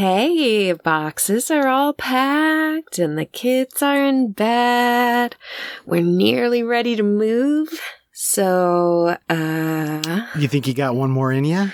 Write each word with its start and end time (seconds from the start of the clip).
Hey, 0.00 0.72
boxes 0.72 1.50
are 1.50 1.68
all 1.68 1.92
packed 1.92 2.98
and 2.98 3.18
the 3.18 3.26
kids 3.26 3.82
are 3.82 4.02
in 4.02 4.32
bed. 4.32 5.36
We're 5.84 6.00
nearly 6.00 6.62
ready 6.62 6.96
to 6.96 7.02
move. 7.02 7.68
So, 8.14 9.18
uh, 9.28 10.26
You 10.38 10.48
think 10.48 10.66
you 10.66 10.72
got 10.72 10.94
one 10.96 11.10
more 11.10 11.30
in 11.32 11.44
you? 11.44 11.70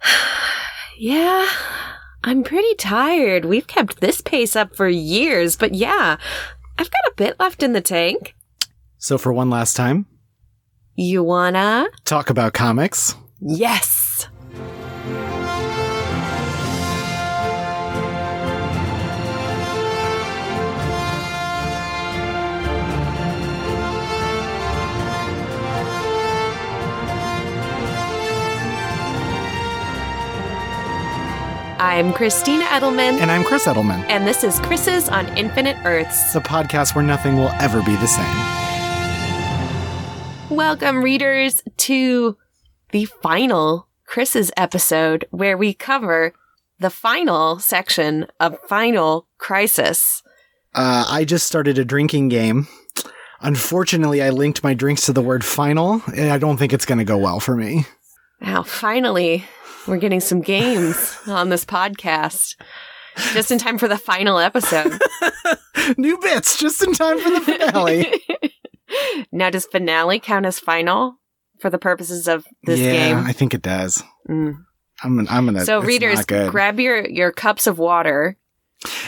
yeah, 0.96 1.48
I'm 2.22 2.44
pretty 2.44 2.72
tired. 2.76 3.46
We've 3.46 3.66
kept 3.66 4.00
this 4.00 4.20
pace 4.20 4.54
up 4.54 4.76
for 4.76 4.86
years, 4.86 5.56
but 5.56 5.74
yeah, 5.74 6.16
I've 6.78 6.90
got 6.92 7.10
a 7.10 7.14
bit 7.16 7.40
left 7.40 7.64
in 7.64 7.72
the 7.72 7.80
tank. 7.80 8.36
So 8.98 9.18
for 9.18 9.32
one 9.32 9.50
last 9.50 9.74
time, 9.74 10.06
You 10.94 11.24
wanna? 11.24 11.88
talk 12.04 12.30
about 12.30 12.52
comics. 12.52 13.16
Yes! 13.40 14.03
I'm 31.84 32.14
Christina 32.14 32.64
Edelman, 32.64 33.20
And 33.20 33.30
I'm 33.30 33.44
Chris 33.44 33.66
Edelman, 33.66 34.06
and 34.08 34.26
this 34.26 34.42
is 34.42 34.58
Chris's 34.60 35.06
on 35.10 35.26
Infinite 35.36 35.76
Earths. 35.84 36.32
the 36.32 36.40
podcast 36.40 36.94
where 36.94 37.04
nothing 37.04 37.36
will 37.36 37.50
ever 37.60 37.82
be 37.82 37.94
the 37.96 38.06
same. 38.06 38.24
Welcome, 40.48 41.04
readers, 41.04 41.62
to 41.76 42.38
the 42.92 43.04
final 43.04 43.86
Chris's 44.06 44.50
episode 44.56 45.26
where 45.30 45.58
we 45.58 45.74
cover 45.74 46.32
the 46.78 46.88
final 46.88 47.58
section 47.58 48.28
of 48.40 48.58
Final 48.66 49.26
Crisis. 49.36 50.22
Uh, 50.74 51.04
I 51.06 51.26
just 51.26 51.46
started 51.46 51.76
a 51.76 51.84
drinking 51.84 52.30
game. 52.30 52.66
Unfortunately, 53.42 54.22
I 54.22 54.30
linked 54.30 54.64
my 54.64 54.72
drinks 54.72 55.04
to 55.04 55.12
the 55.12 55.20
word 55.22 55.44
final, 55.44 56.00
and 56.16 56.30
I 56.30 56.38
don't 56.38 56.56
think 56.56 56.72
it's 56.72 56.86
going 56.86 56.98
to 56.98 57.04
go 57.04 57.18
well 57.18 57.40
for 57.40 57.54
me. 57.54 57.84
Now, 58.40 58.62
finally, 58.62 59.44
we're 59.86 59.98
getting 59.98 60.20
some 60.20 60.40
games 60.40 61.16
on 61.26 61.48
this 61.48 61.64
podcast. 61.64 62.56
Just 63.32 63.50
in 63.52 63.58
time 63.58 63.78
for 63.78 63.86
the 63.86 63.98
final 63.98 64.38
episode. 64.38 64.98
New 65.96 66.18
bits 66.18 66.58
just 66.58 66.82
in 66.82 66.92
time 66.94 67.20
for 67.20 67.30
the 67.30 67.40
finale. 67.40 68.06
now, 69.32 69.50
does 69.50 69.66
finale 69.66 70.18
count 70.18 70.46
as 70.46 70.58
final 70.58 71.16
for 71.60 71.70
the 71.70 71.78
purposes 71.78 72.26
of 72.26 72.44
this 72.64 72.80
yeah, 72.80 72.92
game? 72.92 73.18
I 73.18 73.32
think 73.32 73.54
it 73.54 73.62
does. 73.62 74.02
Mm. 74.28 74.56
I'm, 75.04 75.16
gonna- 75.16 75.30
I'm 75.30 75.44
gonna. 75.46 75.64
So, 75.64 75.80
readers, 75.80 76.24
grab 76.24 76.80
your, 76.80 77.08
your 77.08 77.30
cups 77.30 77.68
of 77.68 77.78
water. 77.78 78.36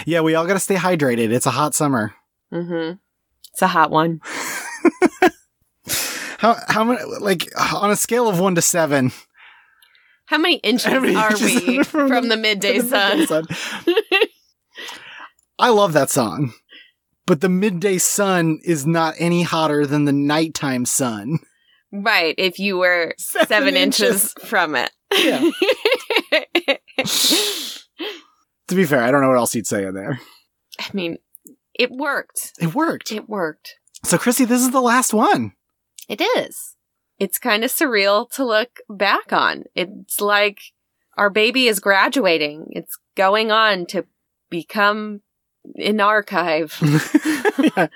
yeah, 0.04 0.20
we 0.20 0.34
all 0.36 0.46
got 0.46 0.54
to 0.54 0.60
stay 0.60 0.76
hydrated. 0.76 1.32
It's 1.32 1.46
a 1.46 1.50
hot 1.50 1.74
summer. 1.74 2.14
hmm 2.52 2.92
It's 3.52 3.62
a 3.62 3.66
hot 3.66 3.90
one. 3.90 4.20
How 6.38 6.54
how 6.68 6.84
many? 6.84 7.00
Like 7.18 7.48
on 7.58 7.90
a 7.90 7.96
scale 7.96 8.28
of 8.28 8.38
one 8.38 8.54
to 8.56 8.62
seven, 8.62 9.10
How 10.26 10.38
many 10.38 10.56
inches 10.62 10.84
How 10.84 11.00
many 11.00 11.14
are 11.16 11.30
inches 11.30 11.66
we 11.66 11.78
from 11.84 12.08
from, 12.08 12.28
the- 12.28 12.36
the 12.36 12.42
midday 12.42 12.80
sun? 12.80 13.26
sun. 13.26 13.46
I 15.58 15.70
love 15.70 15.94
that 15.94 16.10
song, 16.10 16.52
but 17.26 17.40
the 17.40 17.48
midday 17.48 17.96
sun 17.98 18.58
is 18.62 18.86
not 18.86 19.14
any 19.18 19.42
hotter 19.42 19.86
than 19.86 20.04
the 20.04 20.12
nighttime 20.12 20.84
sun. 20.84 21.38
right, 21.92 22.34
if 22.36 22.58
you 22.58 22.76
were 22.76 23.14
Seven 23.18 23.46
seven, 23.48 23.76
inches. 23.76 24.34
inches. 24.36 24.50
from 24.50 24.74
it. 24.76 24.90
Yeah. 25.16 25.42
To 28.68 28.74
be 28.74 28.84
fair, 28.84 29.02
I 29.02 29.10
don't 29.10 29.22
know 29.22 29.28
what 29.28 29.38
else 29.38 29.54
you'd 29.54 29.66
say 29.66 29.86
in 29.86 29.94
there. 29.94 30.20
I 30.80 30.86
mean, 30.92 31.16
it 31.78 31.90
worked. 31.92 32.52
It 32.60 32.74
worked. 32.74 33.12
It 33.12 33.28
worked. 33.28 33.76
So, 34.04 34.18
Chrissy, 34.18 34.44
this 34.44 34.60
is 34.60 34.72
the 34.72 34.80
last 34.82 35.14
one. 35.14 35.52
It 36.08 36.20
is. 36.36 36.74
It's 37.18 37.38
kind 37.38 37.64
of 37.64 37.70
surreal 37.70 38.30
to 38.32 38.44
look 38.44 38.80
back 38.88 39.32
on. 39.32 39.64
It's 39.74 40.20
like 40.20 40.60
our 41.16 41.30
baby 41.30 41.66
is 41.66 41.80
graduating. 41.80 42.68
It's 42.70 42.98
going 43.16 43.50
on 43.50 43.86
to 43.86 44.04
become 44.50 45.22
an 45.76 46.00
archive. 46.00 46.78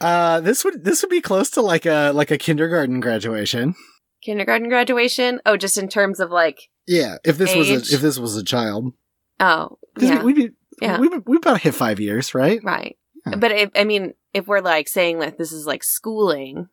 Uh, 0.00 0.40
this 0.40 0.64
would 0.64 0.82
this 0.82 1.02
would 1.02 1.10
be 1.10 1.20
close 1.20 1.50
to 1.50 1.60
like 1.60 1.84
a 1.84 2.10
like 2.14 2.30
a 2.30 2.38
kindergarten 2.38 3.00
graduation. 3.00 3.74
Kindergarten 4.22 4.68
graduation. 4.68 5.40
Oh, 5.44 5.56
just 5.56 5.76
in 5.76 5.88
terms 5.88 6.20
of 6.20 6.30
like, 6.30 6.68
Yeah, 6.86 7.16
if 7.24 7.36
this 7.36 7.54
was 7.54 7.70
a, 7.70 7.74
if 7.74 8.00
this 8.00 8.18
was 8.18 8.36
a 8.36 8.44
child, 8.44 8.94
oh, 9.40 9.78
yeah, 9.98 10.22
we, 10.22 10.32
we, 10.32 10.50
Yeah. 10.80 10.98
we, 10.98 11.08
we 11.26 11.36
about 11.36 11.60
hit 11.60 11.74
five 11.74 12.00
years, 12.00 12.34
right? 12.34 12.60
right. 12.64 12.96
Yeah. 13.26 13.36
But 13.36 13.52
if, 13.52 13.70
I 13.74 13.84
mean, 13.84 14.14
if 14.32 14.46
we're 14.46 14.60
like 14.60 14.88
saying 14.88 15.18
that 15.18 15.36
this 15.36 15.52
is 15.52 15.66
like 15.66 15.84
schooling, 15.84 16.68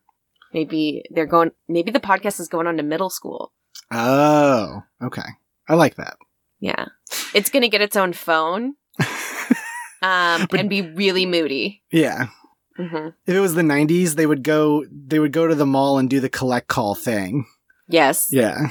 maybe 0.52 1.04
they're 1.10 1.26
going, 1.26 1.50
maybe 1.68 1.90
the 1.90 2.00
podcast 2.00 2.40
is 2.40 2.48
going 2.48 2.66
on 2.66 2.76
to 2.76 2.82
middle 2.82 3.10
school. 3.10 3.52
Oh, 3.90 4.82
okay. 5.02 5.22
I 5.68 5.74
like 5.74 5.96
that. 5.96 6.16
Yeah. 6.60 6.86
It's 7.34 7.50
going 7.50 7.62
to 7.62 7.68
get 7.68 7.80
its 7.80 7.96
own 7.96 8.12
phone 8.12 8.74
um, 10.02 10.46
But- 10.50 10.60
and 10.60 10.68
be 10.70 10.82
really 10.82 11.26
moody. 11.26 11.82
Yeah. 11.90 12.28
hmm 12.76 13.08
If 13.26 13.34
it 13.34 13.40
was 13.40 13.54
the 13.54 13.62
'90s, 13.62 14.14
they 14.14 14.26
would 14.26 14.42
go 14.42 14.84
they 14.90 15.18
would 15.18 15.32
go 15.32 15.46
to 15.46 15.54
the 15.54 15.66
mall 15.66 15.98
and 15.98 16.08
do 16.10 16.20
the 16.20 16.28
collect 16.28 16.68
call 16.68 16.94
thing. 16.94 17.46
Yes. 17.88 18.28
Yeah. 18.30 18.70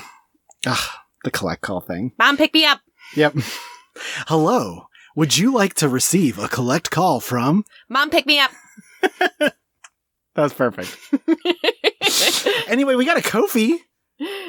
Ugh, 0.65 0.89
the 1.23 1.31
collect 1.31 1.61
call 1.61 1.81
thing. 1.81 2.11
Mom, 2.19 2.37
pick 2.37 2.53
me 2.53 2.65
up. 2.65 2.81
Yep. 3.15 3.35
Hello. 4.27 4.87
Would 5.15 5.37
you 5.37 5.51
like 5.53 5.73
to 5.75 5.89
receive 5.89 6.37
a 6.37 6.47
collect 6.47 6.91
call 6.91 7.19
from? 7.19 7.63
Mom, 7.89 8.09
pick 8.09 8.25
me 8.25 8.39
up. 8.39 8.51
That's 10.37 10.53
perfect. 10.53 10.97
Anyway, 12.69 12.95
we 12.95 13.05
got 13.05 13.17
a 13.17 13.21
Ko-fi 13.21 13.77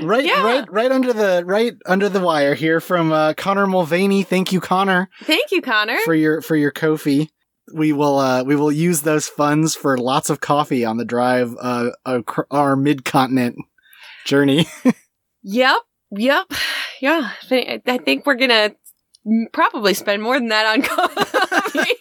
right, 0.03 0.25
Yeah. 0.25 0.43
right, 0.43 0.73
right 0.73 0.91
under 0.91 1.13
the 1.13 1.43
right 1.47 1.75
under 1.87 2.09
the 2.09 2.21
wire 2.21 2.55
here 2.55 2.81
from 2.81 3.13
uh, 3.13 3.33
Connor 3.35 3.67
Mulvaney. 3.67 4.23
Thank 4.25 4.53
you, 4.53 4.61
Connor, 4.61 5.09
Thank 5.23 5.51
you, 5.53 5.61
Connor. 5.63 5.99
for 6.05 6.15
your 6.15 6.41
for 6.43 6.57
your 6.57 6.71
Ko-fi. 6.73 7.29
We 7.75 7.93
will 7.93 8.19
uh, 8.19 8.43
we 8.45 8.57
will 8.57 8.73
use 8.73 9.03
those 9.03 9.29
funds 9.29 9.75
for 9.77 9.97
lots 9.99 10.31
of 10.31 10.41
coffee 10.41 10.85
on 10.85 10.97
the 10.97 11.05
drive 11.05 11.55
uh, 11.61 11.91
our 12.51 12.75
mid 12.77 13.05
continent 13.05 13.57
journey. 14.25 14.67
yep. 15.43 15.79
Yep. 16.11 16.53
Yeah. 17.01 17.31
I 17.53 17.81
I 17.87 17.99
think 17.99 18.27
we're 18.27 18.35
going 18.35 18.51
to 18.51 18.75
probably 19.53 19.95
spend 19.95 20.21
more 20.21 20.37
than 20.37 20.49
that 20.49 20.67
on 20.67 20.83
coffee 20.83 21.95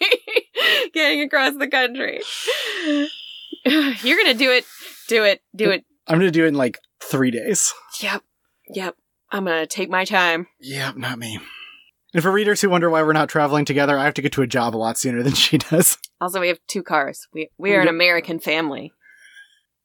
getting 0.92 1.20
across 1.22 1.54
the 1.56 1.68
country. 1.68 2.20
You're 3.64 4.24
to 4.24 4.34
do 4.34 4.50
it. 4.50 4.64
Do 5.08 5.24
it. 5.24 5.42
Do 5.54 5.70
it. 5.70 5.84
I'm 6.06 6.18
gonna 6.18 6.30
do 6.30 6.44
it 6.44 6.48
in 6.48 6.54
like 6.54 6.78
three 7.02 7.30
days. 7.30 7.72
Yep. 8.00 8.22
Yep. 8.74 8.96
I'm 9.30 9.44
to 9.46 9.66
take 9.66 9.90
my 9.90 10.04
time. 10.04 10.46
Yep, 10.60 10.96
not 10.96 11.18
me. 11.18 11.38
And 12.14 12.22
for 12.22 12.32
readers 12.32 12.60
who 12.62 12.70
wonder 12.70 12.88
why 12.88 13.02
we're 13.02 13.12
not 13.12 13.28
traveling 13.28 13.66
together, 13.66 13.98
I 13.98 14.04
have 14.04 14.14
to 14.14 14.22
get 14.22 14.32
to 14.32 14.42
a 14.42 14.46
job 14.46 14.74
a 14.74 14.78
lot 14.78 14.96
sooner 14.96 15.22
than 15.22 15.34
she 15.34 15.58
does. 15.58 15.98
Also, 16.20 16.40
we 16.40 16.48
have 16.48 16.60
two 16.66 16.82
cars. 16.82 17.28
We, 17.32 17.50
we 17.58 17.74
are 17.74 17.80
an 17.82 17.88
American 17.88 18.38
family. 18.40 18.92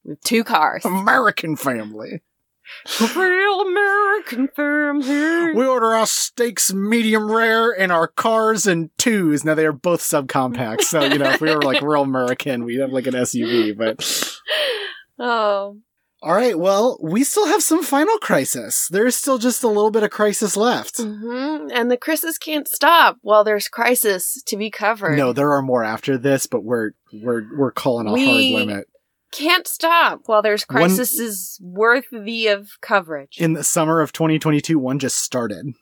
with 0.05 0.21
two 0.21 0.43
cars. 0.43 0.85
American 0.85 1.55
family. 1.57 2.21
Real 3.15 3.61
American 3.61 4.47
family. 4.55 5.53
We 5.53 5.65
order 5.65 5.93
our 5.93 6.05
steaks 6.07 6.73
medium 6.73 7.31
rare 7.31 7.71
and 7.71 7.91
our 7.91 8.07
cars 8.07 8.67
in 8.67 8.89
twos. 8.97 9.43
Now 9.43 9.53
they 9.55 9.65
are 9.65 9.71
both 9.71 10.01
subcompacts, 10.01 10.83
so 10.83 11.03
you 11.03 11.17
know 11.17 11.31
if 11.31 11.41
we 11.41 11.53
were 11.53 11.61
like 11.61 11.81
real 11.81 12.01
American, 12.03 12.63
we'd 12.63 12.79
have 12.79 12.91
like 12.91 13.07
an 13.07 13.13
SUV. 13.13 13.77
But 13.77 13.99
Oh, 15.19 15.77
all 16.21 16.33
right, 16.33 16.57
well, 16.57 16.97
we 17.01 17.23
still 17.23 17.45
have 17.47 17.61
some 17.61 17.83
final 17.83 18.17
crisis. 18.19 18.87
There 18.89 19.05
is 19.05 19.15
still 19.15 19.37
just 19.37 19.61
a 19.63 19.67
little 19.67 19.91
bit 19.91 20.03
of 20.03 20.09
crisis 20.09 20.55
left. 20.57 20.97
hmm 21.01 21.67
and 21.73 21.91
the 21.91 21.97
crisis 21.97 22.37
can't 22.37 22.67
stop 22.67 23.17
while 23.21 23.43
there's 23.43 23.67
crisis 23.67 24.41
to 24.45 24.57
be 24.57 24.69
covered. 24.71 25.17
No, 25.17 25.33
there 25.33 25.51
are 25.51 25.61
more 25.61 25.83
after 25.83 26.17
this, 26.17 26.45
but 26.47 26.63
we're 26.63 26.91
we're 27.11 27.43
we're 27.57 27.71
calling 27.71 28.07
a 28.07 28.13
We- 28.13 28.25
hard 28.53 28.67
limit. 28.67 28.87
Can't 29.33 29.67
stop 29.67 30.21
while 30.27 30.41
there's 30.41 30.63
One- 30.63 30.77
crisis 30.83 31.19
is 31.19 31.59
worthy 31.61 32.47
of 32.47 32.69
coverage. 32.81 33.37
In 33.39 33.53
the 33.53 33.63
summer 33.63 33.99
of 34.01 34.13
2022, 34.13 34.79
one 34.79 34.99
just 34.99 35.19
started. 35.19 35.73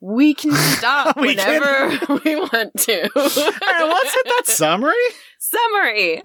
we 0.00 0.32
can 0.34 0.52
stop 0.52 1.16
We 1.20 1.34
can. 1.34 1.60
whenever 1.60 2.20
we 2.24 2.36
want 2.36 2.72
to. 2.76 3.02
All 3.16 3.22
right, 3.24 3.88
let's 3.92 4.14
hit 4.14 4.24
that 4.24 4.42
summary. 4.46 4.92
Summary. 5.40 6.22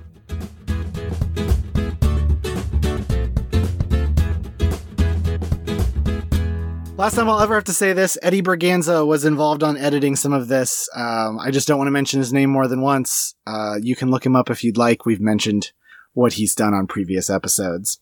Last 6.96 7.16
time 7.16 7.28
I'll 7.28 7.40
ever 7.40 7.56
have 7.56 7.64
to 7.64 7.74
say 7.74 7.92
this, 7.92 8.20
Eddie 8.22 8.44
Berganza 8.44 9.06
was 9.06 9.26
involved 9.26 9.64
on 9.64 9.78
editing 9.78 10.16
some 10.16 10.32
of 10.32 10.48
this. 10.48 10.88
Um, 10.96 11.40
I 11.40 11.50
just 11.50 11.68
don't 11.68 11.80
want 11.80 11.88
to 11.88 11.92
mention 11.92 12.20
his 12.20 12.32
name 12.32 12.52
more 12.52 12.68
than 12.68 12.82
once. 12.82 13.34
Uh, 13.48 13.78
you 13.82 13.96
can 13.96 14.12
look 14.12 14.24
him 14.24 14.36
up 14.36 14.52
if 14.52 14.64
you'd 14.64 14.78
like. 14.78 15.04
We've 15.04 15.20
mentioned 15.20 15.72
what 16.14 16.34
he's 16.34 16.54
done 16.54 16.76
on 16.76 16.86
previous 16.86 17.32
episodes. 17.32 18.00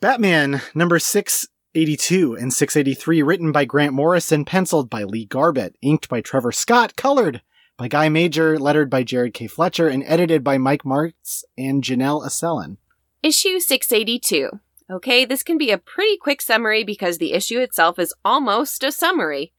Batman 0.00 0.60
number 0.74 0.98
682 0.98 2.36
and 2.36 2.52
683, 2.52 3.22
written 3.22 3.52
by 3.52 3.64
Grant 3.64 3.94
Morrison, 3.94 4.44
penciled 4.44 4.90
by 4.90 5.02
Lee 5.04 5.24
Garbett, 5.24 5.76
inked 5.80 6.10
by 6.10 6.20
Trevor 6.20 6.52
Scott, 6.52 6.96
colored 6.96 7.40
by 7.78 7.88
Guy 7.88 8.10
Major, 8.10 8.58
lettered 8.58 8.90
by 8.90 9.02
Jared 9.02 9.32
K. 9.32 9.46
Fletcher, 9.46 9.88
and 9.88 10.04
edited 10.06 10.44
by 10.44 10.58
Mike 10.58 10.84
Marts 10.84 11.42
and 11.56 11.82
Janelle 11.82 12.24
Asselin. 12.24 12.76
Issue 13.22 13.58
682. 13.58 14.60
Okay, 14.90 15.24
this 15.24 15.44
can 15.44 15.56
be 15.56 15.70
a 15.70 15.78
pretty 15.78 16.16
quick 16.16 16.42
summary 16.42 16.82
because 16.82 17.18
the 17.18 17.32
issue 17.32 17.60
itself 17.60 17.96
is 18.00 18.12
almost 18.24 18.82
a 18.82 18.90
summary. 18.90 19.52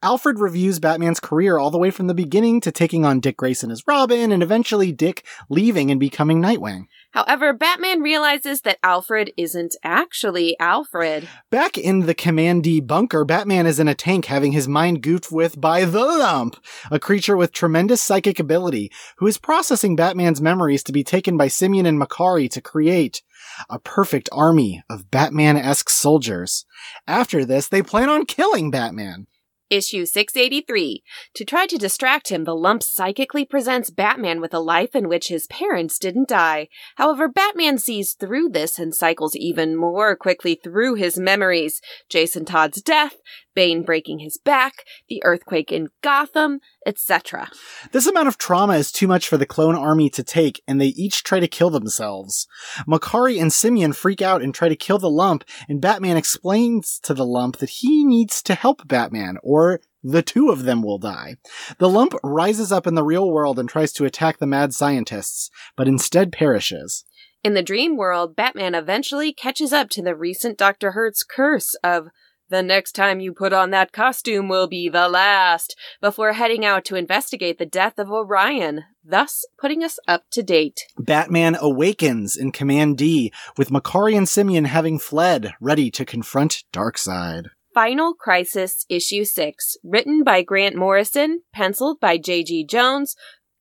Alfred 0.00 0.38
reviews 0.38 0.78
Batman's 0.78 1.18
career 1.18 1.58
all 1.58 1.72
the 1.72 1.78
way 1.78 1.90
from 1.90 2.06
the 2.06 2.14
beginning 2.14 2.60
to 2.60 2.70
taking 2.70 3.04
on 3.04 3.18
Dick 3.18 3.36
Grayson 3.36 3.72
as 3.72 3.82
Robin, 3.88 4.30
and 4.30 4.40
eventually 4.40 4.92
Dick 4.92 5.26
leaving 5.50 5.90
and 5.90 5.98
becoming 5.98 6.40
Nightwing. 6.40 6.84
However, 7.10 7.52
Batman 7.52 8.00
realizes 8.00 8.60
that 8.60 8.78
Alfred 8.84 9.32
isn't 9.36 9.74
actually 9.82 10.56
Alfred. 10.60 11.26
Back 11.50 11.76
in 11.76 12.06
the 12.06 12.14
Command 12.14 12.62
D 12.62 12.80
bunker, 12.80 13.24
Batman 13.24 13.66
is 13.66 13.80
in 13.80 13.88
a 13.88 13.94
tank 13.96 14.26
having 14.26 14.52
his 14.52 14.68
mind 14.68 15.02
goofed 15.02 15.32
with 15.32 15.60
by 15.60 15.84
the 15.84 16.04
Lump, 16.04 16.56
a 16.92 17.00
creature 17.00 17.36
with 17.36 17.50
tremendous 17.50 18.00
psychic 18.00 18.38
ability, 18.38 18.92
who 19.16 19.26
is 19.26 19.38
processing 19.38 19.96
Batman's 19.96 20.40
memories 20.40 20.84
to 20.84 20.92
be 20.92 21.02
taken 21.02 21.36
by 21.36 21.48
Simyan 21.48 21.88
and 21.88 22.00
Mokkari 22.00 22.48
to 22.50 22.60
create 22.60 23.22
a 23.68 23.78
perfect 23.78 24.28
army 24.32 24.82
of 24.88 25.10
Batman-esque 25.10 25.90
soldiers. 25.90 26.64
After 27.06 27.44
this, 27.44 27.68
they 27.68 27.82
plan 27.82 28.08
on 28.08 28.26
killing 28.26 28.70
Batman. 28.70 29.26
Issue 29.70 30.06
683. 30.06 31.02
To 31.34 31.44
try 31.44 31.66
to 31.66 31.76
distract 31.76 32.28
him, 32.28 32.44
the 32.44 32.56
lump 32.56 32.82
psychically 32.82 33.44
presents 33.44 33.90
Batman 33.90 34.40
with 34.40 34.54
a 34.54 34.60
life 34.60 34.96
in 34.96 35.08
which 35.08 35.28
his 35.28 35.46
parents 35.46 35.98
didn't 35.98 36.28
die. 36.28 36.68
However, 36.96 37.28
Batman 37.28 37.76
sees 37.76 38.14
through 38.14 38.48
this 38.48 38.78
and 38.78 38.94
cycles 38.94 39.36
even 39.36 39.76
more 39.76 40.16
quickly 40.16 40.54
through 40.54 40.94
his 40.94 41.18
memories. 41.18 41.82
Jason 42.08 42.46
Todd's 42.46 42.80
death, 42.80 43.16
Bane 43.58 43.82
breaking 43.82 44.20
his 44.20 44.36
back, 44.36 44.84
the 45.08 45.20
earthquake 45.24 45.72
in 45.72 45.88
Gotham, 46.00 46.60
etc. 46.86 47.50
This 47.90 48.06
amount 48.06 48.28
of 48.28 48.38
trauma 48.38 48.74
is 48.74 48.92
too 48.92 49.08
much 49.08 49.26
for 49.26 49.36
the 49.36 49.46
clone 49.46 49.74
army 49.74 50.08
to 50.10 50.22
take, 50.22 50.62
and 50.68 50.80
they 50.80 50.94
each 50.94 51.24
try 51.24 51.40
to 51.40 51.48
kill 51.48 51.68
themselves. 51.68 52.46
Mokkari 52.86 53.40
and 53.42 53.50
Simyan 53.50 53.96
freak 53.96 54.22
out 54.22 54.42
and 54.42 54.54
try 54.54 54.68
to 54.68 54.76
kill 54.76 54.98
the 54.98 55.10
lump, 55.10 55.42
and 55.68 55.80
Batman 55.80 56.16
explains 56.16 57.00
to 57.02 57.14
the 57.14 57.26
lump 57.26 57.56
that 57.56 57.70
he 57.80 58.04
needs 58.04 58.42
to 58.42 58.54
help 58.54 58.86
Batman, 58.86 59.38
or 59.42 59.80
the 60.04 60.22
two 60.22 60.50
of 60.50 60.62
them 60.62 60.80
will 60.80 60.98
die. 60.98 61.34
The 61.78 61.88
lump 61.88 62.14
rises 62.22 62.70
up 62.70 62.86
in 62.86 62.94
the 62.94 63.02
real 63.02 63.28
world 63.28 63.58
and 63.58 63.68
tries 63.68 63.92
to 63.94 64.04
attack 64.04 64.38
the 64.38 64.46
mad 64.46 64.72
scientists, 64.72 65.50
but 65.76 65.88
instead 65.88 66.30
perishes. 66.30 67.04
In 67.42 67.54
the 67.54 67.62
dream 67.62 67.96
world, 67.96 68.36
Batman 68.36 68.76
eventually 68.76 69.32
catches 69.32 69.72
up 69.72 69.90
to 69.90 70.02
the 70.02 70.14
recent 70.14 70.56
Dr. 70.58 70.92
Hurt's 70.92 71.24
curse 71.24 71.74
of 71.82 72.08
the 72.48 72.62
next 72.62 72.92
time 72.92 73.20
you 73.20 73.32
put 73.32 73.52
on 73.52 73.70
that 73.70 73.92
costume 73.92 74.48
will 74.48 74.66
be 74.66 74.88
the 74.88 75.08
last, 75.08 75.76
before 76.00 76.32
heading 76.32 76.64
out 76.64 76.84
to 76.86 76.96
investigate 76.96 77.58
the 77.58 77.66
death 77.66 77.98
of 77.98 78.10
Orion, 78.10 78.84
thus 79.04 79.44
putting 79.58 79.84
us 79.84 79.98
up 80.06 80.24
to 80.32 80.42
date. 80.42 80.80
Batman 80.98 81.56
awakens 81.60 82.36
in 82.36 82.52
Command 82.52 82.98
D, 82.98 83.32
with 83.56 83.70
Mokkari 83.70 84.16
and 84.16 84.26
Simyan 84.26 84.66
having 84.66 84.98
fled, 84.98 85.52
ready 85.60 85.90
to 85.90 86.04
confront 86.04 86.64
Darkseid. 86.72 87.46
Final 87.74 88.14
Crisis 88.14 88.84
Issue 88.88 89.24
6, 89.24 89.76
written 89.84 90.24
by 90.24 90.42
Grant 90.42 90.74
Morrison, 90.74 91.42
penciled 91.52 92.00
by 92.00 92.18
J.G. 92.18 92.66
Jones, 92.66 93.14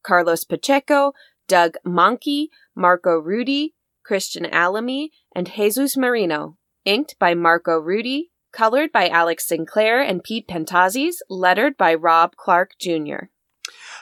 Carlos 0.04 0.44
Pacheco, 0.44 1.12
Doug 1.48 1.76
Mahnke, 1.86 2.48
Marco 2.76 3.18
Rudy, 3.20 3.76
Christian 4.04 4.46
Alamy, 4.46 5.10
and 5.36 5.52
Jesus 5.56 5.98
Merino. 5.98 6.58
Inked 6.86 7.20
by 7.20 7.34
Marco 7.34 7.78
Rudy, 7.78 8.32
colored 8.58 8.92
by 8.92 9.08
Alex 9.08 9.48
Sinclair 9.48 10.02
and 10.02 10.24
Pete 10.24 10.48
Pantazis, 10.48 11.18
lettered 11.30 11.78
by 11.78 11.94
Rob 11.94 12.36
Clark 12.36 12.72
Jr. 12.80 13.28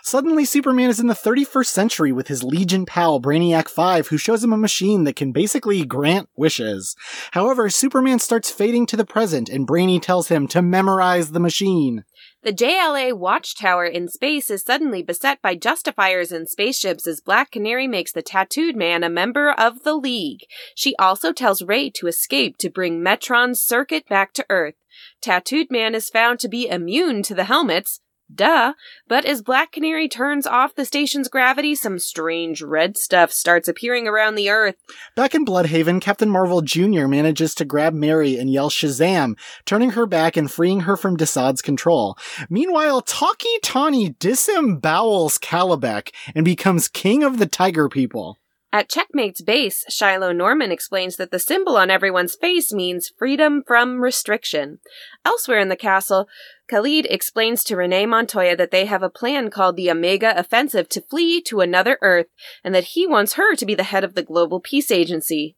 Suddenly, 0.02 0.46
Superman 0.46 0.90
is 0.90 1.00
in 1.00 1.08
the 1.08 1.14
31st 1.14 1.66
century 1.66 2.12
with 2.14 2.30
his 2.30 2.44
Legion 2.44 2.86
pal, 2.86 3.20
Brainiac 3.20 3.68
5, 3.68 4.08
who 4.08 4.18
shows 4.18 4.44
him 4.44 4.54
a 4.54 4.58
machine 4.58 5.04
that 5.04 5.18
can 5.18 5.34
basically 5.34 5.84
grant 5.84 6.30
wishes. 6.38 6.96
However, 7.32 7.70
Superman 7.70 8.20
starts 8.20 8.50
fading 8.50 8.86
to 8.86 8.96
the 8.96 9.04
present, 9.04 9.50
and 9.50 9.68
Brainy 9.68 10.00
tells 10.00 10.30
him 10.30 10.48
to 10.50 10.62
memorize 10.62 11.32
the 11.32 11.40
machine. 11.42 12.06
The 12.46 12.54
JLA 12.54 13.14
watchtower 13.14 13.88
in 13.88 14.08
space 14.08 14.52
is 14.52 14.62
suddenly 14.62 15.02
beset 15.02 15.42
by 15.42 15.56
justifiers 15.56 16.32
and 16.32 16.48
spaceships 16.48 17.08
as 17.08 17.20
Black 17.20 17.50
Canary 17.50 17.88
makes 17.88 18.12
the 18.12 18.22
tattooed 18.22 18.76
man 18.76 19.04
a 19.04 19.10
member 19.10 19.50
of 19.50 19.82
the 19.82 19.96
League. 19.96 20.42
She 20.76 20.96
also 20.98 21.34
tells 21.34 21.64
Ray 21.64 21.90
to 21.96 22.06
escape 22.06 22.58
to 22.58 22.70
bring 22.70 23.02
Metron's 23.02 23.64
circuit 23.64 24.08
back 24.08 24.32
to 24.34 24.46
Earth. 24.48 24.76
Tattooed 25.24 25.72
Man 25.72 25.96
is 25.96 26.12
found 26.12 26.40
to 26.40 26.48
be 26.48 26.70
immune 26.70 27.24
to 27.24 27.34
the 27.34 27.46
helmets, 27.46 28.00
Duh. 28.34 28.74
But 29.08 29.26
as 29.26 29.42
Black 29.42 29.72
Canary 29.72 30.08
turns 30.08 30.48
off 30.48 30.76
the 30.76 30.86
station's 30.86 31.28
gravity, 31.28 31.76
some 31.76 32.00
strange 32.00 32.62
red 32.62 32.98
stuff 32.98 33.32
starts 33.32 33.68
appearing 33.68 34.08
around 34.08 34.36
the 34.36 34.50
Earth. 34.50 34.76
Back 35.16 35.36
in 35.36 35.46
Blüdhaven, 35.46 36.02
Captain 36.02 36.30
Marvel 36.30 36.62
Jr. 36.62 37.08
manages 37.08 37.54
to 37.56 37.66
grab 37.66 37.94
Mary 37.94 38.38
and 38.38 38.50
yell 38.50 38.70
Shazam, 38.70 39.38
turning 39.66 39.92
her 39.92 40.06
back 40.06 40.36
and 40.36 40.52
freeing 40.52 40.82
her 40.82 40.98
from 40.98 41.18
Desaad's 41.18 41.62
control. 41.62 42.18
Meanwhile, 42.50 43.02
Tawky 43.02 43.60
Tawny 43.62 44.12
disembowels 44.14 45.40
Kalibak 45.40 46.14
and 46.34 46.44
becomes 46.44 46.88
king 46.88 47.24
of 47.24 47.38
the 47.38 47.46
Tiger 47.46 47.90
People. 47.90 48.40
At 48.76 48.90
Checkmate's 48.90 49.42
base, 49.42 49.86
Shiloh 49.88 50.34
Norman 50.34 50.70
explains 50.70 51.16
that 51.16 51.32
the 51.32 51.40
symbol 51.40 51.78
on 51.78 51.90
everyone's 51.90 52.36
face 52.36 52.74
means 52.74 53.14
freedom 53.18 53.64
from 53.66 54.02
restriction. 54.02 54.80
Elsewhere 55.24 55.60
in 55.60 55.70
the 55.70 55.78
castle, 55.78 56.28
Khalid 56.68 57.08
explains 57.10 57.64
to 57.64 57.78
Renee 57.78 58.06
Montoya 58.06 58.54
that 58.58 58.72
they 58.72 58.84
have 58.84 59.02
a 59.02 59.10
plan 59.10 59.50
called 59.50 59.78
the 59.78 59.90
Omega 59.90 60.38
Offensive 60.38 60.90
to 60.90 61.00
flee 61.00 61.42
to 61.44 61.62
another 61.62 61.98
Earth, 62.02 62.28
and 62.66 62.76
that 62.76 62.84
he 62.96 63.08
wants 63.08 63.36
her 63.36 63.56
to 63.56 63.66
be 63.66 63.76
the 63.76 63.84
head 63.84 64.04
of 64.04 64.14
the 64.14 64.24
Global 64.24 64.60
Peace 64.60 64.92
Agency. 64.92 65.56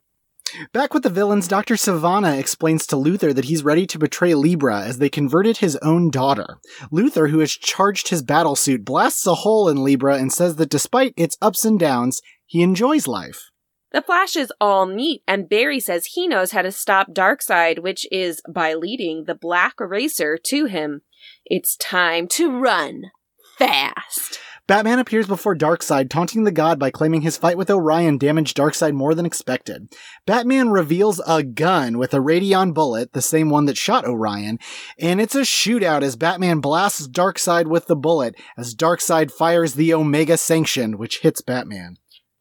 Back 0.73 0.93
with 0.93 1.03
the 1.03 1.09
villains, 1.09 1.47
Dr. 1.47 1.75
Sivana 1.75 2.37
explains 2.37 2.87
to 2.87 2.95
Luthor 2.95 3.33
that 3.35 3.45
he's 3.45 3.63
ready 3.63 3.85
to 3.87 3.99
betray 3.99 4.33
Libra 4.33 4.81
as 4.81 4.97
they 4.97 5.09
converted 5.09 5.57
his 5.57 5.75
own 5.77 6.09
daughter. 6.09 6.57
Luthor, 6.91 7.29
who 7.29 7.39
has 7.39 7.51
charged 7.51 8.09
his 8.09 8.23
battlesuit, 8.23 8.85
blasts 8.85 9.27
a 9.27 9.35
hole 9.35 9.67
in 9.69 9.83
Libra 9.83 10.17
and 10.17 10.31
says 10.31 10.55
that 10.55 10.69
despite 10.69 11.13
its 11.17 11.37
ups 11.41 11.65
and 11.65 11.79
downs, 11.79 12.21
he 12.45 12.61
enjoys 12.61 13.07
life. 13.07 13.49
The 13.91 14.01
Flash 14.01 14.35
is 14.35 14.51
all 14.59 14.85
neat, 14.85 15.23
and 15.27 15.49
Barry 15.49 15.79
says 15.79 16.07
he 16.07 16.27
knows 16.27 16.51
how 16.51 16.61
to 16.61 16.71
stop 16.71 17.11
Darkseid, 17.11 17.79
which 17.79 18.05
is 18.11 18.41
by 18.49 18.73
leading 18.73 19.23
the 19.23 19.35
Black 19.35 19.73
Racer 19.79 20.37
to 20.37 20.65
him. 20.65 21.01
It's 21.45 21.77
time 21.77 22.27
to 22.29 22.51
run 22.51 23.11
fast. 23.57 24.39
Batman 24.67 24.99
appears 24.99 25.27
before 25.27 25.55
Darkseid, 25.55 26.09
taunting 26.09 26.43
the 26.43 26.51
god 26.51 26.77
by 26.77 26.91
claiming 26.91 27.21
his 27.21 27.37
fight 27.37 27.57
with 27.57 27.69
Orion 27.69 28.17
damaged 28.17 28.57
Darkseid 28.57 28.93
more 28.93 29.15
than 29.15 29.25
expected. 29.25 29.93
Batman 30.25 30.71
reveals 30.71 31.21
a 31.25 31.41
gun 31.41 31.97
with 31.97 32.13
a 32.13 32.19
radion 32.19 32.73
bullet, 32.73 33.13
the 33.13 33.21
same 33.21 33.49
one 33.49 33.65
that 33.65 33.77
shot 33.77 34.05
Orion, 34.05 34.59
and 34.99 35.21
it's 35.21 35.35
a 35.35 35.41
shootout 35.41 36.01
as 36.01 36.17
Batman 36.17 36.59
blasts 36.59 37.07
Darkseid 37.07 37.67
with 37.67 37.87
the 37.87 37.95
bullet 37.95 38.35
as 38.57 38.75
Darkseid 38.75 39.31
fires 39.31 39.75
the 39.75 39.93
Omega 39.93 40.35
Sanction, 40.35 40.97
which 40.97 41.19
hits 41.19 41.39
Batman. 41.39 41.95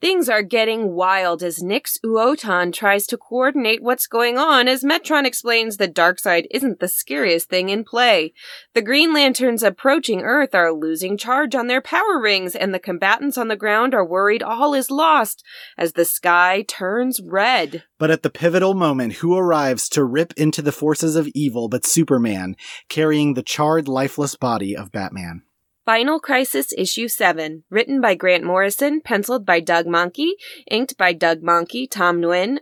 Things 0.07 0.29
are 0.29 0.45
getting 0.45 0.95
wild 0.95 1.43
as 1.43 1.65
Nix 1.65 1.99
Uotan 2.05 2.73
tries 2.73 3.09
to 3.09 3.19
coordinate 3.19 3.83
what's 3.83 4.07
going 4.07 4.39
on 4.39 4.69
as 4.69 4.85
Metron 4.85 5.27
explains 5.27 5.79
that 5.79 5.97
Darkseid 5.97 6.47
isn't 6.53 6.79
the 6.79 6.87
scariest 6.87 7.49
thing 7.49 7.71
in 7.71 7.83
play. 7.83 8.33
The 8.73 8.83
Green 8.83 9.13
Lanterns 9.13 9.65
approaching 9.65 10.21
Earth 10.21 10.55
are 10.55 10.73
losing 10.73 11.19
charge 11.19 11.57
on 11.57 11.67
their 11.67 11.81
power 11.81 12.21
rings 12.23 12.55
and 12.55 12.73
the 12.73 12.79
combatants 12.79 13.37
on 13.37 13.49
the 13.49 13.57
ground 13.57 13.95
are 13.95 14.07
worried 14.07 14.45
all 14.45 14.75
is 14.75 14.93
lost 14.93 15.43
as 15.77 15.95
the 15.95 16.05
sky 16.05 16.65
turns 16.69 17.21
red. 17.21 17.83
But 17.99 18.13
at 18.13 18.23
the 18.23 18.31
pivotal 18.31 18.75
moment, 18.75 19.15
who 19.15 19.37
arrives 19.37 19.89
to 19.89 20.05
rip 20.05 20.33
into 20.37 20.63
the 20.63 20.71
forces 20.71 21.17
of 21.17 21.27
evil 21.35 21.69
but 21.69 21.85
Superman, 21.85 22.55
carrying 22.89 23.35
the 23.35 23.43
charred, 23.43 23.89
lifeless 23.89 24.37
body 24.37 24.77
of 24.77 24.93
Batman? 24.93 25.43
Final 25.87 26.19
Crisis 26.19 26.73
Issue 26.77 27.07
7, 27.07 27.63
written 27.71 28.01
by 28.01 28.17
Grant 28.17 28.43
Morrison, 28.43 29.01
penciled 29.01 29.47
by 29.47 29.61
Doug 29.61 29.87
Mahnke, 29.87 30.33
inked 30.69 30.97
by 30.99 31.13
Doug 31.13 31.43
Mahnke, 31.43 31.89
Tom 31.89 32.21
Nguyen, 32.21 32.59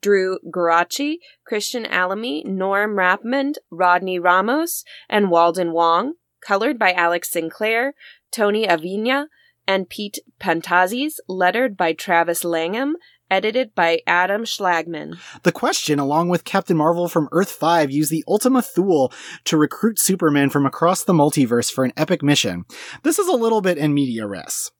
Drew 0.00 0.38
Geraci, 0.48 1.16
Christian 1.44 1.84
Alamy, 1.86 2.44
Norm 2.44 2.92
Rapmund, 2.92 3.56
Rodney 3.72 4.20
Ramos, 4.20 4.84
and 5.08 5.28
Walden 5.28 5.72
Wong, 5.72 6.12
colored 6.40 6.78
by 6.78 6.92
Alex 6.92 7.30
Sinclair, 7.30 7.94
Tony 8.30 8.64
Avina, 8.64 9.26
and 9.66 9.88
Pete 9.88 10.20
Pantazis, 10.40 11.14
lettered 11.26 11.76
by 11.76 11.92
Travis 11.92 12.44
Lanham, 12.44 12.94
edited 13.30 13.74
by 13.74 14.00
Adam 14.06 14.44
Schlagman. 14.44 15.18
The 15.42 15.52
Question, 15.52 15.98
along 15.98 16.28
with 16.28 16.44
Captain 16.44 16.76
Marvel 16.76 17.08
from 17.08 17.28
Earth 17.32 17.50
5, 17.50 17.90
use 17.90 18.08
the 18.08 18.24
Ultima 18.28 18.62
Thule 18.62 19.12
to 19.44 19.56
recruit 19.56 19.98
Superman 19.98 20.50
from 20.50 20.66
across 20.66 21.04
the 21.04 21.12
multiverse 21.12 21.72
for 21.72 21.84
an 21.84 21.92
epic 21.96 22.22
mission. 22.22 22.64
This 23.02 23.18
is 23.18 23.28
a 23.28 23.36
little 23.36 23.60
bit 23.60 23.78
in 23.78 23.94
media 23.94 24.26
res. 24.26 24.70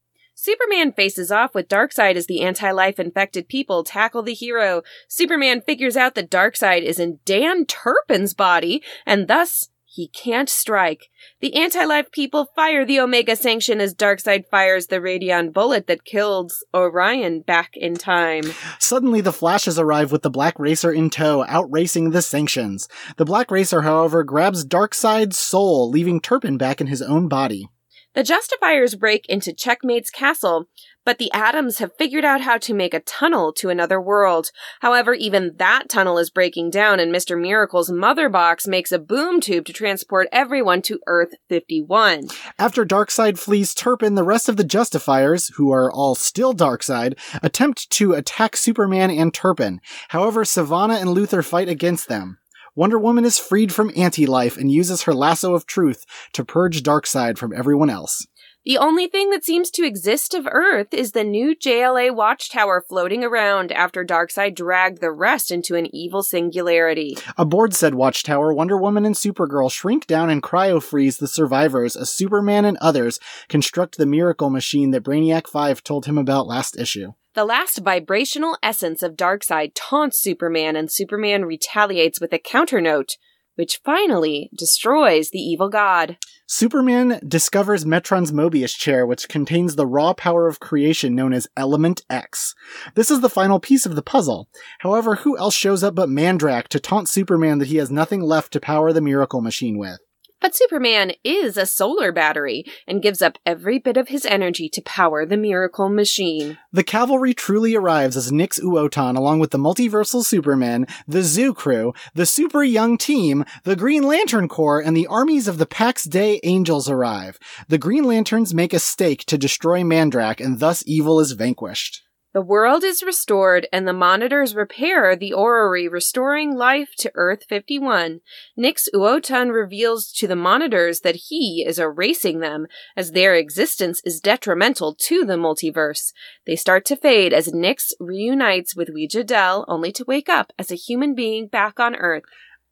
Superman 0.41 0.93
faces 0.93 1.33
off 1.33 1.53
with 1.53 1.69
Darkseid 1.69 2.15
as 2.15 2.27
the 2.27 2.43
anti-life 2.43 3.01
infected 3.01 3.49
people 3.49 3.83
tackle 3.83 4.23
the 4.23 4.35
hero. 4.35 4.83
Superman 5.09 5.63
figures 5.63 5.97
out 5.97 6.15
that 6.15 6.31
Darkseid 6.31 6.83
is 6.83 7.01
in 7.01 7.19
Dan 7.25 7.67
Turpin's 7.67 8.35
body, 8.35 8.81
and 9.05 9.27
thus 9.27 9.71
he 9.99 10.07
can't 10.07 10.49
strike. 10.49 11.11
The 11.41 11.57
anti-life 11.57 12.13
people 12.13 12.47
fire 12.55 12.87
the 12.87 13.01
Omega 13.01 13.35
Sanction 13.35 13.81
as 13.81 13.97
Darkseid 13.97 14.45
fires 14.49 14.87
the 14.87 15.01
Radion 15.01 15.51
bullet 15.51 15.89
that 15.89 16.05
kills 16.05 16.65
Orion 16.73 17.41
back 17.41 17.71
in 17.75 17.97
time. 17.97 18.45
Suddenly, 18.79 19.23
the 19.23 19.33
Flashes 19.33 19.77
arrive 19.77 20.13
with 20.13 20.23
the 20.23 20.31
Black 20.31 20.57
Racer 20.57 20.93
in 20.93 21.11
tow, 21.11 21.45
outracing 21.49 22.11
the 22.11 22.23
Sanctions. 22.23 22.89
The 23.17 23.25
Black 23.25 23.51
Racer, 23.51 23.83
however, 23.83 24.23
grabs 24.23 24.65
Darkseid's 24.65 25.37
soul, 25.37 25.91
leaving 25.91 26.21
Turpin 26.21 26.59
back 26.59 26.81
in 26.81 26.87
his 26.87 27.03
own 27.03 27.27
body. 27.27 27.69
The 28.19 28.25
Justifiers 28.25 28.97
break 28.97 29.27
into 29.29 29.53
Checkmate's 29.53 30.11
castle, 30.11 30.69
but 31.05 31.19
the 31.19 31.31
Atoms 31.31 31.79
have 31.79 31.95
figured 31.97 32.25
out 32.25 32.41
how 32.41 32.59
to 32.59 32.75
make 32.75 32.93
a 32.93 32.99
tunnel 32.99 33.53
to 33.53 33.69
another 33.69 34.01
world. 34.01 34.51
However, 34.81 35.15
even 35.15 35.55
that 35.59 35.89
tunnel 35.89 36.19
is 36.19 36.29
breaking 36.29 36.71
down, 36.71 36.99
and 36.99 37.15
Mr. 37.15 37.41
Miracle's 37.41 37.93
mother 37.93 38.29
box 38.29 38.67
makes 38.67 38.91
a 38.91 38.99
boom 38.99 39.41
tube 39.41 39.67
to 39.67 39.73
transport 39.73 40.27
everyone 40.33 40.83
to 40.83 40.99
Earth 41.07 41.35
51. 41.49 42.27
After 42.59 42.85
Darkseid 42.85 43.39
flees 43.39 43.73
Turpin, 43.73 44.17
the 44.17 44.25
rest 44.25 44.49
of 44.49 44.57
the 44.57 44.65
Justifiers, 44.65 45.53
who 45.55 45.71
are 45.71 45.89
all 45.89 46.17
still 46.17 46.53
Darkseid, 46.53 47.17
attempt 47.41 47.89
to 47.91 48.15
attack 48.15 48.57
Superman 48.57 49.13
and 49.13 49.33
Turpin. 49.33 49.81
However, 50.09 50.43
Sivana 50.43 51.01
and 51.01 51.11
Luthor 51.11 51.45
fight 51.45 51.69
against 51.69 52.09
them. 52.09 52.39
Wonder 52.79 53.01
Woman 53.01 53.25
is 53.25 53.41
freed 53.41 53.75
from 53.75 53.91
anti-life 53.97 54.57
and 54.57 54.71
uses 54.71 55.03
her 55.03 55.13
lasso 55.13 55.53
of 55.53 55.67
truth 55.67 56.07
to 56.33 56.45
purge 56.45 56.85
Darkseid 56.85 57.37
from 57.37 57.53
everyone 57.53 57.91
else. 57.91 58.25
The 58.65 58.79
only 58.79 59.09
thing 59.09 59.31
that 59.31 59.45
seems 59.45 59.73
to 59.73 59.85
exist 59.85 60.33
of 60.33 60.47
Earth 60.49 60.95
is 60.95 61.11
the 61.11 61.25
new 61.25 61.57
JLA 61.57 62.15
watchtower 62.15 62.85
floating 62.89 63.25
around 63.25 63.73
after 63.73 64.05
Darkseid 64.05 64.55
dragged 64.55 65.01
the 65.01 65.11
rest 65.11 65.51
into 65.51 65.75
an 65.75 65.93
evil 65.93 66.23
singularity. 66.23 67.17
Aboard 67.37 67.75
said 67.75 67.97
watchtower, 67.97 68.55
Wonder 68.55 68.77
Woman 68.77 69.05
and 69.05 69.17
Supergirl 69.17 69.73
shrink 69.73 70.07
down 70.07 70.31
and 70.31 70.41
cryo-freeze 70.41 71.17
the 71.17 71.27
survivors 71.27 71.97
as 71.97 72.11
Superman 72.11 72.65
and 72.65 72.77
others 72.77 73.19
construct 73.49 73.99
the 73.99 74.07
miracle 74.07 74.51
machine 74.51 74.93
that 74.93 75.03
Brainiac 75.03 75.49
5 75.49 75.83
told 75.83 76.07
him 76.07 76.17
about 76.17 76.47
last 76.47 76.79
issue. 76.79 77.15
The 77.39 77.45
last 77.45 77.79
vibrational 77.79 78.59
essence 78.65 79.01
of 79.01 79.15
Darkseid 79.15 79.71
taunts 79.77 80.21
Superman, 80.21 80.75
and 80.75 80.91
Superman 80.91 81.45
retaliates 81.45 82.21
with 82.21 82.33
a 82.33 82.39
counter 82.41 82.81
note, 82.81 83.17
which 83.55 83.79
finally 83.85 84.51
destroys 84.59 85.31
the 85.31 85.39
evil 85.39 85.69
god. 85.69 86.17
Superman 86.49 87.21
discovers 87.25 87.87
Metron's 87.87 88.33
Mobius 88.33 88.77
chair, 88.77 89.07
which 89.07 89.29
contains 89.29 89.77
the 89.77 89.87
raw 89.87 90.15
power 90.15 90.49
of 90.49 90.59
creation 90.59 91.15
known 91.15 91.33
as 91.33 91.47
Element 91.57 92.03
X. 92.11 92.57
This 92.97 93.09
is 93.09 93.21
the 93.21 93.31
final 93.31 93.61
piece 93.61 93.87
of 93.87 93.95
the 93.95 94.03
puzzle. 94.03 94.49
However, 94.81 95.15
who 95.15 95.39
else 95.39 95.55
shows 95.55 95.85
up 95.85 95.95
but 95.95 96.09
Mandrakk 96.09 96.67
to 96.71 96.81
taunt 96.81 97.09
Superman 97.09 97.59
that 97.59 97.69
he 97.69 97.77
has 97.77 97.89
nothing 97.89 98.21
left 98.21 98.53
to 98.55 98.61
power 98.61 98.93
the 98.93 99.01
miracle 99.01 99.43
machine 99.43 99.79
with? 99.79 100.01
But 100.41 100.55
Superman 100.55 101.13
is 101.25 101.57
a 101.57 101.67
solar 101.67 102.13
battery 102.13 102.65
and 102.87 103.03
gives 103.03 103.21
up 103.21 103.39
every 103.45 103.79
bit 103.81 103.97
of 103.97 104.09
his 104.09 104.25
energy 104.25 104.69
to 104.69 104.81
power 104.83 105.27
the 105.27 105.37
miracle 105.37 105.89
machine. 105.89 106.59
The 106.73 106.85
cavalry 106.85 107.35
truly 107.35 107.75
arrives 107.75 108.17
as 108.17 108.31
Nix 108.31 108.61
Uotan, 108.61 109.17
along 109.17 109.41
with 109.41 109.51
the 109.51 109.59
multiversal 109.59 110.25
Superman, 110.25 110.87
the 111.09 111.25
Zoo 111.25 111.53
Crew, 111.53 111.93
the 112.15 112.27
Super 112.27 112.63
Young 112.63 112.97
Team, 112.97 113.45
the 113.65 113.77
Green 113.77 114.05
Lantern 114.05 114.47
Corps, 114.47 114.81
and 114.81 114.97
the 114.97 115.09
armies 115.09 115.49
of 115.49 115.59
the 115.59 115.67
Pax 115.67 116.05
Dei 116.05 116.39
Angels 116.45 116.89
arrive. 116.89 117.39
The 117.69 117.79
Green 117.79 118.05
Lanterns 118.05 118.55
make 118.55 118.73
a 118.73 118.79
stake 118.79 119.25
to 119.27 119.39
destroy 119.39 119.83
Mandrakk, 119.83 120.41
and 120.41 120.61
thus 120.61 120.85
evil 120.87 121.19
is 121.19 121.33
vanquished. 121.33 122.03
The 122.35 122.43
world 122.43 122.85
is 122.85 123.03
restored, 123.03 123.67
and 123.73 123.89
the 123.89 123.95
monitors 123.95 124.55
repair 124.55 125.17
the 125.17 125.33
orrery, 125.33 125.89
restoring 125.89 126.55
life 126.55 126.91
to 126.99 127.11
Earth 127.15 127.45
51. 127.49 128.21
Nix 128.55 128.87
Uotan 128.95 129.51
reveals 129.51 130.13
to 130.13 130.27
the 130.27 130.37
monitors 130.37 131.01
that 131.01 131.17
he 131.17 131.65
is 131.67 131.79
erasing 131.79 132.41
them, 132.41 132.67
as 132.95 133.13
their 133.13 133.35
existence 133.35 134.03
is 134.05 134.21
detrimental 134.21 134.95
to 134.95 135.25
the 135.25 135.37
multiverse. 135.37 136.13
They 136.47 136.55
start 136.55 136.85
to 136.87 136.97
fade 136.97 137.33
as 137.33 137.55
Nix 137.55 137.95
reunites 137.99 138.77
with 138.77 138.95
Weeja 138.95 139.25
Dell, 139.25 139.65
only 139.67 139.91
to 139.93 140.05
wake 140.07 140.29
up 140.29 140.53
as 140.59 140.71
a 140.71 140.77
human 140.77 141.15
being 141.15 141.47
back 141.47 141.81
on 141.81 141.97
Earth. 141.97 142.25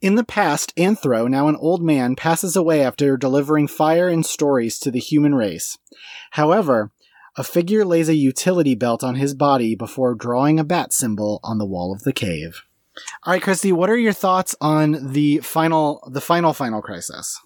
In 0.02 0.16
the 0.16 0.25
past, 0.25 0.76
Anthro, 0.76 1.28
now 1.30 1.48
an 1.48 1.56
old 1.56 1.82
man, 1.82 2.14
passes 2.14 2.54
away 2.54 2.82
after 2.82 3.16
delivering 3.16 3.68
fire 3.68 4.08
and 4.08 4.26
stories 4.26 4.78
to 4.80 4.90
the 4.90 4.98
human 4.98 5.34
race. 5.34 5.78
However, 6.32 6.90
a 7.36 7.44
figure 7.44 7.84
lays 7.84 8.08
a 8.08 8.14
utility 8.14 8.74
belt 8.74 9.04
on 9.04 9.16
his 9.16 9.34
body 9.34 9.74
before 9.74 10.14
drawing 10.14 10.58
a 10.58 10.64
bat 10.64 10.92
symbol 10.92 11.40
on 11.44 11.58
the 11.58 11.66
wall 11.66 11.92
of 11.92 12.02
the 12.02 12.12
cave. 12.12 12.62
All 13.24 13.32
right, 13.32 13.42
Christy, 13.42 13.72
what 13.72 13.90
are 13.90 13.96
your 13.96 14.14
thoughts 14.14 14.54
on 14.60 15.12
the 15.12 15.38
final, 15.38 16.08
the 16.10 16.20
final, 16.20 16.54
final 16.54 16.80
crisis? 16.80 17.38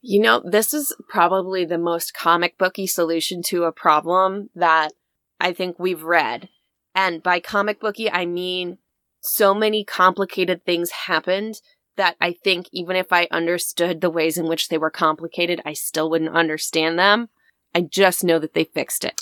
You 0.00 0.20
know, 0.20 0.42
this 0.44 0.72
is 0.72 0.94
probably 1.08 1.64
the 1.64 1.78
most 1.78 2.14
comic 2.14 2.58
booky 2.58 2.86
solution 2.86 3.42
to 3.44 3.64
a 3.64 3.72
problem 3.72 4.50
that 4.54 4.92
I 5.40 5.52
think 5.52 5.78
we've 5.78 6.02
read. 6.02 6.48
And 6.94 7.22
by 7.22 7.40
comic 7.40 7.80
booky, 7.80 8.10
I 8.10 8.26
mean 8.26 8.78
so 9.20 9.54
many 9.54 9.84
complicated 9.84 10.64
things 10.64 10.90
happened 10.90 11.60
that 11.96 12.16
I 12.20 12.32
think 12.32 12.66
even 12.72 12.96
if 12.96 13.12
I 13.12 13.28
understood 13.30 14.00
the 14.00 14.10
ways 14.10 14.38
in 14.38 14.46
which 14.46 14.68
they 14.68 14.78
were 14.78 14.90
complicated, 14.90 15.60
I 15.64 15.72
still 15.72 16.10
wouldn't 16.10 16.34
understand 16.34 16.98
them. 16.98 17.28
I 17.74 17.82
just 17.82 18.24
know 18.24 18.38
that 18.38 18.54
they 18.54 18.64
fixed 18.64 19.04
it. 19.04 19.20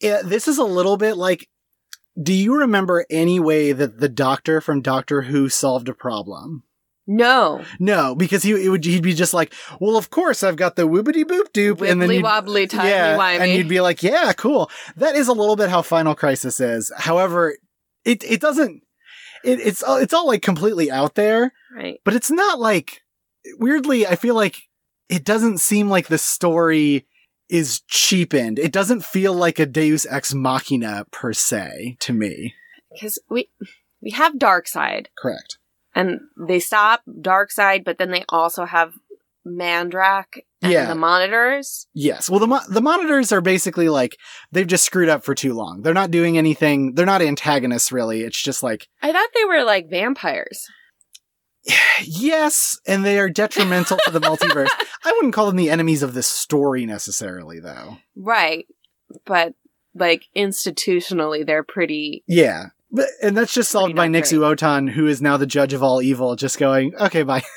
Yeah, 0.00 0.22
this 0.24 0.48
is 0.48 0.58
a 0.58 0.64
little 0.64 0.96
bit 0.96 1.16
like 1.16 1.48
do 2.20 2.32
you 2.32 2.58
remember 2.58 3.06
any 3.08 3.40
way 3.40 3.72
that 3.72 4.00
the 4.00 4.08
doctor 4.08 4.60
from 4.60 4.82
Doctor 4.82 5.22
Who 5.22 5.48
solved 5.48 5.88
a 5.88 5.94
problem? 5.94 6.64
No. 7.06 7.64
No, 7.78 8.14
because 8.14 8.42
he 8.42 8.68
would 8.68 8.84
he'd 8.84 9.02
be 9.02 9.14
just 9.14 9.34
like, 9.34 9.52
well, 9.80 9.96
of 9.96 10.10
course 10.10 10.42
I've 10.42 10.56
got 10.56 10.76
the 10.76 10.86
woobity 10.86 11.24
boop 11.24 11.50
doop, 11.52 11.88
and 11.88 12.00
then 12.00 12.22
wobbly, 12.22 12.66
timey 12.66 12.90
yeah, 12.90 13.16
wimey. 13.16 13.40
and 13.40 13.52
you'd 13.52 13.68
be 13.68 13.80
like, 13.80 14.02
yeah, 14.02 14.32
cool. 14.32 14.70
That 14.96 15.16
is 15.16 15.28
a 15.28 15.32
little 15.32 15.56
bit 15.56 15.70
how 15.70 15.82
Final 15.82 16.14
Crisis 16.14 16.60
is. 16.60 16.92
However, 16.96 17.56
it 18.04 18.22
it 18.22 18.40
doesn't. 18.40 18.82
It, 19.42 19.58
it's 19.60 19.82
all, 19.82 19.96
it's 19.96 20.12
all 20.12 20.26
like 20.26 20.42
completely 20.42 20.90
out 20.90 21.14
there, 21.14 21.52
right. 21.74 21.98
but 22.04 22.14
it's 22.14 22.30
not 22.30 22.60
like 22.60 23.02
weirdly. 23.58 24.06
I 24.06 24.14
feel 24.14 24.34
like 24.34 24.56
it 25.08 25.24
doesn't 25.24 25.58
seem 25.58 25.88
like 25.88 26.08
the 26.08 26.18
story 26.18 27.06
is 27.50 27.80
cheapened. 27.88 28.58
It 28.58 28.72
doesn't 28.72 29.04
feel 29.04 29.34
like 29.34 29.58
a 29.58 29.66
Deus 29.66 30.06
Ex 30.08 30.32
Machina 30.34 31.06
per 31.10 31.32
se 31.32 31.96
to 32.00 32.12
me. 32.12 32.54
Because 32.92 33.18
we 33.28 33.48
we 34.00 34.10
have 34.12 34.34
Darkseid, 34.34 35.06
Correct. 35.18 35.58
and 35.94 36.20
they 36.48 36.58
stop 36.60 37.02
Darkseid, 37.08 37.84
but 37.84 37.98
then 37.98 38.10
they 38.10 38.24
also 38.28 38.64
have 38.64 38.94
Mandrakk 39.46 40.40
and 40.62 40.72
Yeah. 40.72 40.86
the 40.86 40.94
monitors. 40.94 41.86
Yes. 41.94 42.28
Well, 42.28 42.40
the 42.40 42.46
mo- 42.46 42.60
the 42.68 42.80
monitors 42.82 43.32
are 43.32 43.40
basically 43.40 43.88
like 43.88 44.16
they've 44.52 44.66
just 44.66 44.84
screwed 44.84 45.08
up 45.08 45.24
for 45.24 45.34
too 45.34 45.54
long. 45.54 45.82
They're 45.82 45.94
not 45.94 46.10
doing 46.10 46.36
anything. 46.36 46.94
They're 46.94 47.06
not 47.06 47.22
antagonists 47.22 47.90
really. 47.92 48.22
It's 48.22 48.40
just 48.40 48.62
like 48.62 48.88
I 49.02 49.12
thought 49.12 49.28
they 49.34 49.44
were 49.44 49.64
like 49.64 49.88
vampires. 49.90 50.66
Yes, 52.02 52.78
and 52.86 53.04
they 53.04 53.18
are 53.18 53.28
detrimental 53.28 53.98
to 54.04 54.10
the 54.10 54.20
multiverse. 54.30 54.68
I 55.04 55.12
wouldn't 55.12 55.34
call 55.34 55.46
them 55.46 55.56
the 55.56 55.70
enemies 55.70 56.02
of 56.02 56.14
the 56.14 56.22
story 56.22 56.86
necessarily, 56.86 57.60
though. 57.60 57.98
Right. 58.16 58.66
But 59.26 59.54
like 59.94 60.24
institutionally 60.36 61.44
they're 61.44 61.64
pretty 61.64 62.22
Yeah. 62.28 62.66
But, 62.92 63.06
and 63.22 63.36
that's 63.36 63.54
just 63.54 63.70
solved 63.70 63.94
by 63.94 64.08
Nix 64.08 64.32
Uotan, 64.32 64.90
who 64.90 65.06
is 65.06 65.22
now 65.22 65.36
the 65.36 65.46
judge 65.46 65.72
of 65.72 65.82
all 65.82 66.02
evil, 66.02 66.34
just 66.36 66.58
going, 66.58 66.94
okay, 66.96 67.22
bye. 67.22 67.42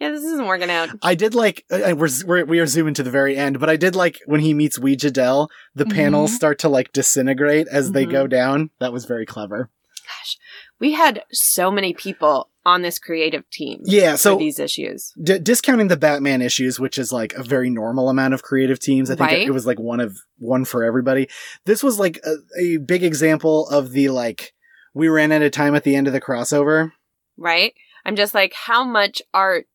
Yeah, 0.00 0.12
this 0.12 0.24
isn't 0.24 0.46
working 0.46 0.70
out. 0.70 0.88
I 1.02 1.14
did 1.14 1.34
like, 1.34 1.66
uh, 1.70 1.94
we're, 1.94 2.08
we're, 2.24 2.44
we 2.46 2.58
are 2.58 2.66
zooming 2.66 2.94
to 2.94 3.02
the 3.02 3.10
very 3.10 3.36
end, 3.36 3.60
but 3.60 3.68
I 3.68 3.76
did 3.76 3.94
like 3.94 4.18
when 4.24 4.40
he 4.40 4.54
meets 4.54 4.78
Weeja 4.78 5.12
Dell, 5.12 5.50
the 5.74 5.84
panels 5.84 6.30
Mhm. 6.30 6.34
start 6.36 6.58
to 6.60 6.70
like 6.70 6.90
disintegrate 6.92 7.68
as 7.70 7.92
they 7.92 8.06
Mhm. 8.06 8.10
go 8.10 8.26
down. 8.26 8.70
That 8.80 8.94
was 8.94 9.04
very 9.04 9.26
clever. 9.26 9.68
Gosh. 10.06 10.38
We 10.78 10.92
had 10.92 11.22
so 11.32 11.70
many 11.70 11.92
people 11.92 12.48
on 12.66 12.82
this 12.82 12.98
creative 12.98 13.48
team 13.50 13.80
Yeah, 13.84 14.12
for 14.12 14.18
so 14.18 14.36
these 14.36 14.58
issues. 14.58 15.12
D- 15.22 15.38
discounting 15.38 15.88
the 15.88 15.96
Batman 15.96 16.42
issues, 16.42 16.78
which 16.78 16.98
is 16.98 17.10
like 17.12 17.32
a 17.34 17.42
very 17.42 17.70
normal 17.70 18.08
amount 18.10 18.34
of 18.34 18.42
creative 18.42 18.78
teams, 18.78 19.10
I 19.10 19.14
think 19.14 19.30
Right. 19.30 19.46
it 19.46 19.52
was 19.52 19.66
like 19.66 19.78
one 19.80 20.00
of 20.00 20.18
one 20.38 20.64
for 20.64 20.84
everybody. 20.84 21.28
This 21.64 21.82
was 21.82 21.98
like 21.98 22.20
a, 22.24 22.34
a 22.60 22.76
big 22.78 23.02
example 23.02 23.68
of 23.68 23.92
the 23.92 24.10
like 24.10 24.52
we 24.94 25.08
ran 25.08 25.32
out 25.32 25.42
of 25.42 25.52
time 25.52 25.74
at 25.74 25.84
the 25.84 25.96
end 25.96 26.06
of 26.06 26.12
the 26.12 26.20
crossover. 26.20 26.92
Right? 27.36 27.74
I'm 28.04 28.16
just 28.16 28.34
like, 28.34 28.52
how 28.54 28.84
much 28.84 29.22
art 29.32 29.66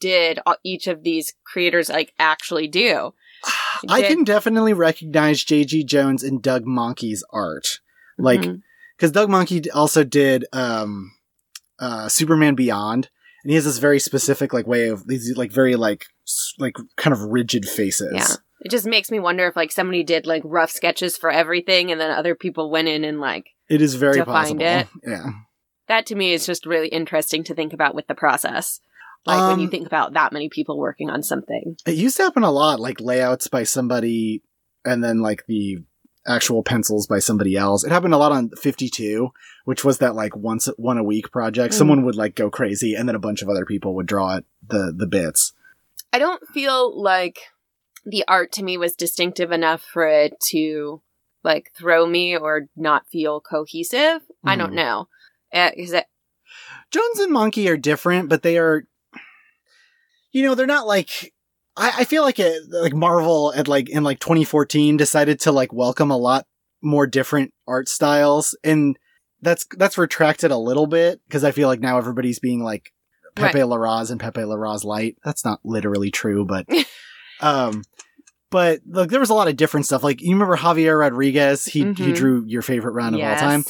did 0.00 0.38
each 0.64 0.86
of 0.86 1.02
these 1.02 1.34
creators 1.44 1.88
like 1.88 2.12
actually 2.18 2.68
do? 2.68 3.14
I 3.88 4.02
can 4.02 4.24
definitely 4.24 4.72
recognize 4.72 5.44
J.G. 5.44 5.84
Jones 5.84 6.22
and 6.22 6.42
Doug 6.42 6.64
Mahnke's 6.64 7.24
art, 7.32 7.80
like 8.18 8.48
because 8.96 9.12
Doug 9.12 9.30
Monkey 9.30 9.70
also 9.70 10.02
did 10.02 10.44
um, 10.52 11.12
uh, 11.80 12.08
Superman 12.08 12.54
Beyond, 12.54 13.08
and 13.44 13.50
he 13.50 13.54
has 13.54 13.64
this 13.64 13.78
very 13.78 13.98
specific 14.00 14.52
like 14.52 14.66
way 14.66 14.88
of 14.88 15.06
these 15.06 15.36
like 15.36 15.52
very 15.52 15.76
like 15.76 16.06
s- 16.26 16.52
like 16.58 16.74
kind 16.96 17.12
of 17.14 17.20
rigid 17.22 17.66
faces. 17.68 18.12
Yeah. 18.12 18.26
It 18.60 18.70
just 18.72 18.86
makes 18.86 19.10
me 19.10 19.20
wonder 19.20 19.46
if 19.46 19.54
like 19.54 19.70
somebody 19.70 20.02
did 20.02 20.26
like 20.26 20.42
rough 20.44 20.70
sketches 20.72 21.16
for 21.16 21.30
everything 21.30 21.92
and 21.92 22.00
then 22.00 22.10
other 22.10 22.34
people 22.34 22.70
went 22.72 22.88
in 22.88 23.04
and 23.04 23.20
like 23.20 23.46
It 23.68 23.80
is 23.80 23.94
very 23.94 24.20
possible. 24.24 24.62
it. 24.62 24.88
Yeah. 25.06 25.26
that 25.86 26.06
to 26.06 26.16
me 26.16 26.32
is 26.32 26.44
just 26.44 26.66
really 26.66 26.88
interesting 26.88 27.44
to 27.44 27.54
think 27.54 27.72
about 27.72 27.94
with 27.94 28.08
the 28.08 28.16
process. 28.16 28.80
Like 29.26 29.48
when 29.50 29.60
you 29.60 29.66
Um, 29.66 29.70
think 29.70 29.86
about 29.86 30.14
that 30.14 30.32
many 30.32 30.48
people 30.48 30.76
working 30.78 31.08
on 31.08 31.22
something. 31.22 31.76
It 31.86 31.94
used 31.94 32.16
to 32.16 32.24
happen 32.24 32.42
a 32.42 32.50
lot, 32.50 32.80
like 32.80 33.00
layouts 33.00 33.46
by 33.46 33.62
somebody 33.62 34.42
and 34.84 35.04
then 35.04 35.20
like 35.20 35.44
the 35.46 35.78
actual 36.28 36.62
pencils 36.62 37.06
by 37.06 37.18
somebody 37.18 37.56
else. 37.56 37.82
It 37.84 37.90
happened 37.90 38.14
a 38.14 38.18
lot 38.18 38.32
on 38.32 38.50
52, 38.50 39.32
which 39.64 39.84
was 39.84 39.98
that 39.98 40.14
like 40.14 40.36
once 40.36 40.66
one 40.76 40.98
a 40.98 41.02
week 41.02 41.32
project. 41.32 41.74
Mm. 41.74 41.78
Someone 41.78 42.04
would 42.04 42.14
like 42.14 42.34
go 42.34 42.50
crazy 42.50 42.94
and 42.94 43.08
then 43.08 43.16
a 43.16 43.20
bunch 43.20 43.42
of 43.42 43.48
other 43.48 43.64
people 43.64 43.94
would 43.94 44.06
draw 44.06 44.36
it 44.36 44.44
the 44.66 44.92
the 44.96 45.06
bits. 45.06 45.52
I 46.12 46.18
don't 46.18 46.46
feel 46.48 47.00
like 47.00 47.38
the 48.04 48.24
art 48.28 48.52
to 48.52 48.62
me 48.62 48.76
was 48.76 48.94
distinctive 48.94 49.52
enough 49.52 49.82
for 49.82 50.06
it 50.06 50.38
to 50.50 51.02
like 51.44 51.70
throw 51.76 52.06
me 52.06 52.36
or 52.36 52.68
not 52.76 53.08
feel 53.08 53.40
cohesive. 53.40 54.22
I 54.44 54.56
don't 54.56 54.72
Mhm. 54.72 54.76
know. 54.76 55.08
Uh, 55.52 55.70
is 55.76 55.92
it 55.92 56.06
Jones 56.90 57.18
and 57.20 57.32
Mahnke 57.34 57.70
are 57.70 57.76
different, 57.76 58.28
but 58.28 58.42
they 58.42 58.58
are 58.58 58.86
you 60.32 60.42
know, 60.42 60.54
they're 60.54 60.66
not 60.66 60.86
like 60.86 61.32
I, 61.78 61.92
I 61.98 62.04
feel 62.04 62.22
like 62.22 62.38
it 62.38 62.62
like 62.70 62.92
Marvel 62.94 63.52
at 63.54 63.68
like 63.68 63.88
in 63.88 64.02
like 64.04 64.18
2014 64.20 64.96
decided 64.96 65.40
to 65.40 65.52
like 65.52 65.72
welcome 65.72 66.10
a 66.10 66.16
lot 66.16 66.46
more 66.82 67.06
different 67.06 67.52
art 67.66 67.88
styles 67.88 68.56
and 68.64 68.98
that's 69.40 69.64
that's 69.76 69.96
retracted 69.98 70.50
a 70.50 70.56
little 70.58 70.86
bit 70.86 71.20
because 71.26 71.44
I 71.44 71.52
feel 71.52 71.68
like 71.68 71.80
now 71.80 71.96
everybody's 71.98 72.38
being 72.40 72.62
like 72.62 72.92
Pepe 73.36 73.58
Larraz 73.60 74.10
and 74.10 74.18
Pepe 74.20 74.40
Larraz 74.40 74.82
light. 74.84 75.16
That's 75.24 75.44
not 75.44 75.60
literally 75.64 76.10
true, 76.10 76.44
but 76.44 76.66
um 77.40 77.82
but 78.50 78.80
like 78.88 79.10
there 79.10 79.20
was 79.20 79.30
a 79.30 79.34
lot 79.34 79.46
of 79.48 79.56
different 79.56 79.86
stuff. 79.86 80.02
Like 80.02 80.20
you 80.20 80.32
remember 80.32 80.56
Javier 80.56 80.98
Rodriguez? 80.98 81.64
He 81.66 81.80
he 81.80 81.84
Mhm. 81.84 82.14
drew 82.16 82.44
your 82.46 82.62
favorite 82.62 82.92
round 82.92 83.14
of 83.14 83.20
Yes. 83.20 83.40
all 83.42 83.48
time. 83.48 83.64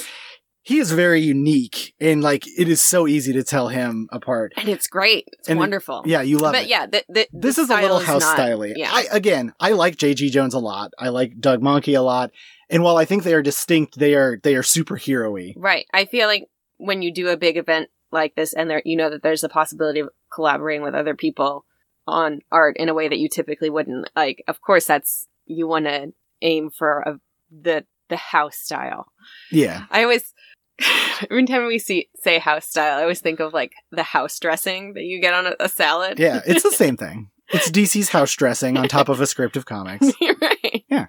He 0.68 0.80
is 0.80 0.92
very 0.92 1.22
unique 1.22 1.94
and 1.98 2.22
like 2.22 2.46
it 2.46 2.68
is 2.68 2.82
so 2.82 3.06
easy 3.08 3.32
to 3.32 3.42
tell 3.42 3.68
him 3.68 4.06
apart. 4.12 4.52
And 4.58 4.68
it's 4.68 4.86
great. 4.86 5.24
It's 5.38 5.48
And 5.48 5.58
wonderful. 5.58 6.02
Yeah, 6.04 6.20
you 6.20 6.36
love 6.36 6.52
but 6.52 6.64
it. 6.64 6.68
yeah, 6.68 6.84
the, 6.84 7.02
the, 7.08 7.26
This 7.32 7.56
the 7.56 7.62
is 7.62 7.70
a 7.70 7.80
little 7.80 8.00
house 8.00 8.22
styly. 8.22 8.74
Yeah. 8.76 8.90
I 8.92 9.06
again, 9.10 9.54
I 9.58 9.72
like 9.72 9.96
JG 9.96 10.30
Jones 10.30 10.52
a 10.52 10.58
lot. 10.58 10.92
I 10.98 11.08
like 11.08 11.40
Doug 11.40 11.62
Mahnke 11.62 11.96
a 11.96 12.02
lot. 12.02 12.32
And 12.68 12.82
while 12.82 12.98
I 12.98 13.06
think 13.06 13.22
they 13.22 13.32
are 13.32 13.40
distinct, 13.40 13.98
they 13.98 14.14
are 14.14 14.38
they 14.42 14.56
are 14.56 14.62
superhero-y. 14.62 15.54
Right. 15.56 15.86
I 15.94 16.04
feel 16.04 16.26
like 16.26 16.50
when 16.76 17.00
you 17.00 17.14
do 17.14 17.28
a 17.28 17.38
big 17.38 17.56
event 17.56 17.88
like 18.12 18.34
this 18.34 18.52
and 18.52 18.68
there 18.68 18.82
you 18.84 18.98
know 18.98 19.08
that 19.08 19.22
there's 19.22 19.44
a 19.44 19.48
possibility 19.48 20.00
of 20.00 20.10
collaborating 20.30 20.82
with 20.82 20.94
other 20.94 21.14
people 21.14 21.64
on 22.06 22.40
art 22.52 22.76
in 22.76 22.90
a 22.90 22.94
way 22.94 23.08
that 23.08 23.18
you 23.18 23.30
typically 23.30 23.70
wouldn't, 23.70 24.10
like 24.14 24.44
of 24.46 24.60
course 24.60 24.84
that's 24.84 25.28
you 25.46 25.66
want 25.66 25.86
to 25.86 26.12
aim 26.42 26.68
for 26.68 27.00
a, 27.00 27.20
the 27.50 27.86
the 28.10 28.16
house 28.16 28.56
style. 28.56 29.12
Yeah. 29.50 29.84
I 29.90 30.02
always 30.02 30.34
every 31.30 31.44
time 31.46 31.66
we 31.66 31.78
see 31.78 32.08
say 32.16 32.38
house 32.38 32.66
style, 32.66 32.98
I 32.98 33.02
always 33.02 33.20
think 33.20 33.40
of 33.40 33.52
like 33.52 33.72
the 33.90 34.02
house 34.02 34.38
dressing 34.38 34.94
that 34.94 35.02
you 35.04 35.20
get 35.20 35.34
on 35.34 35.46
a, 35.46 35.54
a 35.60 35.68
salad. 35.68 36.18
Yeah, 36.18 36.40
it's 36.46 36.62
the 36.62 36.70
same 36.72 36.96
thing. 36.96 37.30
It's 37.50 37.70
DC's 37.70 38.10
house 38.10 38.34
dressing 38.34 38.76
on 38.76 38.88
top 38.88 39.08
of 39.08 39.22
a 39.22 39.26
script 39.26 39.56
of 39.56 39.64
comics. 39.64 40.06
right. 40.20 40.84
Yeah. 40.90 41.06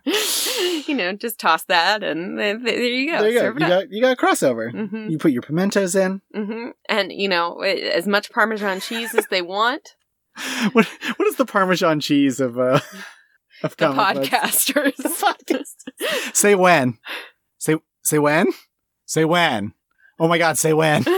You 0.88 0.96
know, 0.96 1.12
just 1.12 1.38
toss 1.38 1.66
that 1.66 2.02
and 2.02 2.38
th- 2.38 2.64
th- 2.64 2.66
there 2.66 2.82
you 2.86 3.12
go. 3.12 3.20
there 3.22 3.30
you 3.30 3.40
go. 3.40 3.46
You 3.52 3.60
got 3.60 3.92
you 3.92 4.02
got 4.02 4.18
a 4.18 4.22
crossover. 4.26 4.72
hmm 4.72 5.10
You 5.10 5.18
put 5.18 5.34
your 5.34 5.42
pimentos 5.42 5.96
in. 5.98 6.22
hmm 6.34 6.70
And 6.88 7.12
you 7.12 7.28
know, 7.28 7.60
as 7.60 8.08
much 8.08 8.32
Parmesan 8.32 8.80
cheese 8.80 9.14
as 9.14 9.28
they 9.30 9.42
want. 9.42 9.96
What 10.72 10.88
what 11.18 11.28
is 11.28 11.36
the 11.36 11.46
Parmesan 11.46 12.00
cheese 12.00 12.40
of 12.40 12.58
uh 12.58 12.80
of 13.62 13.76
The 13.76 13.88
podcasters. 13.88 14.96
The 14.96 15.10
podcast. 15.10 16.34
Say 16.34 16.56
when. 16.56 17.00
Say 17.58 17.76
say 18.02 18.18
when. 18.18 18.48
Say 19.10 19.26
when. 19.26 19.74
Oh 20.20 20.28
my 20.28 20.38
God! 20.38 20.56
Say 20.60 20.72
when. 20.72 21.04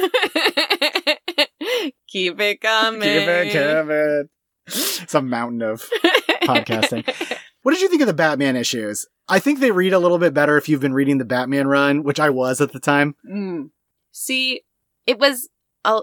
Keep 2.07 2.39
it 2.39 2.61
coming. 2.61 3.01
Keep 3.01 3.27
it 3.27 3.51
coming. 3.51 4.29
It's 4.65 5.13
a 5.13 5.21
mountain 5.21 5.61
of 5.61 5.85
podcasting. 6.43 7.37
What 7.63 7.73
did 7.73 7.81
you 7.81 7.89
think 7.89 8.01
of 8.01 8.07
the 8.07 8.13
Batman 8.15 8.55
issues? 8.55 9.05
I 9.29 9.37
think 9.37 9.59
they 9.59 9.69
read 9.69 9.93
a 9.93 9.99
little 9.99 10.17
bit 10.17 10.33
better 10.33 10.57
if 10.57 10.67
you've 10.67 10.81
been 10.81 10.95
reading 10.95 11.19
the 11.19 11.25
Batman 11.25 11.67
run, 11.67 12.01
which 12.01 12.19
I 12.19 12.31
was 12.31 12.59
at 12.59 12.71
the 12.71 12.79
time. 12.79 13.13
Mm. 13.31 13.69
See, 14.11 14.61
it 15.05 15.19
was. 15.19 15.47
A, 15.85 16.01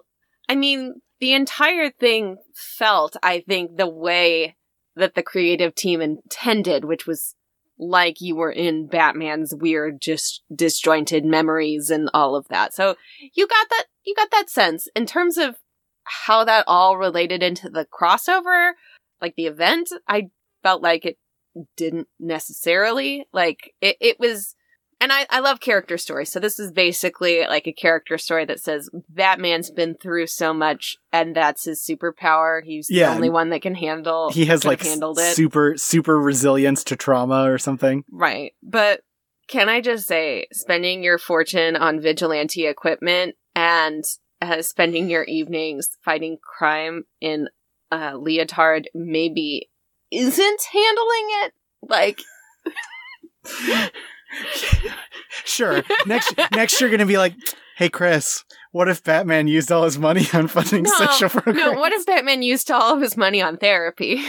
I 0.49 0.55
mean, 0.55 1.01
the 1.19 1.33
entire 1.33 1.91
thing 1.91 2.37
felt, 2.55 3.17
I 3.25 3.41
think, 3.41 3.77
the 3.77 3.89
way 3.89 4.57
that 4.95 5.17
the 5.17 5.25
creative 5.25 5.75
team 5.75 6.01
intended, 6.01 6.85
which 6.85 7.09
was 7.09 7.35
like 7.79 8.21
you 8.21 8.37
were 8.37 8.51
in 8.51 8.87
Batman's 8.87 9.55
weird, 9.55 10.01
just 10.01 10.43
disjointed 10.55 11.25
memories 11.25 11.91
and 11.91 12.11
all 12.13 12.35
of 12.35 12.49
that. 12.49 12.75
So 12.75 12.97
you 13.35 13.47
got 13.47 13.69
that. 13.71 13.85
You 14.05 14.15
got 14.15 14.31
that 14.31 14.51
sense 14.51 14.89
in 14.97 15.07
terms 15.07 15.37
of 15.37 15.57
how 16.05 16.45
that 16.45 16.65
all 16.67 16.97
related 16.97 17.43
into 17.43 17.69
the 17.69 17.87
crossover, 17.87 18.73
like 19.21 19.35
the 19.37 19.47
event. 19.47 19.91
I 20.09 20.29
felt 20.63 20.83
like 20.83 21.05
it 21.05 21.19
didn't 21.77 22.09
necessarily 22.19 23.27
like 23.33 23.75
it. 23.81 23.97
It 24.01 24.19
was 24.19 24.55
and 25.01 25.13
I, 25.13 25.27
I 25.31 25.41
love 25.41 25.61
character 25.61 25.97
stories. 25.99 26.31
So 26.33 26.41
this 26.41 26.59
is 26.59 26.73
basically 26.73 27.41
like 27.47 27.67
a 27.67 27.73
character 27.73 28.19
story 28.19 28.45
that 28.47 28.61
says 28.61 28.91
Batman's 29.09 29.71
been 29.71 29.95
through 29.95 30.27
so 30.29 30.53
much 30.53 30.97
and 31.13 31.35
that's 31.37 31.65
his 31.65 31.81
superpower. 31.81 32.63
He's 32.65 32.89
Yeah. 32.91 33.09
the 33.11 33.15
only 33.15 33.31
one 33.31 33.51
that 33.51 33.63
can 33.63 33.75
handle 33.75 34.31
He 34.33 34.47
has 34.47 34.65
like 34.65 34.83
handled 34.83 35.19
it. 35.19 35.35
super 35.37 35.77
super 35.77 36.19
resilience 36.21 36.83
to 36.85 36.97
trauma 36.97 37.51
or 37.51 37.59
something. 37.59 38.05
right. 38.11 38.53
But 38.63 39.03
can 39.49 39.69
I 39.69 39.81
just 39.81 40.07
say 40.07 40.47
spending 40.53 41.03
your 41.03 41.17
fortune 41.19 41.75
on 41.77 42.01
vigilante 42.01 42.67
equipment 42.67 43.37
and 43.55 44.05
uh, 44.43 44.63
spending 44.63 45.09
your 45.09 45.25
evenings 45.25 45.89
fighting 46.05 46.39
crime 46.43 47.05
in 47.21 47.49
a 47.91 48.17
leotard 48.17 48.89
maybe 48.95 49.71
isn't 50.11 50.63
handling 50.73 51.27
it 51.45 51.53
like 51.83 52.19
Sure. 55.45 55.83
Next 56.07 56.35
next 56.53 56.81
you're 56.81 56.91
gonna 56.91 57.07
be 57.07 57.19
like, 57.19 57.35
hey 57.77 57.89
Chris, 57.89 58.45
what 58.73 58.89
if 58.89 59.03
Batman 59.03 59.49
used 59.49 59.73
all 59.73 59.85
his 59.85 59.99
money 59.99 60.27
on 60.33 60.49
funding 60.49 60.83
No, 60.85 60.91
social 60.91 61.29
programs? 61.29 61.59
no 61.59 61.73
what 61.81 61.93
if 61.93 62.05
batman 62.07 62.43
used 62.43 62.71
all 62.71 62.95
of 62.95 63.01
his 63.01 63.17
money 63.17 63.41
on 63.41 63.57
therapy 63.57 64.23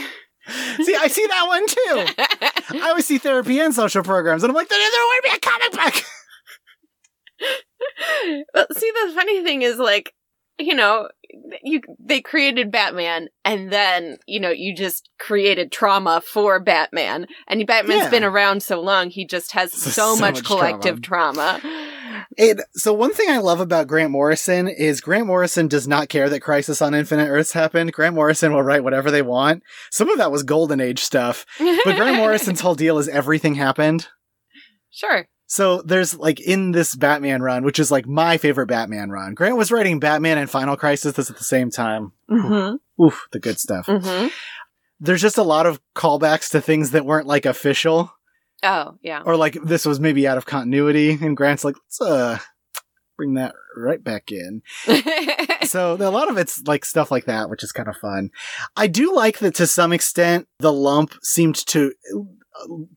see, 0.82 0.94
I 0.94 1.08
see 1.08 1.26
that 1.26 1.46
one 1.46 1.66
too. 1.66 2.78
I 2.82 2.88
always 2.88 3.06
see 3.06 3.18
therapy 3.18 3.60
and 3.60 3.74
social 3.74 4.02
programs, 4.02 4.42
and 4.42 4.50
I'm 4.50 4.54
like, 4.54 4.68
there, 4.68 4.78
there 4.78 5.04
would 5.04 5.22
be 5.22 5.36
a 5.36 5.40
comic 5.40 5.72
book. 5.72 6.04
well, 8.54 8.66
see, 8.72 8.90
the 8.90 9.12
funny 9.14 9.42
thing 9.42 9.62
is, 9.62 9.78
like, 9.78 10.12
you 10.60 10.74
know, 10.74 11.08
you 11.62 11.80
they 11.98 12.20
created 12.20 12.70
Batman, 12.70 13.28
and 13.44 13.72
then 13.72 14.18
you 14.26 14.40
know 14.40 14.50
you 14.50 14.74
just 14.74 15.08
created 15.18 15.72
trauma 15.72 16.20
for 16.20 16.60
Batman, 16.60 17.26
and 17.48 17.66
Batman's 17.66 18.04
Yeah. 18.04 18.10
been 18.10 18.24
around 18.24 18.62
so 18.62 18.80
long, 18.80 19.10
he 19.10 19.24
just 19.26 19.52
has 19.52 19.72
So- 19.72 19.90
so, 19.90 20.14
so 20.14 20.20
much, 20.20 20.36
much 20.36 20.44
collective 20.44 21.02
trauma. 21.02 21.60
And 22.38 22.62
so 22.74 22.92
one 22.92 23.12
thing 23.12 23.28
I 23.30 23.38
love 23.38 23.60
about 23.60 23.86
Grant 23.86 24.10
Morrison 24.10 24.68
is 24.68 25.00
Grant 25.00 25.26
Morrison 25.26 25.68
does 25.68 25.86
not 25.88 26.08
care 26.08 26.28
that 26.28 26.40
Crisis 26.40 26.80
on 26.82 26.94
Infinite 26.94 27.28
Earths 27.28 27.52
happened. 27.52 27.92
Grant 27.92 28.14
Morrison 28.14 28.52
will 28.52 28.62
write 28.62 28.84
whatever 28.84 29.10
they 29.10 29.22
want. 29.22 29.62
Some 29.90 30.08
of 30.10 30.18
that 30.18 30.30
was 30.32 30.42
Golden 30.42 30.80
Age 30.80 31.00
stuff, 31.00 31.44
but 31.58 31.96
Grant 31.96 32.16
Morrison's 32.22 32.60
whole 32.60 32.74
deal 32.74 32.98
is 32.98 33.08
everything 33.08 33.54
happened. 33.56 34.08
sure, 34.90 35.26
So 35.50 35.82
there's 35.82 36.16
like 36.16 36.38
in 36.38 36.70
this 36.70 36.94
Batman 36.94 37.42
run, 37.42 37.64
which 37.64 37.80
is 37.80 37.90
like 37.90 38.06
my 38.06 38.36
favorite 38.36 38.68
Batman 38.68 39.10
run. 39.10 39.34
Grant 39.34 39.56
was 39.56 39.72
writing 39.72 39.98
Batman 39.98 40.38
and 40.38 40.48
Final 40.48 40.76
Crisis 40.76 41.18
at 41.18 41.26
the 41.36 41.42
same 41.42 41.72
time. 41.72 42.12
mm-hmm. 42.30 43.02
Oof, 43.02 43.26
the 43.32 43.40
good 43.40 43.58
stuff. 43.58 43.86
Mm-hmm. 43.86 44.28
There's 45.00 45.20
just 45.20 45.38
a 45.38 45.42
lot 45.42 45.66
of 45.66 45.80
callbacks 45.96 46.52
to 46.52 46.60
things 46.60 46.92
that 46.92 47.04
weren't 47.04 47.26
like 47.26 47.46
official 47.46 48.12
oh 48.62 48.96
yeah, 49.02 49.22
or 49.26 49.34
like 49.34 49.58
this 49.64 49.84
was 49.84 49.98
maybe 49.98 50.28
out 50.28 50.38
of 50.38 50.46
continuity. 50.46 51.18
And 51.20 51.36
Grant's 51.36 51.64
like, 51.64 51.74
let's 51.74 52.00
uh 52.00 52.38
bring 53.16 53.34
that 53.34 53.56
right 53.76 54.04
back 54.04 54.30
in. 54.30 54.62
so 55.64 55.94
a 55.94 56.10
lot 56.10 56.30
of 56.30 56.38
it's 56.38 56.62
like 56.68 56.84
stuff 56.84 57.10
like 57.10 57.24
that, 57.24 57.50
which 57.50 57.64
is 57.64 57.72
kind 57.72 57.88
of 57.88 57.96
fun. 57.96 58.30
I 58.76 58.86
do 58.86 59.12
like 59.16 59.40
that 59.40 59.56
to 59.56 59.66
some 59.66 59.92
extent 59.92 60.46
the 60.60 60.72
lump 60.72 61.14
seemed 61.24 61.56
to 61.66 61.92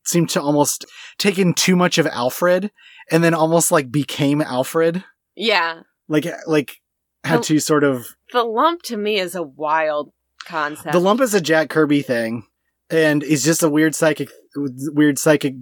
seemed 0.04 0.30
to 0.30 0.40
almost 0.42 0.84
take 1.18 1.38
in 1.38 1.54
too 1.54 1.76
much 1.76 1.98
of 1.98 2.06
Alfred 2.06 2.70
and 3.10 3.22
then 3.24 3.34
almost 3.34 3.70
like 3.72 3.90
became 3.90 4.40
Alfred. 4.40 5.04
yeah. 5.34 5.80
Like 6.08 6.26
like 6.46 6.80
had 7.24 7.38
Oh. 7.38 7.42
to 7.42 7.58
sort 7.60 7.84
of 7.84 8.06
The 8.32 8.42
lump 8.44 8.82
to 8.82 8.96
me 8.96 9.18
is 9.18 9.34
a 9.34 9.42
wild 9.42 10.12
concept. 10.46 10.92
the 10.92 11.00
lump 11.00 11.20
is 11.22 11.32
a 11.34 11.40
Jack 11.40 11.70
Kirby 11.70 12.02
thing 12.02 12.46
and 12.90 13.22
he's 13.22 13.44
just 13.44 13.62
a 13.62 13.68
weird 13.68 13.94
psychic 13.94 14.28
weird 14.56 15.18
psychic 15.18 15.54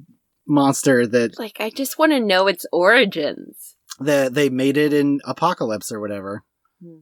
monster 0.47 1.07
that 1.07 1.38
like 1.38 1.57
I 1.61 1.71
just 1.71 1.99
want 1.99 2.11
to 2.12 2.19
know 2.21 2.49
its 2.49 2.67
origins. 2.73 3.77
that 4.01 4.35
they 4.35 4.49
made 4.51 4.77
it 4.77 4.93
in 4.93 5.21
Apocalypse 5.25 5.93
or 5.93 6.01
whatever. 6.01 6.43
Hmm. 6.83 6.99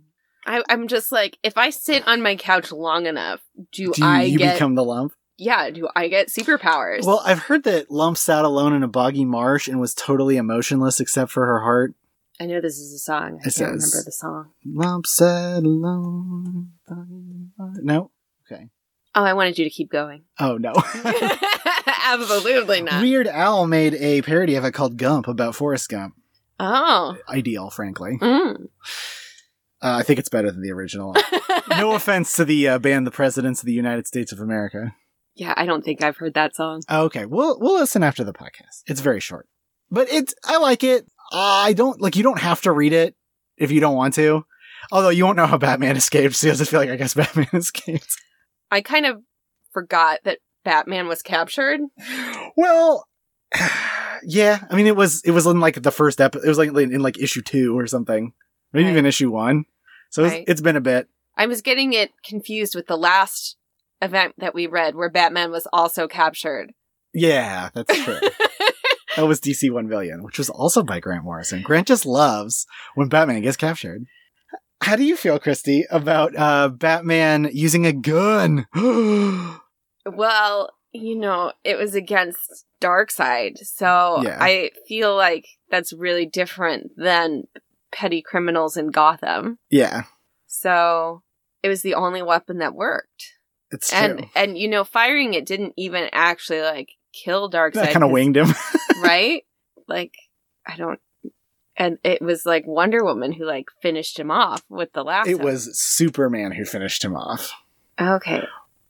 I, 0.47 0.63
I'm 0.71 0.89
just 0.89 1.13
like, 1.13 1.39
if 1.43 1.57
I 1.59 1.69
sit 1.71 2.07
on 2.09 2.23
my 2.23 2.35
couch 2.37 2.73
long 2.73 3.07
enough, 3.07 3.41
do, 3.73 3.93
Do 3.93 4.03
I 4.05 4.23
you 4.25 4.39
get 4.39 4.55
become 4.55 4.75
the 4.75 4.85
lump? 4.85 5.13
Yeah, 5.41 5.71
do 5.71 5.89
I 5.97 6.09
get 6.09 6.29
superpowers? 6.29 7.05
Well, 7.07 7.23
I've 7.25 7.41
heard 7.41 7.65
that 7.65 7.91
Lump 7.91 8.17
sat 8.19 8.45
alone 8.45 8.73
in 8.75 8.83
a 8.83 8.89
boggy 8.89 9.25
marsh 9.25 9.67
and 9.69 9.81
was 9.81 9.95
totally 9.95 10.37
emotionless 10.37 11.01
except 11.01 11.31
for 11.33 11.47
her 11.47 11.61
heart. 11.61 11.95
I 12.41 12.47
know 12.47 12.61
this 12.61 12.79
is 12.79 12.93
a 12.95 12.99
song. 12.99 13.35
I 13.35 13.37
It 13.37 13.41
can't 13.43 13.53
says- 13.55 13.63
remember 13.65 14.05
the 14.05 14.13
song. 14.13 14.51
Lump 14.65 15.07
sat 15.07 15.63
alone. 15.63 16.71
in 16.89 16.95
a 16.95 16.95
boggy 16.95 17.49
marsh. 17.59 17.77
No? 17.83 18.11
Okay. 18.51 18.69
Oh, 19.15 19.25
I 19.25 19.33
wanted 19.33 19.59
you 19.59 19.65
to 19.65 19.71
keep 19.71 19.91
going. 19.91 20.23
Oh, 20.39 20.57
no. 20.57 20.73
Absolutely 22.05 22.83
not. 22.83 23.03
Weird 23.03 23.27
Al 23.27 23.67
made 23.67 23.95
a 23.95 24.23
parody 24.23 24.55
of 24.57 24.65
it 24.65 24.73
called 24.73 24.97
Gump 24.97 25.29
about 25.29 25.55
Forrest 25.57 25.89
Gump. 25.89 26.15
Oh. 26.59 27.17
Ideal, 27.29 27.71
frankly. 27.71 28.19
Mm. 28.21 28.69
Uh, 29.83 29.97
I 29.99 30.03
think 30.03 30.19
it's 30.19 30.29
better 30.29 30.51
than 30.51 30.63
the 30.63 30.73
original. 30.73 31.17
no 31.71 31.93
offense 31.93 32.35
to 32.35 32.45
the 32.45 32.69
uh, 32.69 32.79
band 32.79 33.07
The 33.07 33.11
Presidents 33.11 33.61
of 33.61 33.67
the 33.67 33.73
United 33.73 34.07
States 34.07 34.31
of 34.33 34.41
America. 34.41 34.95
Yeah, 35.41 35.55
I 35.57 35.65
don't 35.65 35.83
think 35.83 36.03
I've 36.05 36.19
heard 36.19 36.35
that 36.35 36.55
song. 36.55 36.83
Okay, 36.91 37.25
we'll 37.25 37.59
we'll 37.59 37.79
listen 37.81 38.03
after 38.03 38.25
the 38.25 38.35
podcast. 38.35 38.83
It's 38.87 39.01
very 39.01 39.21
short, 39.21 39.49
but 39.91 40.07
it's 40.13 40.35
I 40.45 40.59
like 40.59 40.85
it. 40.85 41.07
I 41.33 41.73
don't 41.73 41.99
like 42.01 42.15
you 42.15 42.23
don't 42.23 42.39
have 42.41 42.61
to 42.63 42.73
read 42.73 42.93
it 42.93 43.17
if 43.57 43.71
you 43.71 43.81
don't 43.81 43.97
want 43.97 44.13
to. 44.15 44.45
Although 44.93 45.09
you 45.09 45.25
won't 45.25 45.37
know 45.39 45.47
how 45.47 45.57
Batman 45.57 45.97
escaped, 45.97 46.35
so 46.37 46.53
just 46.53 46.71
feel 46.71 46.81
like 46.81 46.91
I 46.91 46.97
guess 46.97 47.15
Batman 47.21 47.49
escaped. 47.55 48.17
I 48.71 48.83
kind 48.83 49.07
of 49.07 49.23
forgot 49.73 50.19
that 50.25 50.39
Batman 50.63 51.09
was 51.09 51.23
captured. 51.23 51.81
Well, 52.57 53.07
yeah. 54.23 54.65
I 54.71 54.77
mean, 54.77 54.87
it 54.87 54.97
was 54.97 55.23
it 55.25 55.31
was 55.31 55.47
in 55.47 55.61
like 55.61 55.83
the 55.83 55.91
first 55.91 56.21
episode. 56.21 56.45
It 56.45 56.49
was 56.49 56.59
like 56.59 56.69
in 56.71 57.01
like 57.01 57.19
issue 57.19 57.41
two 57.43 57.79
or 57.79 57.87
something, 57.87 58.33
maybe 58.73 58.85
Right. 58.85 58.93
even 58.93 59.07
issue 59.07 59.31
one. 59.31 59.65
So 60.11 60.25
it's, 60.25 60.33
Right. 60.35 60.45
it's 60.47 60.61
been 60.61 60.77
a 60.77 60.81
bit. 60.81 61.09
I 61.37 61.47
was 61.47 61.63
getting 61.63 61.93
it 61.95 62.11
confused 62.25 62.75
with 62.75 62.87
the 62.87 62.99
last 62.99 63.57
event 64.03 64.35
that 64.39 64.55
we 64.55 64.67
read 64.67 64.95
where 64.95 65.11
Batman 65.11 65.51
was 65.51 65.67
also 65.73 66.09
captured. 66.09 66.73
Yeah, 67.13 67.71
that's 67.75 67.97
true. 68.05 68.21
that 69.17 69.27
was 69.27 69.41
DC 69.41 69.71
One 69.73 69.89
Billion, 69.89 70.23
which 70.23 70.39
was 70.39 70.49
also 70.51 70.83
by 70.83 71.01
Grant 71.01 71.25
Morrison. 71.25 71.63
Grant 71.63 71.89
just 71.89 72.07
loves 72.07 72.67
when 72.95 73.09
Batman 73.09 73.43
gets 73.43 73.57
captured. 73.57 74.05
How 74.83 74.97
do 74.97 75.05
you 75.05 75.17
feel, 75.17 75.39
Christy, 75.39 75.85
about 75.91 76.35
uh, 76.37 76.69
Batman 76.69 77.51
using 77.53 77.85
a 77.87 77.93
gun? 77.93 78.67
Well, 80.07 80.71
you 80.93 81.15
know, 81.15 81.53
it 81.63 81.77
was 81.77 81.95
against 81.95 82.65
Darkseid, 82.81 83.59
so 83.59 84.23
Yeah. 84.23 84.39
I 84.41 84.71
feel 84.89 85.15
like 85.15 85.45
that's 85.71 85.93
really 85.93 86.25
different 86.27 86.93
than 86.97 87.45
petty 87.93 88.23
criminals 88.23 88.77
in 88.79 88.89
Gotham. 88.89 89.59
yeah, 89.69 90.05
So 90.47 91.23
it 91.63 91.69
was 91.69 91.83
the 91.83 91.95
only 91.95 92.23
weapon 92.23 92.59
that 92.59 92.75
worked. 92.75 93.35
It's 93.71 93.91
true. 93.91 93.99
And 93.99 94.27
and 94.35 94.59
you 94.59 94.69
know, 94.69 94.85
firing 94.85 95.35
it 95.35 95.47
didn't 95.47 95.75
even 95.77 96.09
actually 96.13 96.63
like 96.63 96.91
kill 97.13 97.51
Darkseid. 97.51 97.75
that 97.75 97.93
kind 97.93 98.05
of 98.05 98.11
winged 98.11 98.37
him. 98.37 98.49
right? 99.03 99.45
Like 99.89 100.15
I 100.67 100.77
don't 100.77 101.01
and 101.77 101.99
it 102.05 102.21
was 102.21 102.45
like 102.45 102.67
Wonder 102.67 103.03
Woman 103.05 103.33
who 103.33 103.45
like 103.47 103.67
finished 103.83 104.19
him 104.19 104.31
off 104.31 104.63
with 104.69 104.93
the 104.93 105.03
lasso. 105.03 105.31
it 105.31 105.41
was 105.41 105.79
Superman 105.79 106.53
who 106.53 106.65
finished 106.65 107.05
him 107.05 107.17
off. 107.17 107.53
Okay. 108.01 108.43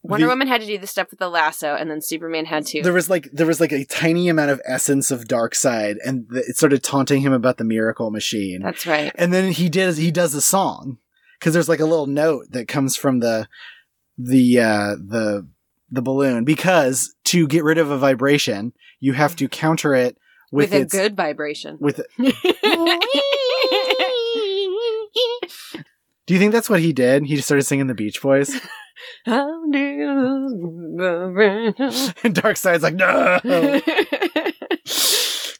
Wonder 0.02 0.26
The- 0.26 0.30
Woman 0.30 0.48
had 0.48 0.60
to 0.62 0.66
do 0.66 0.78
the 0.78 0.86
stuff 0.86 1.10
with 1.10 1.20
the 1.20 1.28
lasso 1.28 1.74
and 1.74 1.90
then 1.90 2.00
Superman 2.00 2.46
had 2.46 2.66
to 2.66 2.82
There 2.82 2.92
was 2.92 3.08
like 3.10 3.28
there 3.32 3.46
was 3.46 3.60
like 3.60 3.72
a 3.72 3.84
tiny 3.84 4.28
amount 4.28 4.50
of 4.50 4.60
essence 4.64 5.10
of 5.10 5.24
Darkseid, 5.24 5.96
and 6.04 6.28
th- 6.30 6.44
it 6.48 6.56
started 6.56 6.82
taunting 6.82 7.20
him 7.20 7.32
about 7.32 7.58
the 7.58 7.64
Miracle 7.64 8.10
Machine. 8.10 8.62
That's 8.62 8.86
right. 8.86 9.12
and 9.14 9.32
then 9.32 9.52
he 9.52 9.68
did 9.68 9.96
he 9.98 10.10
does 10.10 10.34
a 10.34 10.40
song 10.40 10.98
because 11.38 11.52
there's 11.54 11.68
like 11.68 11.80
a 11.80 11.86
little 11.86 12.06
note 12.06 12.46
that 12.50 12.66
comes 12.66 12.96
from 12.96 13.20
the 13.20 13.46
the 14.28 14.60
uh 14.60 14.96
the 14.96 15.46
the 15.90 16.02
balloon 16.02 16.44
because 16.44 17.14
to 17.24 17.46
get 17.48 17.64
rid 17.64 17.78
of 17.78 17.90
a 17.90 17.98
vibration 17.98 18.72
you 19.00 19.12
have 19.12 19.34
to 19.36 19.48
counter 19.48 19.94
it 19.94 20.16
with, 20.52 20.70
With, 20.70 20.78
a 20.78 20.82
its 20.82 20.92
good 20.92 21.16
vibration. 21.16 21.78
with 21.80 22.00
do 26.26 26.34
you 26.34 26.38
think 26.38 26.52
that's 26.52 26.68
what 26.70 26.80
he 26.80 26.92
did? 26.92 27.24
He 27.24 27.36
just 27.36 27.46
started 27.48 27.64
singing 27.64 27.86
the 27.86 27.94
beach 27.94 28.20
boys? 28.22 28.54
And 32.22 32.34
darkseid's 32.34 32.82
like 32.82 32.94
no. 32.94 33.40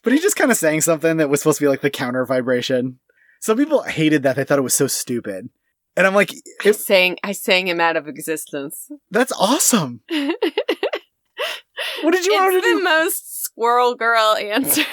But 0.03 0.13
he 0.13 0.19
just 0.19 0.35
kind 0.35 0.49
of 0.49 0.57
sang 0.57 0.81
something 0.81 1.17
that 1.17 1.29
was 1.29 1.41
supposed 1.41 1.59
to 1.59 1.63
be 1.65 1.67
like 1.69 1.81
the 1.81 1.91
counter 1.91 2.25
vibration. 2.25 2.99
Some 3.39 3.57
people 3.57 3.83
hated 3.83 4.23
that. 4.23 4.35
They 4.35 4.43
thought 4.43 4.57
it 4.57 4.63
was 4.63 4.73
so 4.73 4.87
stupid 4.87 5.49
and 5.97 6.07
i'm 6.07 6.15
like 6.15 6.31
I 6.65 6.71
sang 6.71 7.17
I 7.23 7.31
sang 7.33 7.67
him 7.67 7.79
out 7.79 7.97
of 7.97 8.07
existence. 8.07 8.89
that's 9.09 9.31
awesome 9.33 10.01
what 10.09 12.11
did 12.11 12.25
you 12.25 12.33
want 12.33 12.55
it's 12.55 12.65
to 12.65 12.71
the 12.73 12.77
do 12.77 12.83
most 12.83 13.43
squirrel 13.43 13.95
girl 13.95 14.35
answer. 14.35 14.83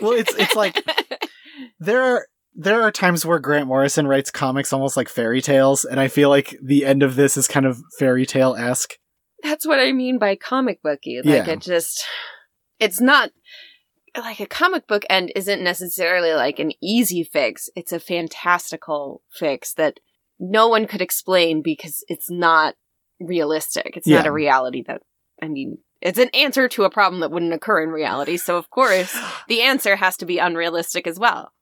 Well, 0.00 0.12
it's 0.12 0.34
it's 0.34 0.54
like 0.54 0.84
there 1.80 2.02
are 2.02 2.26
there 2.54 2.82
are 2.82 2.90
times 2.90 3.24
where 3.26 3.38
Grant 3.38 3.66
Morrison 3.66 4.06
writes 4.06 4.30
comics 4.30 4.72
almost 4.72 4.96
like 4.96 5.08
fairy 5.08 5.40
tales, 5.42 5.84
and 5.84 6.00
I 6.00 6.08
feel 6.08 6.28
like 6.28 6.56
the 6.62 6.84
end 6.84 7.02
of 7.02 7.16
this 7.16 7.36
is 7.36 7.46
kind 7.48 7.66
of 7.66 7.78
fairy 7.98 8.26
tale 8.26 8.54
esque. 8.56 8.94
That's 9.42 9.66
what 9.66 9.78
I 9.78 9.92
mean 9.92 10.18
by 10.18 10.36
comic 10.36 10.82
booky. 10.82 11.20
Like 11.24 11.46
Yeah. 11.46 11.52
it 11.52 11.60
just 11.60 12.04
it's 12.80 13.00
not 13.00 13.30
like 14.16 14.40
a 14.40 14.46
comic 14.46 14.86
book 14.88 15.04
end 15.10 15.32
isn't 15.36 15.62
necessarily 15.62 16.32
like 16.32 16.58
an 16.58 16.72
easy 16.82 17.22
fix. 17.24 17.68
It's 17.76 17.92
a 17.92 18.00
fantastical 18.00 19.22
fix 19.32 19.74
that 19.74 20.00
no 20.38 20.68
one 20.68 20.86
could 20.86 21.02
explain 21.02 21.62
because 21.62 22.04
it's 22.08 22.30
not 22.30 22.74
realistic. 23.20 23.96
It's 23.96 24.06
not 24.06 24.26
a 24.26 24.32
reality 24.32 24.84
that 24.86 25.02
I 25.42 25.48
mean 25.48 25.78
it's 26.00 26.18
an 26.18 26.30
answer 26.32 26.68
to 26.68 26.84
a 26.84 26.90
problem 26.90 27.20
that 27.20 27.30
wouldn't 27.30 27.52
occur 27.52 27.82
in 27.82 27.90
reality. 27.90 28.36
So 28.36 28.56
of 28.56 28.70
course 28.70 29.16
the 29.48 29.62
answer 29.62 29.96
has 29.96 30.16
to 30.18 30.26
be 30.26 30.38
unrealistic 30.38 31.06
as 31.06 31.18
well. 31.18 31.52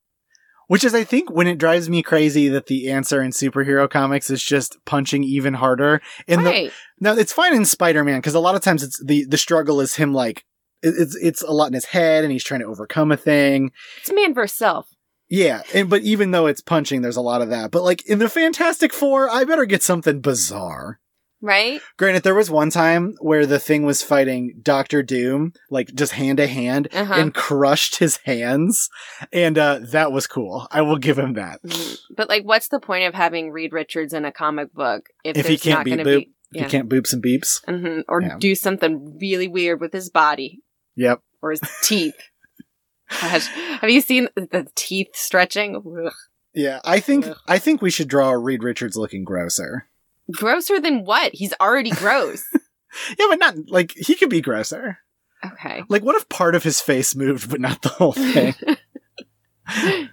Which 0.68 0.82
is, 0.82 0.96
I 0.96 1.04
think, 1.04 1.30
when 1.30 1.46
it 1.46 1.58
drives 1.58 1.88
me 1.88 2.02
crazy 2.02 2.48
that 2.48 2.66
the 2.66 2.90
answer 2.90 3.22
in 3.22 3.30
superhero 3.30 3.88
comics 3.88 4.30
is 4.30 4.42
just 4.42 4.76
punching 4.84 5.22
even 5.22 5.54
harder. 5.54 6.02
In 6.26 6.42
the 6.42 6.50
right. 6.50 6.72
now, 6.98 7.12
it's 7.12 7.32
fine 7.32 7.54
in 7.54 7.64
Spider 7.64 8.02
Man 8.02 8.18
because 8.18 8.34
a 8.34 8.40
lot 8.40 8.56
of 8.56 8.62
times 8.62 8.82
it's 8.82 9.00
the 9.04 9.24
the 9.26 9.38
struggle 9.38 9.80
is 9.80 9.94
him 9.94 10.12
like 10.12 10.44
it's 10.82 11.14
it's 11.16 11.42
a 11.42 11.52
lot 11.52 11.68
in 11.68 11.74
his 11.74 11.84
head 11.84 12.24
and 12.24 12.32
he's 12.32 12.42
trying 12.42 12.60
to 12.60 12.66
overcome 12.66 13.12
a 13.12 13.16
thing. 13.16 13.70
It's 14.00 14.12
man 14.12 14.34
versus 14.34 14.58
self. 14.58 14.88
Yeah, 15.28 15.62
and 15.74 15.90
but 15.90 16.02
even 16.02 16.30
though 16.30 16.46
it's 16.46 16.60
punching, 16.60 17.02
there's 17.02 17.16
a 17.16 17.20
lot 17.22 17.42
of 17.42 17.48
that. 17.50 17.70
But 17.70 17.82
like 17.82 18.06
in 18.06 18.18
the 18.18 18.28
Fantastic 18.28 18.92
Four, 18.92 19.28
I 19.30 19.44
better 19.44 19.64
get 19.64 19.82
something 19.82 20.20
bizarre. 20.20 21.00
Right? 21.42 21.80
Granted, 21.98 22.22
there 22.22 22.34
was 22.34 22.50
one 22.50 22.70
time 22.70 23.14
where 23.20 23.44
the 23.44 23.58
thing 23.58 23.84
was 23.84 24.02
fighting 24.02 24.54
Doctor 24.62 25.02
Doom, 25.02 25.52
like 25.70 25.94
just 25.94 26.12
hand 26.12 26.38
to 26.38 26.46
hand, 26.46 26.88
Uh-huh. 26.92 27.12
and 27.14 27.34
crushed 27.34 27.98
his 27.98 28.16
hands, 28.24 28.88
and 29.32 29.58
uh, 29.58 29.80
that 29.82 30.12
was 30.12 30.26
cool. 30.26 30.66
I 30.70 30.80
will 30.80 30.96
give 30.96 31.18
him 31.18 31.34
that. 31.34 31.62
Mm, 31.62 31.98
But 32.16 32.28
like, 32.30 32.44
what's 32.44 32.68
the 32.68 32.80
point 32.80 33.06
of 33.06 33.14
having 33.14 33.50
Reed 33.50 33.72
Richards 33.74 34.14
in 34.14 34.24
a 34.24 34.32
comic 34.32 34.72
book 34.72 35.08
if, 35.24 35.36
If 35.36 35.46
he 35.46 35.52
there's 35.52 35.62
can't 35.62 35.78
not 35.80 35.84
be 35.84 35.90
going 35.90 36.04
to 36.04 36.10
boop, 36.10 36.18
be 36.20 36.32
yeah. 36.52 36.62
He 36.64 36.68
can't 36.70 36.88
boops 36.88 37.12
and 37.12 37.22
beeps. 37.22 37.60
hmm 37.68 38.00
or 38.08 38.22
Yeah. 38.22 38.36
do 38.38 38.54
something 38.54 39.18
really 39.20 39.46
weird 39.48 39.80
with 39.80 39.92
his 39.92 40.08
body 40.08 40.62
Yep. 40.96 41.20
or 41.42 41.50
his 41.50 41.60
teeth? 41.82 42.14
Gosh, 43.10 43.46
have 43.80 43.90
you 43.90 44.00
seen 44.00 44.28
the 44.34 44.66
teeth 44.74 45.14
stretching? 45.14 45.76
Ugh. 45.76 46.12
Yeah, 46.54 46.80
I 46.84 47.00
think 47.00 47.26
Ugh. 47.26 47.36
I 47.46 47.58
think 47.58 47.82
we 47.82 47.90
should 47.90 48.08
draw 48.08 48.30
Reed 48.32 48.62
Richards 48.62 48.96
looking 48.96 49.24
grosser. 49.24 49.86
Grosser 50.32 50.80
than 50.80 51.04
what? 51.04 51.34
He's 51.34 51.54
already 51.60 51.90
gross. 51.90 52.44
Yeah, 53.18 53.26
but 53.28 53.38
not 53.38 53.54
like 53.68 53.92
he 53.92 54.14
could 54.14 54.30
be 54.30 54.40
grosser. 54.40 54.98
okay. 55.44 55.82
Like, 55.90 56.02
what 56.02 56.16
if 56.16 56.30
part 56.30 56.54
of 56.54 56.62
his 56.62 56.80
face 56.80 57.14
moved, 57.14 57.50
but 57.50 57.60
not 57.60 57.82
the 57.82 57.90
whole 57.90 58.12
thing? 58.12 58.54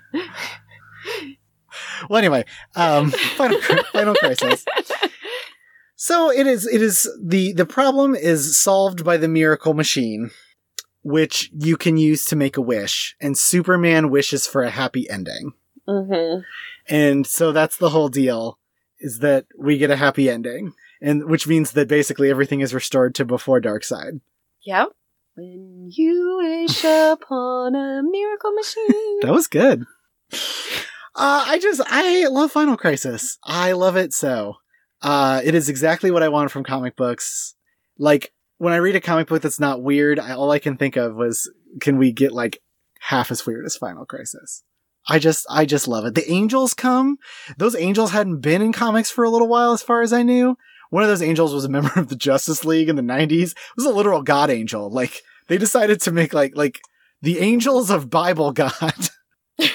well, 2.09 2.17
anyway, 2.17 2.43
um, 2.75 3.11
final, 3.11 3.61
final 3.93 4.15
crisis. 4.15 4.65
So 5.95 6.29
it 6.29 6.45
is. 6.47 6.67
It 6.67 6.81
is 6.81 7.09
the 7.23 7.53
the 7.53 7.65
problem 7.65 8.13
is 8.13 8.59
solved 8.59 9.05
by 9.05 9.15
the 9.15 9.29
miracle 9.29 9.73
machine, 9.73 10.31
which 11.03 11.51
you 11.53 11.77
can 11.77 11.97
use 11.97 12.25
to 12.25 12.35
make 12.35 12.57
a 12.57 12.61
wish, 12.61 13.15
and 13.21 13.37
Superman 13.37 14.09
wishes 14.09 14.47
for 14.47 14.63
a 14.63 14.69
happy 14.69 15.09
ending, 15.09 15.53
hmm 15.87 16.39
and 16.87 17.25
so 17.25 17.51
that's 17.51 17.77
the 17.77 17.89
whole 17.89 18.09
deal. 18.09 18.59
Is 18.99 19.19
that 19.19 19.45
we 19.57 19.77
get 19.77 19.91
a 19.91 19.95
happy 19.95 20.29
ending, 20.29 20.73
and 21.01 21.25
which 21.25 21.47
means 21.47 21.73
that 21.73 21.87
basically 21.87 22.29
everything 22.29 22.61
is 22.61 22.73
restored 22.73 23.15
to 23.15 23.25
before 23.25 23.61
Darkseid. 23.61 24.21
Yep. 24.65 24.89
When 25.35 25.89
you 25.91 26.37
wish 26.41 26.83
upon 26.83 27.75
a 27.75 28.01
miracle 28.03 28.51
machine. 28.51 29.19
That 29.21 29.33
was 29.33 29.47
good. 29.47 29.85
Uh, 31.15 31.45
I 31.47 31.59
just 31.59 31.81
I 31.85 32.27
love 32.27 32.51
Final 32.51 32.77
Crisis. 32.77 33.37
I 33.43 33.73
love 33.73 33.95
it 33.95 34.13
so. 34.13 34.55
Uh, 35.01 35.41
it 35.43 35.53
is 35.53 35.69
exactly 35.69 36.11
what 36.11 36.23
I 36.23 36.29
want 36.29 36.49
from 36.49 36.63
comic 36.63 36.95
books. 36.95 37.55
Like 37.97 38.32
when 38.57 38.73
I 38.73 38.77
read 38.77 38.95
a 38.95 39.01
comic 39.01 39.27
book 39.27 39.41
that's 39.41 39.59
not 39.59 39.81
weird, 39.81 40.19
I, 40.19 40.33
all 40.33 40.51
I 40.51 40.59
can 40.59 40.77
think 40.77 40.95
of 40.95 41.15
was, 41.15 41.51
can 41.81 41.97
we 41.97 42.11
get 42.11 42.31
like 42.31 42.59
half 43.01 43.31
as 43.31 43.45
weird 43.45 43.65
as 43.65 43.75
Final 43.75 44.05
Crisis? 44.05 44.63
I 45.07 45.19
just 45.19 45.45
I 45.49 45.65
just 45.65 45.87
love 45.87 46.05
it. 46.05 46.15
The 46.15 46.31
angels 46.31 46.73
come. 46.73 47.17
Those 47.57 47.75
angels 47.75 48.11
hadn't 48.11 48.39
been 48.39 48.61
in 48.61 48.71
comics 48.71 49.11
for 49.11 49.25
a 49.25 49.29
little 49.29 49.49
while, 49.49 49.73
as 49.73 49.83
far 49.83 50.01
as 50.01 50.13
I 50.13 50.23
knew. 50.23 50.57
one 50.91 51.03
of 51.03 51.09
those 51.09 51.21
angels 51.21 51.53
was 51.53 51.65
a 51.65 51.69
member 51.69 51.91
of 51.97 52.07
the 52.07 52.15
Justice 52.15 52.63
League 52.63 52.87
in 52.87 52.95
the 52.95 53.01
90s. 53.01 53.51
It 53.51 53.57
was 53.75 53.85
a 53.85 53.89
literal 53.89 54.21
god 54.21 54.49
angel. 54.49 54.89
Like 54.89 55.21
they 55.47 55.57
decided 55.57 55.99
to 56.01 56.11
make 56.11 56.33
like 56.33 56.55
like 56.55 56.79
the 57.21 57.39
angels 57.39 57.89
of 57.89 58.09
Bible 58.09 58.51
God. 58.51 59.09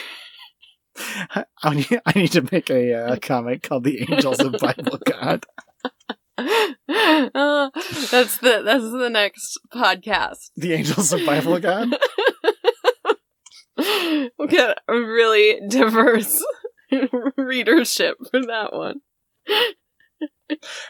I 1.62 1.74
need, 1.74 2.00
I 2.06 2.18
need 2.18 2.32
to 2.32 2.48
make 2.50 2.70
a 2.70 2.94
uh, 2.94 3.16
comic 3.20 3.62
called 3.62 3.84
The 3.84 4.00
Angels 4.10 4.40
of 4.40 4.52
Bible 4.52 4.98
God. 5.04 5.46
Uh, 6.38 7.70
that's 8.10 8.38
the 8.38 8.62
that's 8.64 8.90
the 8.90 9.10
next 9.10 9.58
podcast. 9.72 10.50
The 10.56 10.72
Angels 10.74 11.12
of 11.12 11.26
Bible 11.26 11.58
God? 11.58 11.88
we'll 13.76 14.48
get 14.48 14.78
a 14.86 14.94
really 14.94 15.60
diverse 15.68 16.42
readership 17.36 18.18
for 18.30 18.40
that 18.40 18.72
one. 18.72 19.00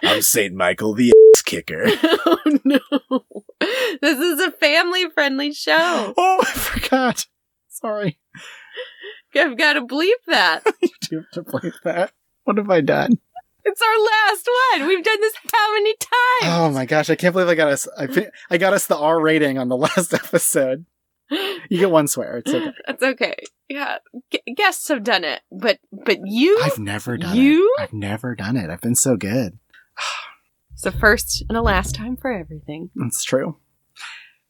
I'm 0.05 0.23
St. 0.23 0.55
Michael 0.55 0.95
the 0.95 1.13
ass 1.35 1.43
kicker. 1.43 1.85
oh 1.87 2.39
no. 2.65 2.81
This 4.01 4.19
is 4.19 4.41
a 4.41 4.51
family 4.53 5.09
friendly 5.11 5.53
show. 5.53 6.15
Oh, 6.17 6.45
I 6.47 6.53
forgot. 6.53 7.27
Sorry. 7.69 8.19
I've 9.35 9.57
got 9.57 9.75
to 9.75 9.83
bleep 9.83 10.13
that. 10.27 10.65
Do 10.65 10.91
you 11.11 11.19
have 11.19 11.31
to 11.33 11.43
play 11.43 11.73
that? 11.85 12.13
What 12.45 12.57
have 12.59 12.71
I 12.71 12.81
done? 12.81 13.19
It's 13.71 13.83
our 13.83 13.99
last 14.33 14.49
one. 14.81 14.89
We've 14.89 15.05
done 15.05 15.21
this 15.21 15.35
how 15.53 15.73
many 15.75 15.95
times? 15.95 16.11
Oh 16.45 16.71
my 16.73 16.87
gosh, 16.87 17.11
I 17.11 17.17
can't 17.17 17.33
believe 17.35 17.49
I 17.49 17.55
got 17.55 17.69
us 17.69 17.87
I, 17.99 18.29
I 18.51 18.57
got 18.59 18.73
us 18.73 18.87
the 18.87 18.97
R 18.97 19.21
rating 19.21 19.59
on 19.59 19.69
the 19.69 19.77
last 19.87 20.15
episode. 20.15 20.87
You 21.31 21.79
get 21.79 21.91
one 21.91 22.09
swear. 22.09 22.39
It's 22.39 22.53
okay. 22.55 22.73
That's 22.87 23.03
okay. 23.03 23.37
Yeah, 23.69 23.99
G- 24.31 24.55
guests 24.57 24.89
have 24.89 25.05
done 25.05 25.25
it, 25.25 25.43
but 25.53 25.79
but 25.93 26.21
you, 26.25 26.59
I've 26.65 26.79
never 26.79 27.19
done 27.19 27.37
You? 27.37 27.75
it. 27.79 27.83
I've 27.83 27.93
never 27.93 28.35
done 28.35 28.57
it. 28.57 28.71
I've 28.71 28.81
been 28.81 28.95
so 28.95 29.17
good. 29.17 29.59
it's 30.73 30.87
a 30.87 30.93
first 30.93 31.45
and 31.49 31.59
a 31.59 31.63
last 31.63 31.95
time 31.95 32.17
for 32.17 32.33
everything. 32.33 32.89
That's 32.95 33.23
true. 33.25 33.57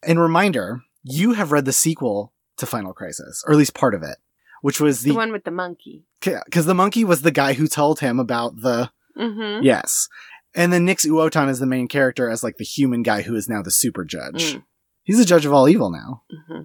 And 0.05 0.21
reminder, 0.21 0.83
you 1.03 1.33
have 1.33 1.51
read 1.51 1.65
the 1.65 1.73
sequel 1.73 2.33
to 2.59 2.67
Final 2.67 2.93
Crisis, 2.93 3.43
or 3.47 3.53
at 3.53 3.59
least 3.59 3.75
part 3.75 3.95
of 3.95 4.05
it, 4.05 4.19
which 4.63 4.81
was 4.81 5.03
The 5.03 5.11
the 5.11 5.17
one 5.17 5.33
with 5.33 5.43
the 5.43 5.51
monkey. 5.51 6.05
because 6.23 6.67
the 6.67 6.75
monkey 6.75 7.03
was 7.05 7.23
the 7.23 7.33
guy 7.33 7.55
who 7.55 7.67
told 7.67 7.99
him 7.99 8.21
about 8.21 8.61
the 8.61 8.91
Mm-hmm. 9.19 9.65
yes, 9.65 10.09
and 10.55 10.73
then 10.73 10.85
Nix 10.85 11.05
Uotan 11.05 11.49
is 11.49 11.59
the 11.59 11.67
main 11.67 11.89
character 11.89 12.31
as 12.31 12.43
like 12.43 12.57
the 12.57 12.65
human 12.65 13.03
guy 13.03 13.23
who 13.23 13.35
is 13.35 13.49
now 13.49 13.63
the 13.63 13.71
super 13.71 14.05
judge. 14.05 14.55
Mm. 14.55 14.63
He's 15.03 15.19
the 15.19 15.25
judge 15.25 15.47
of 15.47 15.53
all 15.53 15.69
evil 15.69 15.91
now. 15.91 16.23
hmm 16.49 16.63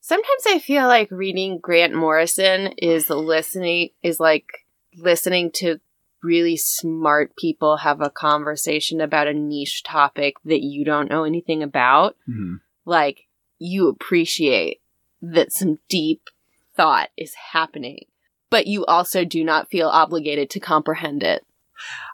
Sometimes 0.00 0.44
I 0.46 0.58
feel 0.58 0.86
like 0.86 1.10
reading 1.10 1.58
Grant 1.58 1.94
Morrison 1.94 2.68
is 2.78 3.10
listening 3.10 3.90
is 4.02 4.18
like 4.18 4.46
listening 4.96 5.50
to 5.56 5.80
really 6.22 6.56
smart 6.56 7.36
people 7.36 7.76
have 7.76 8.00
a 8.00 8.08
conversation 8.08 9.02
about 9.02 9.28
a 9.28 9.34
niche 9.34 9.82
topic 9.82 10.36
that 10.46 10.62
you 10.62 10.82
don't 10.84 11.10
know 11.10 11.24
anything 11.24 11.62
about. 11.62 12.16
Like 12.86 13.26
you 13.58 13.88
appreciate 13.88 14.80
that 15.20 15.52
some 15.52 15.78
deep 15.90 16.22
thought 16.74 17.10
is 17.16 17.34
happening, 17.52 18.06
but 18.50 18.66
you 18.66 18.84
also 18.86 19.24
do 19.24 19.44
not 19.44 19.70
feel 19.70 19.88
obligated 19.88 20.50
to 20.50 20.60
comprehend 20.60 21.22
it. 21.22 21.44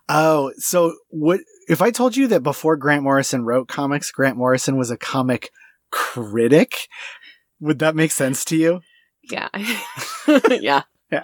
Oh, 0.09 0.53
so 0.59 0.97
what 1.09 1.41
if 1.69 1.81
I 1.81 1.91
told 1.91 2.17
you 2.17 2.27
that 2.29 2.43
before 2.43 2.77
Grant 2.77 3.03
Morrison 3.03 3.45
wrote 3.45 3.69
comics, 3.69 4.11
Grant 4.11 4.37
Morrison 4.37 4.77
was 4.77 4.91
a 4.91 4.99
comic 4.99 5.51
critic? 5.91 6.89
Would 7.61 7.79
that 7.79 7.97
make 7.97 8.11
sense 8.11 8.45
to 8.47 8.57
you? 8.57 8.81
Yeah. 9.23 9.49
yeah. 10.51 10.83
yeah. 11.11 11.23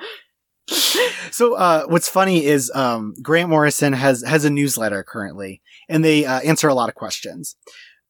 So 1.31 1.55
uh, 1.55 1.85
what's 1.87 2.09
funny 2.09 2.45
is 2.45 2.71
um, 2.75 3.15
Grant 3.23 3.51
Morrison 3.51 3.93
has 3.93 4.23
has 4.23 4.45
a 4.45 4.51
newsletter 4.51 5.03
currently, 5.03 5.61
and 5.89 6.05
they 6.05 6.25
uh, 6.25 6.41
answer 6.41 6.69
a 6.69 6.75
lot 6.75 6.89
of 6.89 6.95
questions. 6.95 7.57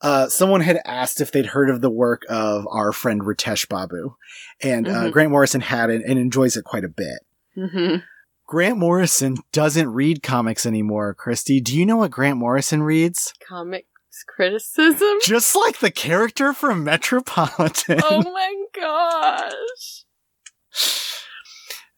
Uh, 0.02 0.28
someone 0.28 0.60
had 0.62 0.80
asked 0.86 1.20
if 1.20 1.30
they'd 1.30 1.46
heard 1.46 1.68
of 1.70 1.80
the 1.82 1.90
work 1.90 2.22
of 2.28 2.66
our 2.70 2.90
friend 2.92 3.20
Ritesh 3.22 3.68
Babu, 3.68 4.16
and 4.62 4.88
uh, 4.88 5.04
Mhm. 5.04 5.12
Grant 5.12 5.30
Morrison 5.30 5.60
had 5.60 5.90
it 5.90 6.02
and 6.06 6.18
enjoys 6.18 6.56
it 6.56 6.64
quite 6.64 6.84
a 6.84 6.88
bit. 6.88 7.20
hmm 7.54 7.96
Grant 8.46 8.78
Morrison 8.78 9.36
doesn't 9.52 9.92
read 9.92 10.22
comics 10.24 10.66
anymore. 10.66 11.14
Christy, 11.14 11.60
do 11.60 11.76
you 11.78 11.86
know 11.86 11.98
what 11.98 12.10
Grant 12.10 12.36
Morrison 12.36 12.82
reads? 12.82 13.32
Comics 13.46 13.86
criticism. 14.26 15.18
Just 15.22 15.54
like 15.54 15.78
the 15.78 15.90
character 15.92 16.52
from 16.52 16.82
Metropolitan. 16.82 18.00
oh 18.04 18.22
my 18.32 18.54
gosh. 18.74 20.04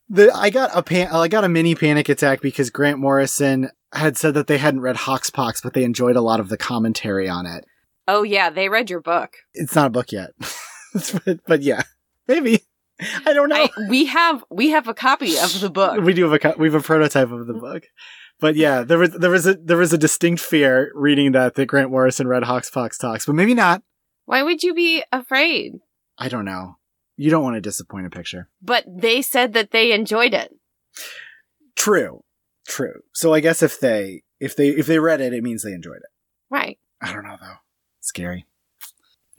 The, 0.08 0.30
I 0.34 0.50
got 0.50 0.70
a 0.74 0.82
pan- 0.82 1.08
I 1.10 1.28
got 1.28 1.44
a 1.44 1.48
mini 1.48 1.74
panic 1.74 2.08
attack 2.10 2.42
because 2.42 2.68
Grant 2.68 2.98
Morrison 2.98 3.70
had 3.94 4.18
said 4.18 4.34
that 4.34 4.46
they 4.46 4.58
hadn't 4.58 4.80
read 4.82 4.96
Hoxpox, 4.96 5.62
but 5.62 5.72
they 5.72 5.84
enjoyed 5.84 6.16
a 6.16 6.20
lot 6.20 6.40
of 6.40 6.48
the 6.50 6.58
commentary 6.58 7.28
on 7.30 7.46
it. 7.46 7.64
Oh 8.08 8.22
yeah, 8.22 8.50
they 8.50 8.68
read 8.68 8.90
your 8.90 9.00
book. 9.00 9.34
It's 9.54 9.74
not 9.74 9.86
a 9.86 9.90
book 9.90 10.12
yet, 10.12 10.30
but, 11.24 11.40
but 11.46 11.62
yeah, 11.62 11.82
maybe. 12.26 12.60
I 13.26 13.32
don't 13.32 13.48
know. 13.48 13.56
I, 13.56 13.70
we 13.88 14.06
have 14.06 14.44
we 14.50 14.70
have 14.70 14.86
a 14.86 14.94
copy 14.94 15.38
of 15.38 15.60
the 15.60 15.70
book. 15.70 16.00
we 16.02 16.12
do 16.12 16.24
have 16.24 16.32
a 16.32 16.38
co- 16.38 16.54
we 16.58 16.68
have 16.68 16.80
a 16.80 16.84
prototype 16.84 17.30
of 17.30 17.46
the 17.46 17.54
book, 17.54 17.84
but 18.38 18.54
yeah, 18.54 18.82
there 18.82 18.98
was 18.98 19.10
there 19.10 19.30
was 19.30 19.46
a 19.46 19.54
there 19.54 19.76
was 19.76 19.92
a 19.92 19.98
distinct 19.98 20.42
fear 20.42 20.92
reading 20.94 21.32
that 21.32 21.54
that 21.54 21.66
Grant 21.66 21.90
Morrison 21.90 22.28
read 22.28 22.44
Hoxpox 22.44 22.98
talks, 22.98 23.26
but 23.26 23.34
maybe 23.34 23.54
not. 23.54 23.82
Why 24.24 24.42
would 24.42 24.62
you 24.62 24.74
be 24.74 25.02
afraid? 25.10 25.74
I 26.18 26.28
don't 26.28 26.44
know. 26.44 26.76
You 27.16 27.30
don't 27.30 27.42
want 27.42 27.56
to 27.56 27.60
disappoint 27.60 28.06
a 28.06 28.10
picture. 28.10 28.48
But 28.60 28.84
they 28.88 29.22
said 29.22 29.52
that 29.54 29.70
they 29.70 29.92
enjoyed 29.92 30.34
it. 30.34 30.54
True, 31.76 32.22
true. 32.66 33.00
So 33.12 33.34
I 33.34 33.40
guess 33.40 33.62
if 33.62 33.80
they 33.80 34.22
if 34.38 34.56
they 34.56 34.68
if 34.68 34.86
they 34.86 34.98
read 34.98 35.20
it, 35.20 35.32
it 35.32 35.42
means 35.42 35.62
they 35.62 35.72
enjoyed 35.72 35.96
it. 35.96 36.10
Right. 36.50 36.78
I 37.00 37.12
don't 37.12 37.24
know 37.24 37.36
though. 37.40 37.56
Scary. 38.02 38.44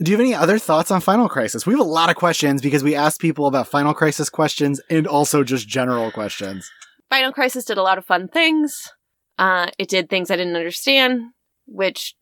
Do 0.02 0.12
you 0.12 0.18
have 0.18 0.26
any 0.26 0.34
other 0.34 0.58
thoughts 0.58 0.90
on 0.90 1.02
Final 1.02 1.30
Crisis? 1.30 1.68
We 1.68 1.74
have 1.74 1.80
a 1.80 1.84
lot 1.84 2.10
of 2.10 2.16
questions 2.16 2.62
because 2.62 2.84
we 2.84 2.96
asked 2.96 3.22
people 3.22 3.46
about 3.46 3.68
Final 3.68 3.94
Crisis 3.94 4.30
questions 4.30 4.82
and 4.90 5.06
also 5.06 5.44
just 5.44 5.68
general 5.68 6.12
questions. 6.12 6.72
Final 7.10 7.32
Crisis 7.32 7.66
did 7.66 7.78
a 7.78 7.84
lot 7.84 8.00
of 8.00 8.06
fun 8.06 8.28
things. 8.28 8.92
Uh, 9.38 9.68
it 9.78 9.90
did 9.90 10.10
things 10.10 10.32
I 10.32 10.36
didn't 10.36 10.56
understand, 10.56 11.22
which 11.68 12.16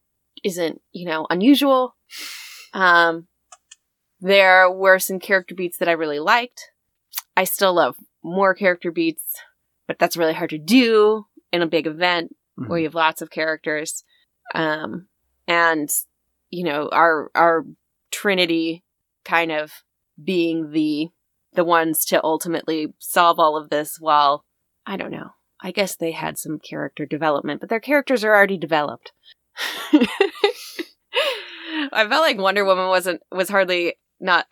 isn't, 0.43 0.81
you 0.91 1.05
know, 1.05 1.25
unusual. 1.29 1.95
Um, 2.73 3.27
there 4.19 4.69
were 4.69 4.99
some 4.99 5.19
character 5.19 5.55
beats 5.55 5.77
that 5.77 5.87
I 5.87 5.93
really 5.93 6.19
liked. 6.19 6.71
I 7.37 7.45
still 7.45 7.73
love 7.73 7.95
more 8.23 8.53
character 8.53 8.91
beats, 8.91 9.23
but 9.87 9.97
that's 9.97 10.17
really 10.17 10.33
hard 10.33 10.49
to 10.51 10.57
do 10.57 11.25
in 11.51 11.61
a 11.61 11.67
big 11.67 11.87
event 11.87 12.35
where 12.55 12.79
you 12.79 12.85
have 12.85 12.95
lots 12.95 13.21
of 13.21 13.31
characters. 13.31 14.03
Um, 14.53 15.07
and 15.47 15.89
you 16.51 16.63
know, 16.63 16.89
our 16.91 17.31
our 17.33 17.65
Trinity 18.11 18.83
kind 19.25 19.51
of 19.51 19.71
being 20.21 20.71
the 20.71 21.09
the 21.53 21.63
ones 21.63 22.05
to 22.05 22.23
ultimately 22.23 22.93
solve 22.99 23.39
all 23.39 23.57
of 23.57 23.69
this 23.69 23.97
while 23.99 24.45
I 24.85 24.97
don't 24.97 25.11
know. 25.11 25.31
I 25.61 25.71
guess 25.71 25.95
they 25.95 26.11
had 26.11 26.37
some 26.37 26.59
character 26.59 27.05
development, 27.05 27.59
but 27.61 27.69
their 27.69 27.79
characters 27.79 28.23
are 28.23 28.33
already 28.35 28.57
developed. 28.57 29.11
I 31.93 32.07
felt 32.07 32.21
like 32.21 32.37
Wonder 32.37 32.65
Woman 32.65 32.87
wasn't 32.87 33.21
was 33.31 33.49
hardly 33.49 33.95
not 34.19 34.47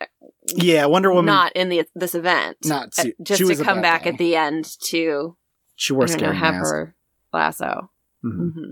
Yeah, 0.56 0.86
Wonder 0.86 1.10
Woman. 1.12 1.26
not 1.26 1.54
in 1.54 1.70
the 1.70 1.86
this 1.96 2.16
event. 2.16 2.58
not 2.66 2.90
Uh, 2.98 3.06
just 3.22 3.46
to 3.46 3.64
come 3.64 3.82
back 3.82 4.04
guy. 4.04 4.12
at 4.12 4.18
the 4.18 4.36
end 4.36 4.66
to 4.86 5.36
She 5.76 5.94
wore 5.94 6.06
don't 6.08 6.22
know, 6.22 6.32
have 6.32 6.56
mask. 6.56 6.72
her 6.72 6.96
lasso. 7.34 7.92
Mhm. 8.24 8.54
hmm 8.54 8.72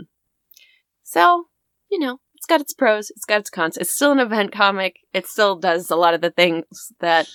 So, 1.03 1.47
you 1.89 1.99
know, 1.99 2.19
it's 2.37 2.45
got 2.45 2.61
its 2.61 2.73
pros, 2.73 3.09
it's 3.09 3.25
got 3.25 3.39
its 3.41 3.49
cons. 3.49 3.77
It's 3.77 3.89
still 3.89 4.11
an 4.13 4.19
event 4.19 4.51
comic. 4.51 4.97
It 5.13 5.27
still 5.27 5.55
does 5.57 5.89
a 5.91 5.95
lot 5.95 6.13
of 6.13 6.21
the 6.21 6.31
things 6.31 6.65
that, 6.99 7.27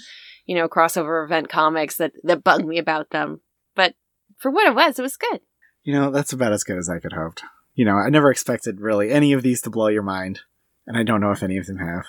you 0.47 0.55
know, 0.57 0.69
crossover 0.69 1.25
event 1.25 1.49
comics 1.49 1.97
that, 1.97 2.13
that 2.25 2.43
bug 2.45 2.65
me 2.65 2.79
about 2.79 3.11
them. 3.11 3.41
But 3.75 3.95
for 4.39 4.51
what 4.51 4.67
it 4.67 4.75
was, 4.75 4.99
it 4.99 5.03
was 5.03 5.17
good. 5.17 5.41
You 5.83 5.93
know, 5.95 6.11
that's 6.11 6.33
about 6.33 6.53
as 6.53 6.65
good 6.65 6.79
as 6.79 6.89
I 6.89 6.99
could 7.01 7.13
hoped. 7.13 7.43
You 7.75 7.85
know, 7.85 7.97
I 7.97 8.09
never 8.11 8.31
expected 8.31 8.81
really 8.81 9.11
any 9.11 9.33
of 9.33 9.43
these 9.43 9.61
to 9.63 9.71
blow 9.71 9.89
your 9.89 10.03
mind, 10.03 10.41
and 10.87 10.97
I 10.97 11.03
don't 11.03 11.21
know 11.21 11.33
if 11.33 11.43
any 11.43 11.57
of 11.59 11.67
them 11.67 11.79
have. 11.79 12.05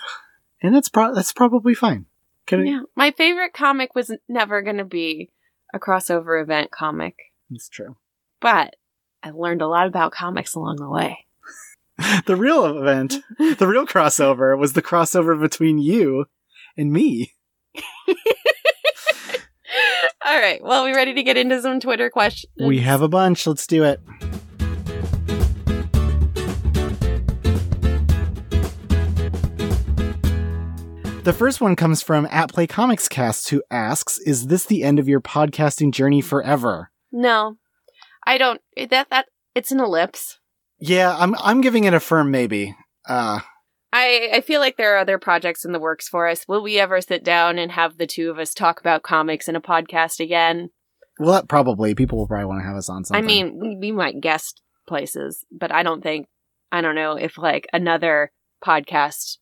And 0.62 0.74
that's 0.74 0.88
pro- 0.88 1.14
that's 1.14 1.32
probably 1.32 1.74
fine. 1.74 2.06
Can 2.46 2.60
I- 2.60 2.64
Yeah. 2.64 2.80
My 2.94 3.10
favorite 3.10 3.52
comic 3.54 3.94
was 3.94 4.14
never 4.28 4.62
going 4.62 4.76
to 4.78 4.84
be 4.84 5.30
a 5.72 5.78
crossover 5.78 6.40
event 6.40 6.70
comic, 6.70 7.16
It's 7.50 7.68
true. 7.68 7.96
but 8.40 8.76
I 9.22 9.30
learned 9.30 9.62
a 9.62 9.66
lot 9.68 9.86
about 9.88 10.12
comics 10.12 10.54
along 10.54 10.76
the 10.76 10.88
way. 10.88 11.26
The 12.26 12.36
real 12.36 12.64
event, 12.78 13.16
the 13.38 13.66
real 13.66 13.86
crossover, 13.86 14.58
was 14.58 14.72
the 14.72 14.82
crossover 14.82 15.38
between 15.40 15.78
you 15.78 16.26
and 16.76 16.92
me. 16.92 17.34
All 20.26 20.40
right. 20.40 20.62
Well, 20.62 20.84
we 20.84 20.94
ready 20.94 21.14
to 21.14 21.22
get 21.22 21.36
into 21.36 21.60
some 21.60 21.80
Twitter 21.80 22.08
questions? 22.10 22.52
We 22.58 22.80
have 22.80 23.02
a 23.02 23.08
bunch. 23.08 23.46
Let's 23.46 23.66
do 23.66 23.84
it. 23.84 24.00
The 31.24 31.32
first 31.32 31.60
one 31.62 31.74
comes 31.74 32.02
from 32.02 32.28
at 32.30 32.52
Play 32.52 32.66
Comics 32.66 33.08
Cast, 33.08 33.48
who 33.48 33.62
asks, 33.70 34.18
"Is 34.26 34.48
this 34.48 34.66
the 34.66 34.82
end 34.82 34.98
of 34.98 35.08
your 35.08 35.22
podcasting 35.22 35.90
journey 35.90 36.20
forever?" 36.20 36.90
No, 37.10 37.56
I 38.26 38.36
don't. 38.36 38.60
That 38.76 39.08
that 39.08 39.28
it's 39.54 39.72
an 39.72 39.80
ellipse. 39.80 40.38
Yeah, 40.86 41.16
I'm 41.18 41.34
I'm 41.38 41.60
giving 41.60 41.84
it 41.84 41.94
a 41.94 42.00
firm 42.00 42.30
maybe. 42.30 42.74
Uh 43.08 43.40
I, 43.92 44.30
I 44.34 44.40
feel 44.40 44.60
like 44.60 44.76
there 44.76 44.94
are 44.94 44.98
other 44.98 45.18
projects 45.18 45.64
in 45.64 45.70
the 45.70 45.78
works 45.78 46.08
for 46.08 46.26
us. 46.26 46.48
Will 46.48 46.64
we 46.64 46.80
ever 46.80 47.00
sit 47.00 47.22
down 47.22 47.60
and 47.60 47.70
have 47.70 47.96
the 47.96 48.08
two 48.08 48.28
of 48.28 48.40
us 48.40 48.52
talk 48.52 48.80
about 48.80 49.04
comics 49.04 49.46
in 49.48 49.54
a 49.56 49.60
podcast 49.60 50.18
again? 50.20 50.70
well 51.20 51.32
that 51.34 51.48
probably 51.48 51.94
people 51.94 52.18
will 52.18 52.26
probably 52.26 52.46
want 52.46 52.60
to 52.60 52.66
have 52.66 52.76
us 52.76 52.88
on 52.88 53.04
something. 53.04 53.22
I 53.24 53.26
mean, 53.26 53.56
we, 53.60 53.76
we 53.76 53.92
might 53.92 54.20
guest 54.20 54.60
places, 54.88 55.44
but 55.52 55.70
I 55.70 55.84
don't 55.84 56.02
think, 56.02 56.26
I 56.72 56.80
don't 56.80 56.96
know 56.96 57.12
if 57.16 57.38
like 57.38 57.68
another 57.72 58.32
podcast 58.66 59.36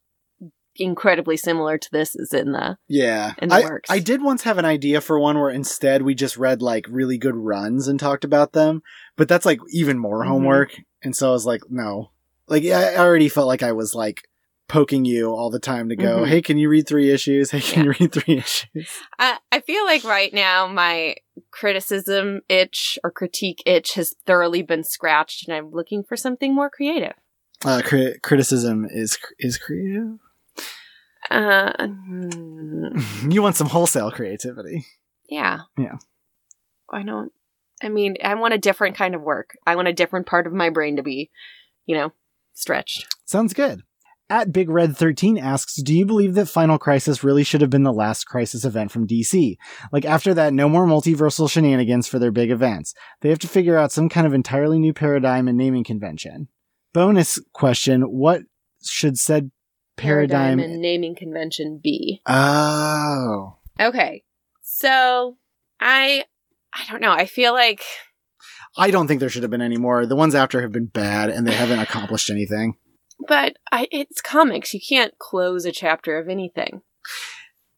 incredibly 0.76 1.36
similar 1.38 1.78
to 1.78 1.88
this 1.90 2.14
is 2.14 2.32
in 2.34 2.52
the. 2.52 2.76
yeah. 2.88 3.32
in 3.38 3.48
the 3.48 3.54
I, 3.54 3.60
works. 3.62 3.90
I 3.90 4.00
did 4.00 4.22
once 4.22 4.42
have 4.42 4.58
an 4.58 4.64
idea 4.66 5.00
for 5.00 5.18
one 5.18 5.38
where 5.38 5.48
instead 5.50 6.02
we 6.02 6.14
just 6.14 6.36
read 6.36 6.60
like 6.60 6.86
really 6.90 7.16
good 7.16 7.36
runs 7.36 7.88
and 7.88 7.98
talked 7.98 8.24
about 8.24 8.52
them, 8.52 8.82
but 9.16 9.28
that's 9.28 9.46
like 9.46 9.60
even 9.72 9.98
more 9.98 10.22
Mhm. 10.24 10.28
homework. 10.28 10.72
And 11.02 11.16
so 11.16 11.28
I 11.28 11.32
was 11.32 11.46
like, 11.46 11.62
no. 11.70 12.10
Like 12.48 12.64
I 12.64 12.96
already 12.96 13.28
felt 13.28 13.46
like 13.46 13.62
I 13.62 13.72
was 13.72 13.94
like 13.94 14.28
poking 14.68 15.04
you 15.04 15.30
all 15.30 15.50
the 15.50 15.58
time 15.58 15.88
to 15.90 15.96
go, 15.96 16.18
Mhm. 16.22 16.28
"Hey, 16.28 16.40
can 16.42 16.56
you 16.58 16.68
read 16.68 16.86
3 16.86 17.10
issues? 17.10 17.50
Hey, 17.50 17.60
can 17.60 17.84
Yeah. 17.84 17.84
you 17.92 17.94
read 18.00 18.12
3 18.12 18.36
issues?" 18.38 18.90
I, 19.18 19.38
I 19.50 19.60
feel 19.60 19.84
like 19.84 20.04
right 20.04 20.32
now 20.32 20.66
my 20.66 21.16
criticism 21.50 22.40
itch 22.48 22.98
or 23.04 23.10
critique 23.10 23.62
itch 23.66 23.94
has 23.94 24.14
thoroughly 24.26 24.62
been 24.62 24.84
scratched 24.84 25.46
and 25.48 25.56
I'm 25.56 25.70
looking 25.70 26.02
for 26.02 26.16
something 26.16 26.54
more 26.54 26.70
creative. 26.70 27.14
Uh 27.64 27.82
cri- 27.84 28.18
criticism 28.22 28.86
is 28.90 29.18
is 29.38 29.56
creative. 29.58 30.18
Uh, 31.30 31.72
hmm. 31.86 33.30
you 33.30 33.42
want 33.42 33.56
some 33.56 33.68
wholesale 33.68 34.10
creativity. 34.10 34.84
Yeah. 35.28 35.60
Yeah. 35.78 35.96
I 36.90 37.02
don't. 37.04 37.32
I 37.82 37.88
mean, 37.88 38.16
I 38.22 38.34
want 38.34 38.54
a 38.54 38.58
different 38.58 38.96
kind 38.96 39.14
of 39.14 39.22
work. 39.22 39.56
I 39.66 39.76
want 39.76 39.88
a 39.88 39.92
different 39.92 40.26
part 40.26 40.46
of 40.46 40.52
my 40.52 40.70
brain 40.70 40.96
to 40.96 41.02
be, 41.02 41.30
you 41.86 41.96
know, 41.96 42.12
stretched. 42.54 43.06
Sounds 43.24 43.52
good. 43.52 43.82
At 44.30 44.52
Big 44.52 44.70
Red 44.70 44.96
13 44.96 45.36
asks, 45.36 45.74
Do 45.82 45.94
you 45.94 46.06
believe 46.06 46.34
that 46.34 46.46
Final 46.46 46.78
Crisis 46.78 47.22
really 47.22 47.44
should 47.44 47.60
have 47.60 47.68
been 47.68 47.82
the 47.82 47.92
last 47.92 48.24
Crisis 48.24 48.64
event 48.64 48.90
from 48.90 49.06
DC? 49.06 49.56
Like, 49.90 50.06
after 50.06 50.32
that, 50.32 50.54
no 50.54 50.70
more 50.70 50.86
multiversal 50.86 51.50
shenanigans 51.50 52.08
for 52.08 52.18
their 52.18 52.30
big 52.30 52.50
events. 52.50 52.94
They 53.20 53.28
have 53.28 53.40
to 53.40 53.48
figure 53.48 53.76
out 53.76 53.92
some 53.92 54.08
kind 54.08 54.26
of 54.26 54.32
entirely 54.32 54.78
new 54.78 54.94
paradigm 54.94 55.48
and 55.48 55.58
naming 55.58 55.84
convention. 55.84 56.48
Bonus 56.94 57.38
question 57.52 58.02
What 58.02 58.42
should 58.82 59.18
said 59.18 59.50
paradigm. 59.96 60.58
and 60.60 60.80
naming 60.80 61.14
convention 61.14 61.78
be. 61.82 62.22
oh. 62.26 63.56
Okay. 63.78 64.22
So 64.62 65.36
I 65.80 66.24
I 66.74 66.84
don't 66.90 67.00
know. 67.00 67.12
I 67.12 67.26
feel 67.26 67.52
like 67.52 67.82
I 68.76 68.90
don't 68.90 69.06
think 69.06 69.20
there 69.20 69.28
should 69.28 69.42
have 69.42 69.50
been 69.50 69.60
any 69.62 69.76
more. 69.76 70.06
The 70.06 70.16
ones 70.16 70.34
after 70.34 70.62
have 70.62 70.72
been 70.72 70.86
bad 70.86 71.28
and 71.30 71.46
they 71.46 71.52
haven't 71.54 71.78
accomplished 71.86 72.30
anything. 72.30 72.74
but 73.28 73.56
I 73.70 73.88
it's 73.90 74.20
comics. 74.20 74.72
You 74.74 74.80
can't 74.86 75.18
close 75.18 75.64
a 75.64 75.72
chapter 75.72 76.18
of 76.18 76.28
anything. 76.28 76.82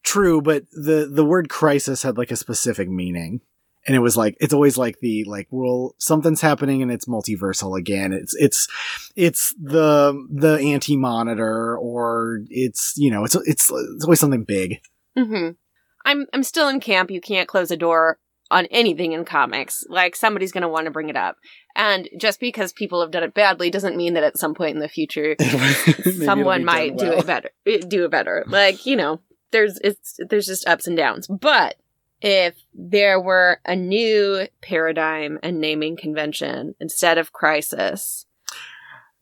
True, 0.03 0.41
but 0.41 0.63
the 0.71 1.09
the 1.11 1.25
word 1.25 1.49
crisis 1.49 2.03
had 2.03 2.17
like 2.17 2.31
a 2.31 2.35
specific 2.35 2.89
meaning. 2.89 3.41
And 3.87 3.95
it 3.95 3.99
was 3.99 4.17
like 4.17 4.35
it's 4.39 4.53
always 4.53 4.77
like 4.79 4.99
the 4.99 5.23
like 5.25 5.47
well 5.51 5.93
something's 5.99 6.41
happening 6.41 6.81
and 6.81 6.91
it's 6.91 7.05
multiversal 7.05 7.77
again. 7.77 8.13
It's 8.13 8.33
it's 8.35 8.67
it's 9.15 9.53
the 9.61 10.25
the 10.31 10.57
anti 10.59 10.95
monitor 10.97 11.77
or 11.77 12.39
it's 12.49 12.93
you 12.97 13.11
know 13.11 13.25
it's 13.25 13.35
it's 13.45 13.71
it's 13.71 14.03
always 14.03 14.19
something 14.19 14.43
big. 14.43 14.79
Mhm. 15.17 15.55
I'm 16.03 16.25
I'm 16.33 16.43
still 16.43 16.67
in 16.67 16.79
camp. 16.79 17.11
You 17.11 17.21
can't 17.21 17.47
close 17.47 17.69
a 17.69 17.77
door 17.77 18.17
on 18.51 18.65
anything 18.67 19.13
in 19.13 19.25
comics. 19.25 19.83
Like 19.89 20.15
somebody's 20.15 20.51
going 20.51 20.61
to 20.61 20.69
want 20.69 20.85
to 20.85 20.91
bring 20.91 21.09
it 21.09 21.15
up. 21.15 21.37
And 21.75 22.07
just 22.17 22.39
because 22.39 22.71
people 22.71 23.01
have 23.01 23.11
done 23.11 23.23
it 23.23 23.33
badly 23.33 23.69
doesn't 23.69 23.97
mean 23.97 24.13
that 24.13 24.23
at 24.23 24.37
some 24.37 24.53
point 24.53 24.75
in 24.75 24.81
the 24.81 24.87
future 24.87 25.35
someone 26.23 26.63
might 26.63 26.97
done 26.97 27.11
do 27.11 27.17
it 27.17 27.27
better 27.27 27.49
eh, 27.65 27.81
do 27.85 28.05
it 28.05 28.11
better 28.11 28.45
like 28.47 28.85
you 28.85 28.95
know 28.95 29.19
there's 29.51 29.77
it's 29.83 30.17
there's 30.29 30.45
just 30.45 30.65
ups 30.67 30.87
and 30.87 30.95
downs 30.95 31.27
but 31.27 31.75
if 32.21 32.55
there 32.73 33.19
were 33.19 33.59
a 33.65 33.75
new 33.75 34.47
paradigm 34.61 35.37
and 35.43 35.59
naming 35.59 35.97
convention 35.97 36.75
instead 36.79 37.17
of 37.17 37.33
crisis 37.33 38.25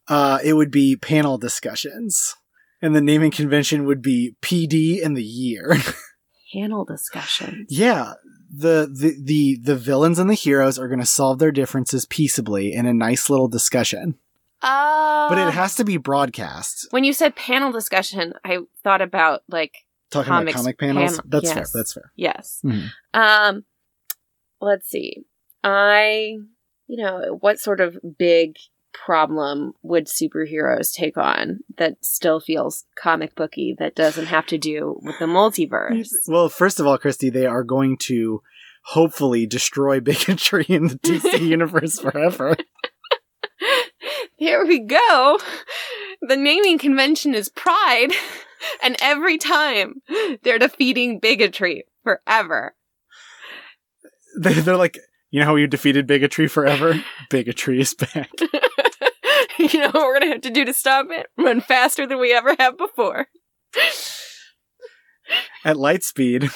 Uh, 0.07 0.37
it 0.43 0.53
would 0.53 0.69
be 0.69 0.97
panel 0.97 1.37
discussions, 1.37 2.35
and 2.81 2.93
the 2.93 3.01
naming 3.01 3.31
convention 3.31 3.85
would 3.85 4.01
be 4.01 4.35
PD 4.41 5.03
and 5.03 5.15
the 5.15 5.23
year. 5.23 5.77
panel 6.53 6.85
discussion 6.85 7.65
Yeah, 7.69 8.13
the, 8.55 8.87
the 8.93 9.15
the 9.19 9.59
the 9.63 9.75
villains 9.75 10.19
and 10.19 10.29
the 10.29 10.35
heroes 10.35 10.77
are 10.77 10.87
going 10.87 10.99
to 10.99 11.05
solve 11.05 11.39
their 11.39 11.51
differences 11.51 12.05
peaceably 12.05 12.71
in 12.73 12.85
a 12.85 12.93
nice 12.93 13.29
little 13.29 13.47
discussion. 13.47 14.15
uh 14.61 15.27
But 15.29 15.39
it 15.47 15.53
has 15.53 15.75
to 15.75 15.83
be 15.83 15.97
broadcast. 15.97 16.87
when 16.91 17.03
you 17.03 17.13
said 17.13 17.35
panel 17.35 17.71
discussion 17.71 18.33
i 18.45 18.59
thought 18.83 19.01
about 19.01 19.41
like 19.49 19.73
Talking 20.11 20.29
Comics 20.29 20.53
about 20.53 20.61
comic 20.63 20.79
panels. 20.79 21.11
panel, 21.17 21.23
that's 21.25 21.45
yes. 21.45 21.53
fair. 21.53 21.65
That's 21.73 21.93
fair. 21.93 22.11
yes 22.15 22.59
Mhm. 22.63 22.89
um 23.15 23.65
let's 24.61 24.87
see 24.87 25.23
i 25.63 26.37
you 26.87 26.97
know 27.03 27.37
what 27.41 27.59
sort 27.59 27.79
of 27.81 27.97
big 28.19 28.57
problem 28.93 29.73
would 29.81 30.05
superheroes 30.07 30.93
take 30.93 31.17
on 31.17 31.59
that 31.77 31.97
still 32.03 32.39
feels 32.39 32.85
comic 32.95 33.35
booky 33.35 33.75
that 33.79 33.95
doesn't 33.95 34.27
have 34.27 34.45
to 34.47 34.57
do 34.57 34.99
with 35.01 35.17
the 35.19 35.25
multiverse 35.25 36.09
Well, 36.27 36.47
first 36.49 36.79
of 36.79 36.87
all, 36.87 36.97
Christy, 36.97 37.29
they 37.29 37.45
are 37.45 37.63
going 37.63 37.97
to 38.03 38.41
hopefully 38.85 39.45
destroy 39.45 39.99
bigotry 39.99 40.65
in 40.69 40.87
the 40.87 40.95
DC 40.99 41.39
universe 41.47 41.99
forever. 41.99 42.55
Here 44.37 44.65
we 44.65 44.79
go. 44.79 45.39
The 46.21 46.35
naming 46.37 46.77
convention 46.77 47.33
is 47.33 47.49
pride, 47.49 48.11
and 48.83 48.95
every 49.01 49.37
time 49.37 50.01
they're 50.43 50.59
defeating 50.59 51.19
bigotry 51.19 51.85
forever. 52.03 52.75
They- 54.39 54.53
They're 54.53 54.77
like, 54.77 54.99
you 55.31 55.39
know 55.39 55.45
how 55.45 55.55
you 55.55 55.67
defeated 55.67 56.05
bigotry 56.07 56.47
forever? 56.47 57.01
bigotry 57.29 57.79
is 57.81 57.93
back. 57.93 58.29
you 59.73 59.79
know 59.79 59.87
what 59.87 60.05
we're 60.05 60.19
gonna 60.19 60.33
have 60.33 60.41
to 60.41 60.49
do 60.49 60.65
to 60.65 60.73
stop 60.73 61.07
it? 61.09 61.27
Run 61.37 61.61
faster 61.61 62.05
than 62.07 62.19
we 62.19 62.33
ever 62.33 62.55
have 62.59 62.77
before. 62.77 63.27
At 65.65 65.77
light 65.77 66.03
speed, 66.03 66.49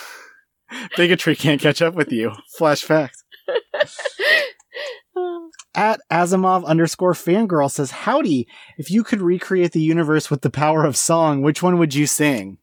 bigotry 0.98 1.36
can't 1.36 1.62
catch 1.62 1.82
up 1.82 1.96
with 1.96 2.12
you. 2.12 2.34
Flash 2.58 2.84
fact. 2.84 3.24
At 5.74 6.02
Asimov 6.12 6.66
underscore 6.66 7.14
fangirl 7.14 7.72
says, 7.72 7.92
Howdy, 7.92 8.48
if 8.78 8.92
you 8.92 9.04
could 9.04 9.22
recreate 9.22 9.72
the 9.72 9.82
universe 9.82 10.30
with 10.30 10.42
the 10.42 10.50
power 10.50 10.84
of 10.84 10.98
song, 10.98 11.42
which 11.42 11.64
one 11.64 11.78
would 11.78 11.96
you 11.96 12.06
sing? 12.08 12.58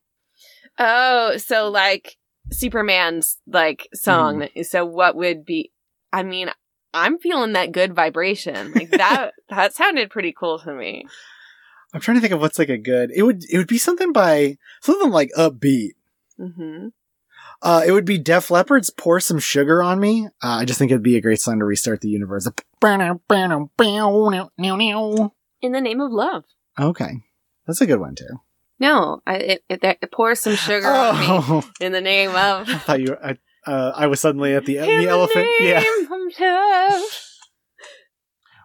oh, 0.78 1.36
so 1.36 1.68
like 1.70 2.16
Superman's 2.52 3.38
like 3.46 3.88
song. 3.94 4.48
Hmm. 4.54 4.62
So 4.62 4.84
what 4.84 5.16
would 5.16 5.44
be? 5.44 5.72
I 6.12 6.22
mean, 6.22 6.50
I'm 6.94 7.18
feeling 7.18 7.52
that 7.52 7.72
good 7.72 7.94
vibration. 7.94 8.72
Like 8.72 8.90
that. 8.90 9.32
that 9.50 9.74
sounded 9.74 10.10
pretty 10.10 10.32
cool 10.32 10.58
to 10.60 10.72
me. 10.72 11.06
I'm 11.92 12.00
trying 12.00 12.16
to 12.16 12.20
think 12.20 12.32
of 12.32 12.40
what's 12.40 12.58
like 12.58 12.70
a 12.70 12.78
good. 12.78 13.10
It 13.14 13.22
would 13.22 13.44
it 13.50 13.58
would 13.58 13.68
be 13.68 13.78
something 13.78 14.12
by 14.12 14.56
something 14.80 15.10
like 15.10 15.30
upbeat. 15.36 15.92
Mm-hmm. 16.40 16.88
Uh, 17.62 17.82
it 17.86 17.92
would 17.92 18.04
be 18.04 18.18
Def 18.18 18.50
Leppard's 18.50 18.90
"Pour 18.90 19.20
Some 19.20 19.38
Sugar 19.38 19.82
on 19.82 20.00
Me." 20.00 20.26
Uh, 20.42 20.58
I 20.60 20.64
just 20.64 20.78
think 20.78 20.90
it'd 20.90 21.02
be 21.02 21.16
a 21.16 21.20
great 21.20 21.40
song 21.40 21.58
to 21.60 21.64
restart 21.64 22.00
the 22.00 22.08
universe. 22.08 22.48
In 25.62 25.72
the 25.72 25.80
name 25.80 26.00
of 26.00 26.12
love. 26.12 26.44
Okay, 26.78 27.22
that's 27.66 27.80
a 27.80 27.86
good 27.86 28.00
one 28.00 28.14
too. 28.16 28.40
No, 28.80 29.22
I, 29.26 29.36
it, 29.36 29.64
it, 29.68 29.80
it 29.82 30.12
pours 30.12 30.40
some 30.40 30.56
sugar 30.56 30.88
on 30.88 31.18
me 31.18 31.26
Oh, 31.28 31.70
in 31.80 31.92
the 31.92 32.00
name 32.00 32.30
of. 32.30 32.34
I 32.68 32.78
thought 32.78 33.00
you. 33.00 33.16
I, 33.22 33.36
uh, 33.66 33.92
I 33.94 34.06
was 34.06 34.20
suddenly 34.20 34.54
at 34.54 34.64
the 34.66 34.78
In 34.78 34.98
the 35.04 35.08
elephant. 35.08 35.46
Yeah. 35.60 35.80
name 35.80 36.12
of 36.12 36.40
love. 36.40 37.02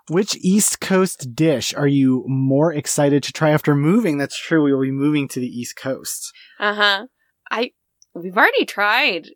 Which 0.10 0.36
East 0.38 0.82
Coast 0.82 1.36
dish 1.36 1.74
are 1.76 1.88
you 1.88 2.24
more 2.28 2.74
excited 2.74 3.22
to 3.24 3.32
try 3.32 3.52
after 3.52 3.76
moving? 3.76 4.18
That's 4.18 4.38
true. 4.40 4.64
We 4.64 4.74
will 4.74 4.82
be 4.82 4.92
moving 4.92 5.28
to 5.30 5.40
the 5.40 5.48
East 5.48 5.76
Coast. 5.76 6.34
Uh 6.60 6.74
huh. 6.74 7.06
I 7.52 7.72
we've 8.16 8.36
already 8.36 8.66
tried. 8.66 9.28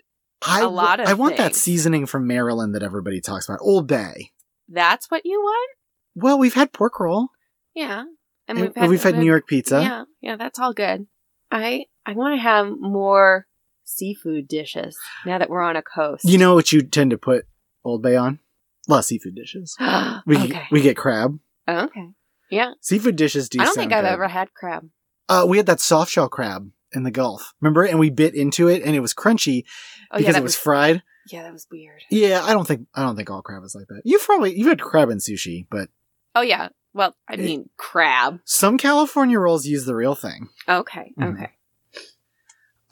I, 0.45 0.61
A 0.61 0.67
lot 0.67 0.99
of 0.99 1.07
I 1.07 1.13
want 1.13 1.37
that 1.37 1.55
seasoning 1.55 2.05
from 2.07 2.25
Maryland 2.27 2.73
that 2.75 2.83
everybody 2.83 3.21
talks 3.21 3.47
about. 3.47 3.59
Old 3.61 3.87
Bay. 3.87 4.31
That's 4.67 5.11
what 5.11 5.21
you 5.25 5.39
want. 5.39 5.69
Well, 6.15 6.39
we've 6.39 6.53
had 6.55 6.73
pork 6.73 6.99
roll. 6.99 7.27
Yeah, 7.75 8.03
And 8.47 8.59
we've 8.59 8.75
had 8.75 8.89
we've 8.89 9.01
had, 9.03 9.17
New 9.17 9.25
York 9.25 9.47
pizza. 9.47 9.81
Yeah, 9.81 10.03
yeah, 10.21 10.35
that's 10.37 10.59
all 10.59 10.73
good. 10.73 11.05
I 11.51 11.85
I 12.05 12.13
want 12.13 12.35
to 12.35 12.41
have 12.41 12.67
more 12.79 13.45
seafood 13.83 14.47
dishes 14.47 14.97
now 15.25 15.37
that 15.37 15.49
we're 15.49 15.61
on 15.61 15.75
a 15.75 15.81
coast. 15.81 16.25
You 16.25 16.37
know 16.37 16.55
what 16.55 16.71
you 16.71 16.81
tend 16.81 17.11
to 17.11 17.17
put 17.17 17.45
Old 17.83 18.01
Bay 18.01 18.15
on? 18.15 18.39
A 18.87 18.91
lot 18.91 18.99
of 18.99 19.05
seafood 19.05 19.35
dishes. 19.35 19.75
We 20.25 20.37
okay. 20.37 20.67
we 20.71 20.81
get 20.81 20.95
crab. 20.97 21.39
okay. 21.67 22.09
Yeah. 22.49 22.73
Seafood 22.81 23.15
dishes 23.15 23.49
do. 23.49 23.59
I 23.59 23.65
don't 23.65 23.75
think 23.75 23.91
I've 23.93 24.03
good. 24.03 24.11
ever 24.11 24.27
had 24.27 24.53
crab. 24.53 24.89
Uh, 25.27 25.45
we 25.47 25.57
had 25.57 25.65
that 25.65 25.79
soft 25.79 26.11
shell 26.11 26.29
crab 26.29 26.69
in 26.91 27.03
the 27.03 27.11
Gulf. 27.11 27.53
Remember? 27.61 27.83
And 27.83 27.97
we 27.99 28.09
bit 28.09 28.35
into 28.35 28.67
it, 28.67 28.83
and 28.83 28.95
it 28.95 28.99
was 28.99 29.13
crunchy 29.13 29.63
Oh 30.11 30.17
because 30.17 30.35
yeah, 30.35 30.39
it 30.39 30.43
was, 30.43 30.55
fried. 30.55 31.01
Yeah, 31.31 31.43
that 31.43 31.53
was 31.53 31.65
weird. 31.71 32.01
Yeah, 32.09 32.43
I 32.43 32.53
don't 32.53 32.67
think 32.67 32.87
I 32.93 33.01
don't 33.03 33.15
think 33.15 33.29
all 33.29 33.41
crab 33.41 33.63
is 33.63 33.73
like 33.75 33.87
that. 33.87 34.01
You've 34.05 34.21
probably 34.23 34.55
you've 34.57 34.67
had 34.67 34.81
crab 34.81 35.09
and 35.09 35.19
sushi, 35.21 35.65
but 35.69 35.89
Oh 36.35 36.41
yeah. 36.41 36.69
Well, 36.93 37.15
I 37.27 37.37
mean 37.37 37.69
crab. 37.77 38.39
some 38.45 38.77
California 38.77 39.39
rolls 39.39 39.65
use 39.65 39.85
the 39.85 39.95
real 39.95 40.15
thing. 40.15 40.49
Okay. 40.69 41.13
Mhm. 41.19 41.33
Okay. 41.33 41.49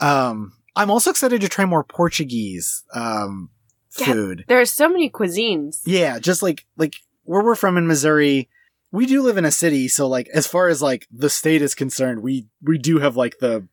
Um, 0.00 0.54
I'm 0.74 0.90
also 0.90 1.10
excited 1.10 1.40
to 1.40 1.48
try 1.48 1.64
more 1.64 1.84
Portuguese 1.84 2.82
um 2.94 3.50
Yeah. 3.98 4.06
food. 4.06 4.44
There 4.48 4.60
are 4.60 4.64
so 4.66 4.88
many 4.88 5.10
cuisines. 5.10 5.80
Yeah, 5.84 6.18
just 6.18 6.42
like 6.42 6.66
like 6.76 6.94
where 7.24 7.42
we're 7.44 7.54
from 7.54 7.76
in 7.76 7.86
Missouri, 7.86 8.48
we 8.90 9.06
do 9.06 9.22
live 9.22 9.36
in 9.36 9.44
a 9.44 9.50
city, 9.52 9.88
so 9.88 10.08
like 10.08 10.28
as 10.34 10.46
far 10.46 10.68
as 10.68 10.82
like 10.82 11.06
the 11.10 11.30
state 11.30 11.62
is 11.62 11.74
concerned, 11.74 12.22
we 12.22 12.46
we 12.62 12.78
do 12.78 12.98
have 12.98 13.16
like 13.16 13.38
the 13.38 13.66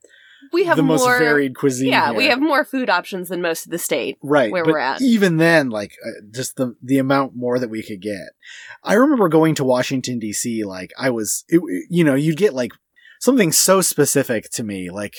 We 0.53 0.65
have 0.65 0.77
the 0.77 0.83
most 0.83 1.03
more 1.03 1.19
varied 1.19 1.55
cuisine. 1.55 1.89
Yeah, 1.89 2.11
we 2.11 2.25
have 2.25 2.39
more 2.41 2.63
food 2.65 2.89
options 2.89 3.29
than 3.29 3.41
most 3.41 3.65
of 3.65 3.71
the 3.71 3.77
state. 3.77 4.17
right 4.23 4.51
where 4.51 4.65
we're 4.65 4.77
at. 4.79 5.01
Even 5.01 5.37
then, 5.37 5.69
like 5.69 5.93
uh, 6.05 6.21
just 6.31 6.55
the 6.57 6.75
the 6.83 6.97
amount 6.97 7.35
more 7.35 7.59
that 7.59 7.69
we 7.69 7.81
could 7.83 8.01
get. 8.01 8.29
I 8.83 8.93
remember 8.93 9.29
going 9.29 9.55
to 9.55 9.63
Washington 9.63 10.19
D.C. 10.19 10.63
Like 10.63 10.91
I 10.97 11.09
was, 11.09 11.43
it, 11.49 11.61
you 11.89 12.03
know, 12.03 12.15
you'd 12.15 12.37
get 12.37 12.53
like 12.53 12.71
something 13.19 13.51
so 13.51 13.81
specific 13.81 14.49
to 14.51 14.63
me, 14.63 14.89
like 14.89 15.15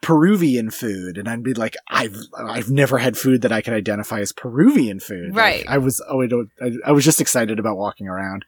Peruvian 0.00 0.70
food, 0.70 1.18
and 1.18 1.28
I'd 1.28 1.42
be 1.42 1.54
like, 1.54 1.76
I've 1.88 2.16
I've 2.36 2.70
never 2.70 2.98
had 2.98 3.16
food 3.18 3.42
that 3.42 3.52
I 3.52 3.60
could 3.60 3.74
identify 3.74 4.20
as 4.20 4.32
Peruvian 4.32 4.98
food. 5.00 5.30
Like, 5.30 5.36
Right. 5.36 5.64
I 5.68 5.78
was 5.78 6.02
oh 6.08 6.22
I 6.22 6.26
don't 6.26 6.50
I, 6.60 6.72
I 6.86 6.92
was 6.92 7.04
just 7.04 7.20
excited 7.20 7.58
about 7.58 7.76
walking 7.76 8.08
around. 8.08 8.44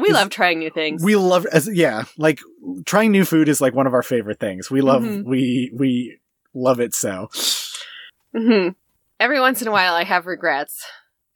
We 0.00 0.10
love 0.10 0.30
trying 0.30 0.58
new 0.58 0.70
things. 0.70 1.02
We 1.04 1.16
love 1.16 1.46
as 1.46 1.68
yeah, 1.72 2.04
like 2.16 2.40
trying 2.84 3.12
new 3.12 3.24
food 3.24 3.48
is 3.48 3.60
like 3.60 3.74
one 3.74 3.86
of 3.86 3.94
our 3.94 4.02
favorite 4.02 4.40
things. 4.40 4.70
We 4.70 4.80
love 4.80 5.02
Mhm. 5.02 5.24
we 5.24 5.70
we 5.74 6.18
love 6.54 6.80
it 6.80 6.94
so. 6.94 7.28
hmm 8.34 8.68
Every 9.20 9.38
once 9.40 9.62
in 9.62 9.68
a 9.68 9.72
while, 9.72 9.94
I 9.94 10.02
have 10.04 10.26
regrets. 10.26 10.84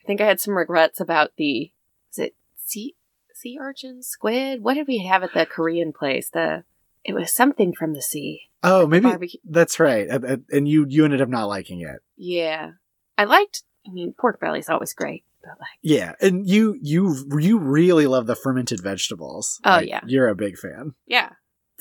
I 0.03 0.07
think 0.07 0.21
I 0.21 0.27
had 0.27 0.41
some 0.41 0.57
regrets 0.57 1.01
about 1.01 1.33
the 1.37 1.71
is 2.11 2.19
it 2.19 2.35
sea 2.57 2.95
sea 3.35 3.59
urchin 3.61 4.03
squid? 4.03 4.63
What 4.63 4.75
did 4.75 4.89
we 4.89 4.99
have 5.07 5.23
at 5.23 5.33
the 5.33 5.47
Korean 5.47 5.93
place? 5.93 6.29
The 6.31 6.65
it 7.09 7.15
was 7.15 7.33
something 7.35 7.73
from 7.73 7.95
the 7.95 8.03
sea. 8.03 8.43
Oh, 8.63 8.87
maybe 8.87 9.09
Barbecue. 9.09 9.41
that's 9.49 9.81
right. 9.81 10.07
And- 10.09 10.25
and- 10.25 10.45
And 10.53 10.69
you 10.69 10.85
you 10.89 11.05
ended 11.05 11.21
up 11.21 11.29
not 11.29 11.47
liking 11.49 11.81
it. 11.81 12.01
Yeah, 12.17 12.73
I 13.17 13.25
liked. 13.25 13.63
I 13.87 13.91
mean, 13.93 14.15
pork 14.19 14.39
belly's 14.41 14.69
always 14.69 14.93
great, 14.93 15.25
but 15.43 15.53
like, 15.61 15.79
Yeah, 15.83 16.13
and 16.21 16.47
you 16.49 16.77
you 16.83 17.17
you 17.39 17.59
really 17.59 18.07
love 18.07 18.27
the 18.27 18.37
fermented 18.37 18.81
vegetables. 18.83 19.61
Oh, 19.65 19.71
Like, 19.71 19.89
yeah. 19.89 20.01
you're 20.07 20.29
a 20.29 20.35
big 20.37 20.59
fan. 20.59 20.95
yeah. 21.07 21.31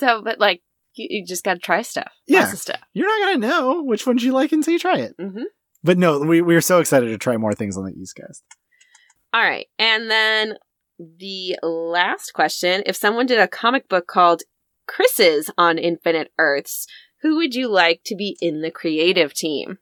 So, 0.00 0.22
but 0.22 0.38
like, 0.38 0.62
you, 0.94 1.06
you 1.10 1.26
just 1.26 1.44
got 1.44 1.54
to 1.54 1.60
try 1.60 1.82
stuff. 1.82 2.12
Yeah. 2.26 2.46
Stuff. 2.52 2.80
You're 2.94 3.08
not 3.08 3.26
gonna 3.26 3.46
know 3.48 3.82
which 3.82 4.06
ones 4.06 4.22
you 4.24 4.32
like 4.32 4.52
until 4.52 4.72
you 4.72 4.78
try 4.78 4.98
it. 4.98 5.14
hmm 5.18 5.42
But 5.84 5.98
no, 5.98 6.20
we 6.20 6.40
we're 6.40 6.60
so 6.60 6.78
excited 6.80 7.08
to 7.08 7.18
try 7.18 7.36
more 7.36 7.52
things 7.54 7.76
on 7.76 7.84
the 7.84 7.92
East 7.92 8.16
Coast. 8.20 8.42
All 9.34 9.42
right, 9.42 9.66
and 9.78 10.10
then 10.10 10.54
the 10.98 11.58
last 11.62 12.32
question: 12.32 12.82
If 12.86 12.96
someone 12.96 13.26
did 13.26 13.38
a 13.40 13.46
comic 13.48 13.88
book 13.88 14.06
called 14.06 14.42
Chris's 14.88 15.50
on 15.56 15.78
Infinite 15.78 16.32
Earths, 16.38 16.86
who 17.22 17.36
would 17.36 17.54
you 17.54 17.68
like 17.68 18.00
to 18.06 18.16
be 18.16 18.36
in 18.40 18.62
the 18.62 18.70
creative 18.70 19.32
team? 19.34 19.78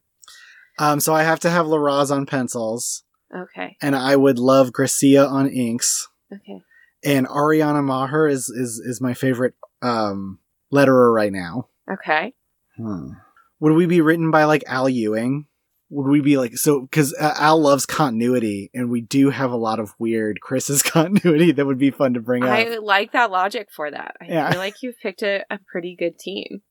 Um, 0.79 1.01
so 1.01 1.15
I 1.15 1.23
have 1.23 1.41
to 1.41 1.51
have 1.51 1.67
Larraz 1.67 2.11
on 2.15 2.27
pencils, 2.27 3.05
Okay. 3.35 3.77
and 3.81 3.97
I 3.97 4.17
would 4.17 4.39
love 4.39 4.73
Gracia 4.73 5.27
on 5.27 5.49
inks, 5.49 6.09
Okay. 6.33 6.61
and 7.05 7.27
Ariana 7.27 7.83
Maher 7.83 8.27
is 8.29 8.51
is 8.51 8.79
is 8.85 9.01
my 9.01 9.15
favorite 9.15 9.55
um 9.81 10.41
letterer 10.73 11.15
right 11.15 11.33
now. 11.33 11.69
Okay. 11.91 12.35
Hmm. 12.77 13.13
Would 13.61 13.73
we 13.73 13.87
be 13.87 14.03
written 14.03 14.31
by 14.31 14.45
like 14.45 14.65
Al 14.67 14.89
Ewing? 14.89 15.47
Would 15.91 16.11
we 16.11 16.21
be 16.21 16.37
like 16.37 16.57
so? 16.57 16.81
Because 16.81 17.15
uh, 17.15 17.35
Al 17.39 17.61
loves 17.61 17.87
continuity, 17.87 18.71
and 18.75 18.91
we 18.91 19.01
do 19.03 19.31
have 19.31 19.53
a 19.53 19.57
lot 19.57 19.79
of 19.79 19.95
weird 20.01 20.41
Chris's 20.41 20.83
continuity 20.85 21.53
that 21.53 21.65
would 21.65 21.79
be 21.79 21.91
fun 21.93 22.15
to 22.15 22.21
bring 22.21 22.43
up. 22.43 22.49
I 22.51 22.79
like 22.79 23.13
that 23.13 23.31
logic 23.31 23.69
for 23.71 23.89
that. 23.91 24.17
I 24.21 24.25
Yeah. 24.27 24.51
feel 24.51 24.59
like 24.59 24.83
you've 24.83 24.99
picked 24.99 25.23
a, 25.23 25.45
a 25.49 25.61
pretty 25.71 25.95
good 25.95 26.19
team. 26.19 26.63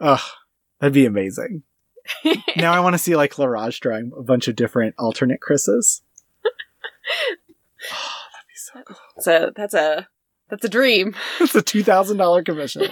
Ugh, 0.00 0.20
that'd 0.80 0.92
be 0.94 1.06
amazing. 1.06 1.62
now 2.56 2.72
I 2.72 2.80
want 2.80 2.94
to 2.94 2.98
see 2.98 3.14
like 3.14 3.34
Larraz 3.34 3.78
drawing 3.78 4.10
a 4.18 4.22
bunch 4.22 4.48
of 4.48 4.56
different 4.56 4.96
alternate 4.98 5.40
Chris's. 5.40 6.02
oh, 6.44 8.22
that'd 8.32 8.48
be 8.48 8.54
so 8.56 8.82
cool. 8.84 8.96
so 9.20 9.52
that's 9.54 9.74
a 9.74 10.08
that's 10.48 10.64
a 10.64 10.68
dream. 10.68 11.14
It's 11.40 11.54
a 11.54 11.62
two 11.62 11.84
thousand 11.84 12.16
dollar 12.16 12.42
commission. 12.42 12.88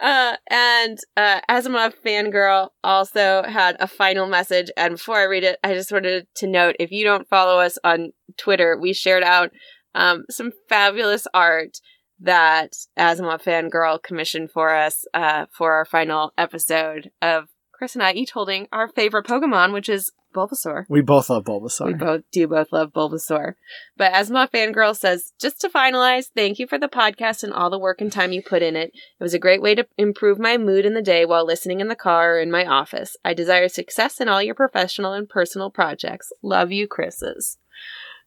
Uh, 0.00 0.36
and 0.50 0.98
uh, 1.16 1.40
Asimov 1.50 1.94
fangirl 2.04 2.70
also 2.84 3.42
had 3.42 3.76
a 3.80 3.86
final 3.86 4.26
message. 4.26 4.70
And 4.76 4.94
before 4.94 5.18
I 5.18 5.24
read 5.24 5.44
it, 5.44 5.58
I 5.64 5.74
just 5.74 5.92
wanted 5.92 6.26
to 6.36 6.46
note 6.46 6.76
if 6.78 6.90
you 6.90 7.04
don't 7.04 7.28
follow 7.28 7.60
us 7.60 7.78
on 7.84 8.12
Twitter, 8.36 8.78
we 8.80 8.92
shared 8.92 9.22
out 9.24 9.50
um, 9.94 10.24
some 10.30 10.52
fabulous 10.68 11.26
art 11.34 11.78
that 12.20 12.72
Asimov 12.98 13.42
fangirl 13.42 14.02
commissioned 14.02 14.50
for 14.50 14.74
us 14.74 15.04
uh, 15.14 15.46
for 15.52 15.74
our 15.74 15.84
final 15.84 16.32
episode 16.36 17.10
of 17.22 17.48
Chris 17.78 17.94
and 17.94 18.02
I 18.02 18.12
each 18.12 18.32
holding 18.32 18.66
our 18.72 18.88
favorite 18.88 19.24
Pokemon, 19.26 19.72
which 19.72 19.88
is 19.88 20.10
Bulbasaur. 20.34 20.84
We 20.88 21.00
both 21.00 21.30
love 21.30 21.44
Bulbasaur. 21.44 21.86
We 21.86 21.94
both 21.94 22.22
do 22.32 22.48
both 22.48 22.72
love 22.72 22.92
Bulbasaur. 22.92 23.54
But 23.96 24.12
Asimov 24.12 24.50
fangirl 24.50 24.96
says, 24.96 25.32
just 25.40 25.60
to 25.60 25.68
finalize, 25.68 26.26
thank 26.34 26.58
you 26.58 26.66
for 26.66 26.76
the 26.76 26.88
podcast 26.88 27.44
and 27.44 27.52
all 27.52 27.70
the 27.70 27.78
work 27.78 28.00
and 28.00 28.10
time 28.12 28.32
you 28.32 28.42
put 28.42 28.62
in 28.62 28.74
it. 28.74 28.90
It 28.92 29.22
was 29.22 29.32
a 29.32 29.38
great 29.38 29.62
way 29.62 29.76
to 29.76 29.86
improve 29.96 30.40
my 30.40 30.58
mood 30.58 30.84
in 30.84 30.94
the 30.94 31.02
day 31.02 31.24
while 31.24 31.46
listening 31.46 31.80
in 31.80 31.86
the 31.86 31.94
car 31.94 32.34
or 32.34 32.40
in 32.40 32.50
my 32.50 32.66
office. 32.66 33.16
I 33.24 33.32
desire 33.32 33.68
success 33.68 34.20
in 34.20 34.28
all 34.28 34.42
your 34.42 34.56
professional 34.56 35.12
and 35.12 35.28
personal 35.28 35.70
projects. 35.70 36.32
Love 36.42 36.72
you, 36.72 36.88
Chris's. 36.88 37.58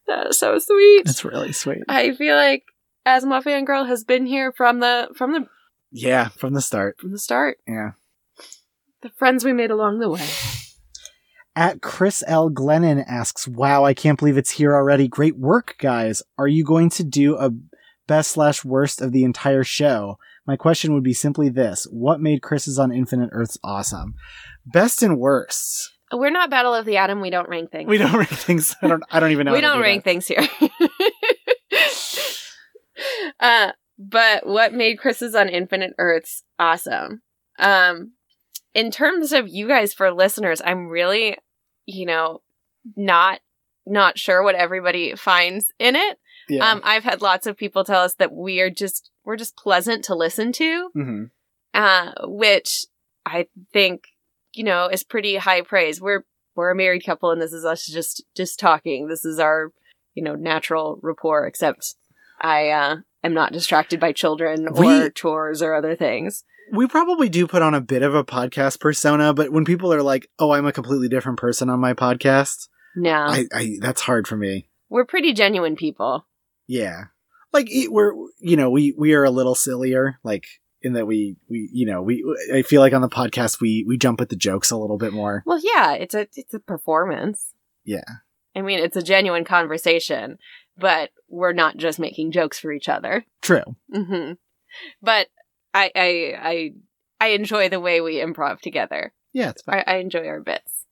That 0.08 0.28
is 0.28 0.38
so 0.38 0.58
sweet. 0.58 1.02
It's 1.06 1.24
really 1.24 1.52
sweet. 1.52 1.82
I 1.88 2.14
feel 2.14 2.36
like 2.36 2.64
Asimov 3.06 3.44
fangirl 3.44 3.86
has 3.86 4.02
been 4.02 4.24
here 4.26 4.50
from 4.50 4.80
the 4.80 5.08
from 5.14 5.32
the 5.32 5.46
Yeah, 5.90 6.28
from 6.30 6.54
the 6.54 6.62
start. 6.62 6.98
from 6.98 7.12
the 7.12 7.18
start. 7.18 7.58
Yeah. 7.68 7.92
The 9.02 9.10
friends 9.10 9.44
we 9.44 9.52
made 9.52 9.72
along 9.72 9.98
the 9.98 10.08
way. 10.08 10.24
At 11.56 11.82
Chris 11.82 12.22
L. 12.26 12.50
Glennon 12.50 13.04
asks, 13.06 13.48
Wow, 13.48 13.84
I 13.84 13.94
can't 13.94 14.18
believe 14.18 14.38
it's 14.38 14.52
here 14.52 14.74
already. 14.74 15.08
Great 15.08 15.36
work, 15.36 15.74
guys. 15.78 16.22
Are 16.38 16.46
you 16.46 16.64
going 16.64 16.88
to 16.90 17.04
do 17.04 17.36
a 17.36 17.50
best 18.06 18.30
slash 18.30 18.64
worst 18.64 19.02
of 19.02 19.10
the 19.10 19.24
entire 19.24 19.64
show? 19.64 20.18
My 20.46 20.56
question 20.56 20.94
would 20.94 21.02
be 21.02 21.12
simply 21.12 21.48
this 21.48 21.84
What 21.90 22.20
made 22.20 22.42
Chris's 22.42 22.78
on 22.78 22.92
Infinite 22.92 23.30
Earths 23.32 23.58
awesome? 23.64 24.14
Best 24.64 25.02
and 25.02 25.18
worst. 25.18 25.90
We're 26.12 26.30
not 26.30 26.50
Battle 26.50 26.74
of 26.74 26.86
the 26.86 26.96
Atom. 26.96 27.20
We 27.20 27.30
don't 27.30 27.48
rank 27.48 27.72
things. 27.72 27.88
We 27.88 27.98
don't 27.98 28.14
rank 28.14 28.28
things. 28.28 28.76
I 28.82 28.86
don't. 28.86 29.02
I 29.10 29.18
don't 29.18 29.32
even 29.32 29.46
know. 29.46 29.52
we 29.52 29.60
how 29.60 29.70
don't 29.70 29.78
do 29.78 29.82
rank 29.82 30.04
things 30.04 30.28
here. 30.28 30.40
uh, 33.40 33.72
but 33.98 34.46
what 34.46 34.74
made 34.74 34.98
Chris's 34.98 35.34
on 35.34 35.48
Infinite 35.48 35.94
Earths 35.98 36.44
awesome? 36.58 37.22
Um, 37.58 38.12
in 38.74 38.90
terms 38.90 39.32
of 39.32 39.48
you 39.48 39.68
guys 39.68 39.92
for 39.92 40.10
listeners, 40.12 40.60
I'm 40.64 40.88
really, 40.88 41.36
you 41.86 42.06
know, 42.06 42.42
not 42.96 43.40
not 43.86 44.18
sure 44.18 44.42
what 44.42 44.54
everybody 44.54 45.14
finds 45.16 45.72
in 45.78 45.96
it. 45.96 46.18
Yeah. 46.48 46.70
Um, 46.70 46.80
I've 46.84 47.04
had 47.04 47.20
lots 47.22 47.46
of 47.46 47.56
people 47.56 47.84
tell 47.84 48.02
us 48.02 48.14
that 48.14 48.32
we 48.32 48.60
are 48.60 48.70
just 48.70 49.10
we're 49.24 49.36
just 49.36 49.56
pleasant 49.56 50.04
to 50.06 50.14
listen 50.14 50.52
to, 50.52 50.90
hmm 50.94 51.24
uh, 51.74 52.12
which 52.24 52.86
I 53.24 53.46
think 53.72 54.04
you 54.52 54.64
know 54.64 54.88
is 54.88 55.04
pretty 55.04 55.36
high 55.36 55.62
praise. 55.62 56.00
We're 56.00 56.24
we're 56.54 56.70
a 56.70 56.76
married 56.76 57.04
couple, 57.04 57.30
and 57.30 57.40
this 57.40 57.52
is 57.52 57.64
us 57.64 57.86
just 57.86 58.24
just 58.36 58.58
talking. 58.58 59.08
This 59.08 59.24
is 59.24 59.38
our 59.38 59.72
you 60.14 60.22
know 60.22 60.34
natural 60.34 60.98
rapport. 61.02 61.46
Except 61.46 61.94
I 62.40 62.68
uh, 62.70 62.96
am 63.22 63.34
not 63.34 63.52
distracted 63.52 64.00
by 64.00 64.12
children 64.12 64.68
or 64.68 64.72
We- 65.04 65.10
chores 65.10 65.62
or 65.62 65.74
other 65.74 65.94
things. 65.96 66.44
We 66.72 66.86
probably 66.88 67.28
do 67.28 67.46
put 67.46 67.62
on 67.62 67.74
a 67.74 67.80
bit 67.80 68.02
of 68.02 68.14
a 68.14 68.24
podcast 68.24 68.80
persona, 68.80 69.34
but 69.34 69.52
when 69.52 69.64
people 69.64 69.92
are 69.92 70.02
like, 70.02 70.28
"Oh, 70.38 70.52
I'm 70.52 70.66
a 70.66 70.72
completely 70.72 71.08
different 71.08 71.38
person 71.38 71.68
on 71.70 71.78
my 71.80 71.92
podcast," 71.92 72.68
No, 72.96 73.12
I, 73.12 73.44
I 73.54 73.76
that's 73.80 74.00
hard 74.00 74.26
for 74.26 74.36
me. 74.36 74.68
we're 74.88 75.04
pretty 75.04 75.32
genuine 75.34 75.76
people. 75.76 76.26
Yeah. 76.66 77.04
Like 77.52 77.68
we're 77.88 78.12
you 78.40 78.56
know, 78.56 78.70
we 78.70 78.94
we 78.96 79.12
are 79.12 79.24
a 79.24 79.30
little 79.30 79.54
sillier 79.54 80.18
like 80.24 80.46
in 80.80 80.94
that 80.94 81.06
we 81.06 81.36
we 81.48 81.68
you 81.72 81.84
know, 81.86 82.00
we 82.02 82.24
I 82.52 82.62
feel 82.62 82.80
like 82.80 82.94
on 82.94 83.02
the 83.02 83.08
podcast 83.08 83.60
we 83.60 83.84
we 83.86 83.98
jump 83.98 84.20
at 84.22 84.30
the 84.30 84.36
jokes 84.36 84.70
a 84.70 84.76
little 84.78 84.98
bit 84.98 85.12
more. 85.12 85.42
Well, 85.46 85.60
yeah, 85.62 85.92
it's 85.92 86.14
a 86.14 86.26
it's 86.34 86.54
a 86.54 86.58
performance. 86.60 87.52
Yeah. 87.84 88.04
I 88.56 88.62
mean, 88.62 88.78
it's 88.78 88.96
a 88.96 89.02
genuine 89.02 89.44
conversation, 89.44 90.38
but 90.78 91.10
we're 91.28 91.52
not 91.52 91.76
just 91.76 91.98
making 91.98 92.32
jokes 92.32 92.58
for 92.58 92.72
each 92.72 92.88
other. 92.88 93.24
True. 93.42 93.76
hmm 93.92 94.32
But 95.02 95.28
I, 95.74 95.90
I, 95.94 96.38
I, 96.40 96.70
I 97.20 97.28
enjoy 97.28 97.68
the 97.68 97.80
way 97.80 98.00
we 98.00 98.16
improv 98.16 98.60
together. 98.60 99.12
Yeah, 99.32 99.50
it's 99.50 99.62
fine. 99.62 99.84
I, 99.86 99.94
I 99.94 99.96
enjoy 99.96 100.26
our 100.26 100.40
bits. 100.40 100.86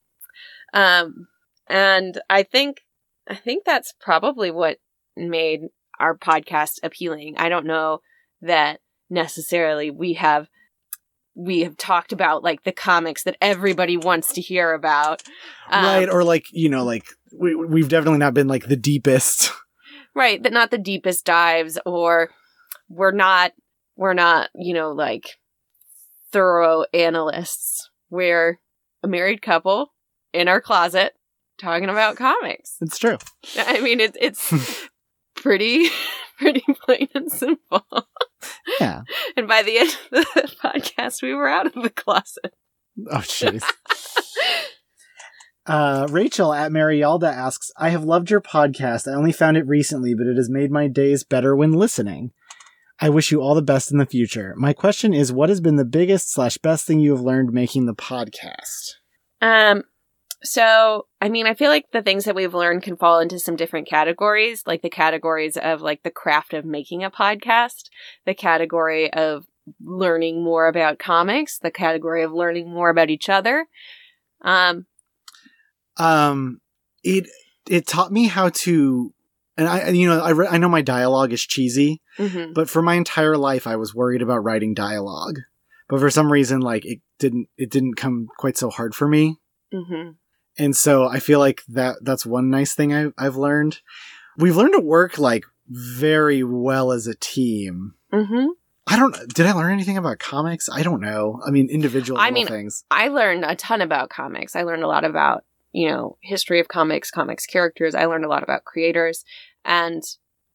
Um, 0.73 1.27
and 1.67 2.19
I 2.29 2.43
think, 2.43 2.81
I 3.29 3.35
think 3.35 3.65
that's 3.65 3.93
probably 3.99 4.51
what 4.51 4.77
made 5.15 5.61
our 5.99 6.17
podcast 6.17 6.79
appealing. 6.83 7.35
I 7.37 7.49
don't 7.49 7.65
know 7.65 7.99
that 8.41 8.79
necessarily 9.09 9.91
we 9.91 10.13
have 10.13 10.47
we 11.35 11.61
have 11.61 11.77
talked 11.77 12.11
about 12.11 12.43
like 12.43 12.63
the 12.63 12.71
comics 12.71 13.23
that 13.23 13.37
everybody 13.39 13.97
wants 13.97 14.33
to 14.33 14.41
hear 14.41 14.73
about. 14.73 15.23
Um, 15.69 15.85
right. 15.85 16.09
Or 16.09 16.23
like, 16.23 16.45
you 16.51 16.69
know, 16.69 16.83
like 16.83 17.05
we, 17.31 17.55
we've 17.55 17.87
definitely 17.87 18.19
not 18.19 18.33
been 18.33 18.47
like 18.47 18.67
the 18.67 18.75
deepest. 18.75 19.51
right. 20.15 20.41
That 20.43 20.51
not 20.51 20.71
the 20.71 20.77
deepest 20.77 21.25
dives 21.25 21.79
or 21.85 22.31
we're 22.89 23.11
not, 23.11 23.53
we're 23.95 24.13
not, 24.13 24.49
you 24.55 24.73
know, 24.73 24.91
like 24.91 25.37
thorough 26.31 26.85
analysts. 26.93 27.89
We're 28.09 28.59
a 29.03 29.07
married 29.07 29.41
couple 29.41 29.93
in 30.33 30.47
our 30.47 30.61
closet 30.61 31.13
talking 31.59 31.89
about 31.89 32.15
comics. 32.15 32.77
It's 32.81 32.97
true. 32.97 33.17
I 33.57 33.79
mean, 33.81 33.99
it, 33.99 34.17
it's 34.19 34.89
pretty, 35.35 35.87
pretty 36.37 36.63
plain 36.85 37.09
and 37.13 37.31
simple. 37.31 37.85
Yeah. 38.79 39.01
And 39.37 39.47
by 39.47 39.63
the 39.63 39.77
end 39.77 39.97
of 40.11 40.25
the 40.33 40.55
podcast, 40.63 41.21
we 41.21 41.33
were 41.33 41.47
out 41.47 41.67
of 41.67 41.73
the 41.73 41.89
closet. 41.89 42.53
Oh, 43.09 43.17
jeez. 43.17 43.63
Uh, 45.65 46.07
Rachel 46.09 46.53
at 46.53 46.71
Marialda 46.71 47.27
asks, 47.31 47.71
I 47.77 47.89
have 47.89 48.03
loved 48.03 48.31
your 48.31 48.41
podcast. 48.41 49.07
I 49.07 49.15
only 49.15 49.31
found 49.31 49.57
it 49.57 49.67
recently, 49.67 50.15
but 50.15 50.27
it 50.27 50.35
has 50.35 50.49
made 50.49 50.71
my 50.71 50.87
days 50.87 51.23
better 51.23 51.55
when 51.55 51.71
listening. 51.71 52.31
I 53.03 53.09
wish 53.09 53.31
you 53.31 53.41
all 53.41 53.55
the 53.55 53.63
best 53.63 53.91
in 53.91 53.97
the 53.97 54.05
future. 54.05 54.53
My 54.57 54.73
question 54.73 55.11
is, 55.11 55.33
what 55.33 55.49
has 55.49 55.59
been 55.59 55.75
the 55.75 55.83
biggest 55.83 56.31
slash 56.31 56.59
best 56.59 56.85
thing 56.85 56.99
you 56.99 57.11
have 57.11 57.21
learned 57.21 57.51
making 57.51 57.87
the 57.87 57.95
podcast? 57.95 58.93
Um, 59.41 59.83
so, 60.43 61.07
I 61.19 61.29
mean, 61.29 61.47
I 61.47 61.55
feel 61.55 61.69
like 61.69 61.91
the 61.91 62.03
things 62.03 62.25
that 62.25 62.35
we've 62.35 62.53
learned 62.53 62.83
can 62.83 62.95
fall 62.95 63.19
into 63.19 63.39
some 63.39 63.55
different 63.55 63.87
categories, 63.87 64.63
like 64.67 64.83
the 64.83 64.89
categories 64.89 65.57
of 65.57 65.81
like 65.81 66.03
the 66.03 66.11
craft 66.11 66.53
of 66.53 66.63
making 66.63 67.03
a 67.03 67.09
podcast, 67.09 67.89
the 68.25 68.35
category 68.35 69.11
of 69.11 69.47
learning 69.83 70.43
more 70.43 70.67
about 70.67 70.99
comics, 70.99 71.57
the 71.57 71.71
category 71.71 72.23
of 72.23 72.31
learning 72.31 72.71
more 72.71 72.89
about 72.89 73.09
each 73.09 73.29
other. 73.29 73.67
Um, 74.43 74.85
Um, 75.97 76.61
it 77.03 77.27
it 77.67 77.87
taught 77.87 78.11
me 78.11 78.27
how 78.27 78.49
to, 78.49 79.13
and 79.61 79.69
I 79.69 79.89
you 79.89 80.07
know 80.07 80.19
I 80.19 80.31
re- 80.31 80.47
I 80.49 80.57
know 80.57 80.69
my 80.69 80.81
dialogue 80.81 81.31
is 81.31 81.41
cheesy, 81.41 82.01
mhm. 82.17 82.53
but 82.53 82.69
for 82.69 82.81
my 82.81 82.95
entire 82.95 83.37
life 83.37 83.67
I 83.67 83.75
was 83.75 83.93
worried 83.93 84.21
about 84.21 84.43
writing 84.43 84.73
dialogue, 84.73 85.39
but 85.87 85.99
for 85.99 86.09
some 86.09 86.31
reason 86.31 86.61
like 86.61 86.85
it 86.85 86.99
didn't 87.19 87.47
it 87.57 87.69
didn't 87.69 87.95
come 87.95 88.27
quite 88.37 88.57
so 88.57 88.69
hard 88.69 88.95
for 88.95 89.07
me. 89.07 89.37
Mhm. 89.73 90.15
and 90.57 90.75
so 90.75 91.07
I 91.07 91.19
feel 91.19 91.39
like 91.39 91.61
that 91.69 91.97
that's 92.01 92.25
one 92.25 92.49
nice 92.49 92.73
thing 92.75 92.93
I, 92.93 93.11
I've 93.17 93.37
learned. 93.37 93.79
We've 94.37 94.57
learned 94.57 94.73
to 94.73 94.81
work 94.81 95.17
like 95.17 95.45
very 95.69 96.43
well 96.43 96.91
as 96.91 97.07
a 97.07 97.15
team. 97.15 97.93
Mhm. 98.11 98.49
I 98.87 98.97
don't. 98.97 99.15
Did 99.33 99.45
I 99.45 99.53
learn 99.53 99.71
anything 99.71 99.97
about 99.97 100.19
comics? 100.19 100.67
I 100.69 100.81
don't 100.83 101.01
know. 101.01 101.39
I 101.45 101.51
mean, 101.51 101.69
individual 101.69 102.19
I 102.19 102.23
little 102.23 102.33
mean, 102.33 102.47
things. 102.47 102.83
I 102.91 103.07
learned 103.07 103.45
a 103.45 103.55
ton 103.55 103.79
about 103.81 104.09
comics. 104.09 104.55
I 104.55 104.63
learned 104.63 104.83
a 104.83 104.87
lot 104.87 105.05
about, 105.05 105.45
you 105.71 105.87
know, 105.89 106.17
history 106.21 106.59
of 106.59 106.67
comics, 106.67 107.11
comics 107.11 107.45
characters. 107.45 107.95
I 107.95 108.05
learned 108.05 108.25
a 108.25 108.27
lot 108.27 108.43
about 108.43 108.65
creators. 108.65 109.23
And 109.65 110.03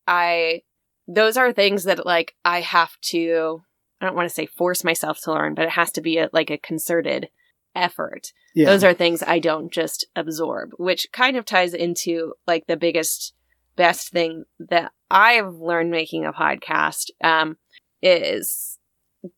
I, 0.06 0.62
those 1.06 1.36
are 1.36 1.52
things 1.52 1.84
that 1.84 2.04
like 2.06 2.34
I 2.44 2.60
have 2.60 2.98
to, 3.06 3.62
I 4.00 4.06
don't 4.06 4.16
want 4.16 4.28
to 4.28 4.34
say 4.34 4.46
force 4.46 4.84
myself 4.84 5.20
to 5.22 5.32
learn, 5.32 5.54
but 5.54 5.66
it 5.66 5.70
has 5.70 5.90
to 5.92 6.00
be 6.00 6.18
a, 6.18 6.28
like 6.32 6.50
a 6.50 6.58
concerted 6.58 7.28
effort. 7.74 8.32
Yeah. 8.54 8.66
Those 8.66 8.84
are 8.84 8.94
things 8.94 9.22
I 9.22 9.38
don't 9.38 9.72
just 9.72 10.06
absorb, 10.16 10.70
which 10.78 11.06
kind 11.12 11.36
of 11.36 11.44
ties 11.44 11.74
into 11.74 12.34
like 12.46 12.66
the 12.66 12.76
biggest, 12.76 13.34
best 13.76 14.10
thing 14.10 14.44
that 14.58 14.92
I've 15.10 15.54
learned 15.54 15.90
making 15.90 16.24
a 16.24 16.32
podcast 16.32 17.10
um, 17.22 17.58
is 18.02 18.78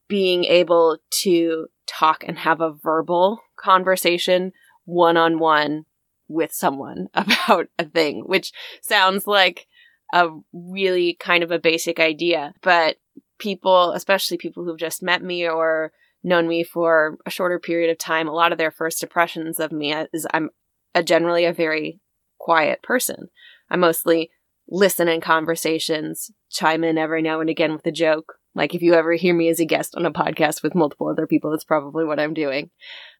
being 0.08 0.44
able 0.44 0.98
to 1.22 1.66
talk 1.86 2.24
and 2.26 2.38
have 2.38 2.60
a 2.60 2.72
verbal 2.72 3.40
conversation 3.56 4.52
one 4.84 5.16
on 5.16 5.38
one 5.38 5.84
with 6.28 6.52
someone 6.52 7.08
about 7.14 7.68
a 7.78 7.84
thing, 7.84 8.22
which 8.26 8.52
sounds 8.82 9.26
like 9.26 9.66
a 10.12 10.28
really 10.52 11.14
kind 11.20 11.42
of 11.42 11.50
a 11.50 11.58
basic 11.58 12.00
idea, 12.00 12.54
but 12.62 12.96
people, 13.38 13.92
especially 13.92 14.36
people 14.36 14.64
who've 14.64 14.78
just 14.78 15.02
met 15.02 15.22
me 15.22 15.48
or 15.48 15.92
known 16.22 16.48
me 16.48 16.64
for 16.64 17.18
a 17.26 17.30
shorter 17.30 17.58
period 17.58 17.90
of 17.90 17.98
time, 17.98 18.28
a 18.28 18.32
lot 18.32 18.52
of 18.52 18.58
their 18.58 18.70
first 18.70 19.02
impressions 19.02 19.60
of 19.60 19.72
me 19.72 19.94
is 20.12 20.26
I'm 20.32 20.50
a 20.94 21.02
generally 21.02 21.44
a 21.44 21.52
very 21.52 22.00
quiet 22.38 22.82
person. 22.82 23.28
I 23.70 23.76
mostly 23.76 24.30
listen 24.68 25.08
in 25.08 25.20
conversations, 25.20 26.30
chime 26.50 26.84
in 26.84 26.98
every 26.98 27.22
now 27.22 27.40
and 27.40 27.50
again 27.50 27.72
with 27.72 27.86
a 27.86 27.92
joke. 27.92 28.34
Like 28.54 28.74
if 28.74 28.82
you 28.82 28.94
ever 28.94 29.12
hear 29.12 29.34
me 29.34 29.48
as 29.48 29.60
a 29.60 29.64
guest 29.64 29.94
on 29.94 30.06
a 30.06 30.12
podcast 30.12 30.62
with 30.62 30.74
multiple 30.74 31.08
other 31.08 31.26
people, 31.26 31.50
that's 31.50 31.64
probably 31.64 32.04
what 32.04 32.18
I'm 32.18 32.34
doing. 32.34 32.70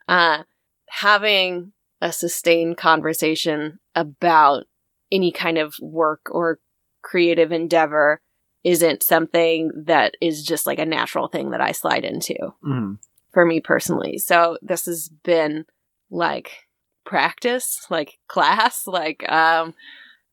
Uh, 0.09 0.43
having 0.89 1.73
a 2.01 2.13
sustained 2.13 2.77
conversation 2.77 3.79
about 3.95 4.65
any 5.11 5.33
kind 5.33 5.59
of 5.59 5.75
work 5.81 6.23
or 6.31 6.59
creative 7.03 7.53
endeavor 7.53 8.21
isn't 8.65 9.03
something 9.03 9.71
that 9.87 10.15
is 10.21 10.43
just 10.43 10.67
like 10.67 10.79
a 10.79 10.87
natural 10.87 11.29
thing 11.29 11.51
that 11.51 11.61
I 11.61 11.73
slide 11.73 12.05
into 12.05 12.37
Mhm. 12.65 12.99
for 13.33 13.47
me 13.47 13.61
personally. 13.61 14.19
So 14.19 14.59
this 14.63 14.87
has 14.87 15.09
been 15.25 15.65
like 16.11 16.67
practice, 17.05 17.87
like 17.91 18.19
class, 18.29 18.87
like 18.87 19.31
um 19.31 19.75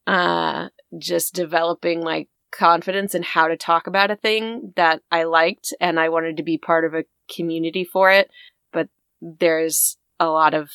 uh 0.07 0.70
just 0.97 1.34
developing 1.34 2.01
like 2.01 2.30
confidence 2.51 3.16
in 3.16 3.24
how 3.24 3.47
to 3.47 3.57
talk 3.57 3.88
about 3.88 4.11
a 4.11 4.16
thing 4.16 4.74
that 4.76 5.01
I 5.11 5.24
liked 5.24 5.74
and 5.80 5.99
I 5.99 6.09
wanted 6.09 6.38
to 6.38 6.43
be 6.43 6.57
part 6.57 6.86
of 6.86 6.93
a 6.93 7.05
community 7.34 7.84
for 7.84 8.11
it, 8.11 8.30
but 8.72 8.88
there's 9.22 9.97
a 10.20 10.28
lot 10.28 10.53
of 10.53 10.70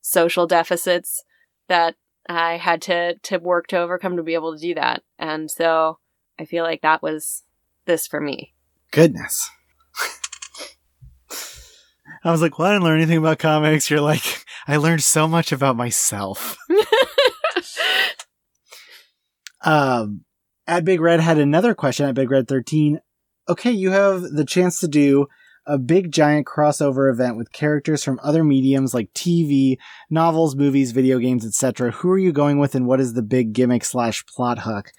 social 0.00 0.46
deficits 0.46 1.22
that 1.68 1.96
I 2.28 2.56
had 2.56 2.82
to 2.82 3.16
to 3.18 3.38
work 3.38 3.66
to 3.68 3.78
overcome 3.78 4.16
to 4.16 4.22
be 4.22 4.34
able 4.34 4.54
to 4.54 4.60
do 4.60 4.74
that. 4.74 5.02
And 5.18 5.50
so 5.50 5.98
I 6.38 6.44
feel 6.44 6.64
like 6.64 6.82
that 6.82 7.02
was 7.02 7.42
this 7.86 8.06
for 8.06 8.20
me. 8.20 8.54
Goodness. 8.90 9.48
I 12.22 12.30
was 12.30 12.42
like, 12.42 12.58
well, 12.58 12.68
I 12.68 12.72
didn't 12.72 12.84
learn 12.84 12.98
anything 12.98 13.16
about 13.16 13.38
comics. 13.38 13.88
You're 13.88 14.00
like, 14.00 14.44
I 14.68 14.76
learned 14.76 15.02
so 15.02 15.26
much 15.26 15.52
about 15.52 15.76
myself. 15.76 16.58
Um, 19.62 20.24
at 20.66 20.84
Big 20.84 21.00
Red 21.00 21.20
had 21.20 21.38
another 21.38 21.74
question 21.74 22.06
at 22.06 22.14
Big 22.14 22.30
Red 22.30 22.48
13. 22.48 23.00
Okay, 23.48 23.70
you 23.70 23.90
have 23.90 24.22
the 24.22 24.44
chance 24.44 24.80
to 24.80 24.88
do 24.88 25.26
a 25.70 25.78
big 25.78 26.10
giant 26.10 26.46
crossover 26.46 27.10
event 27.10 27.36
with 27.36 27.52
characters 27.52 28.02
from 28.02 28.18
other 28.22 28.42
mediums 28.42 28.92
like 28.92 29.12
TV, 29.14 29.76
novels, 30.10 30.56
movies, 30.56 30.90
video 30.90 31.18
games, 31.18 31.46
etc. 31.46 31.92
Who 31.92 32.10
are 32.10 32.18
you 32.18 32.32
going 32.32 32.58
with 32.58 32.74
and 32.74 32.86
what 32.86 33.00
is 33.00 33.14
the 33.14 33.22
big 33.22 33.52
gimmick 33.52 33.84
slash 33.84 34.26
plot 34.26 34.60
hook? 34.60 34.90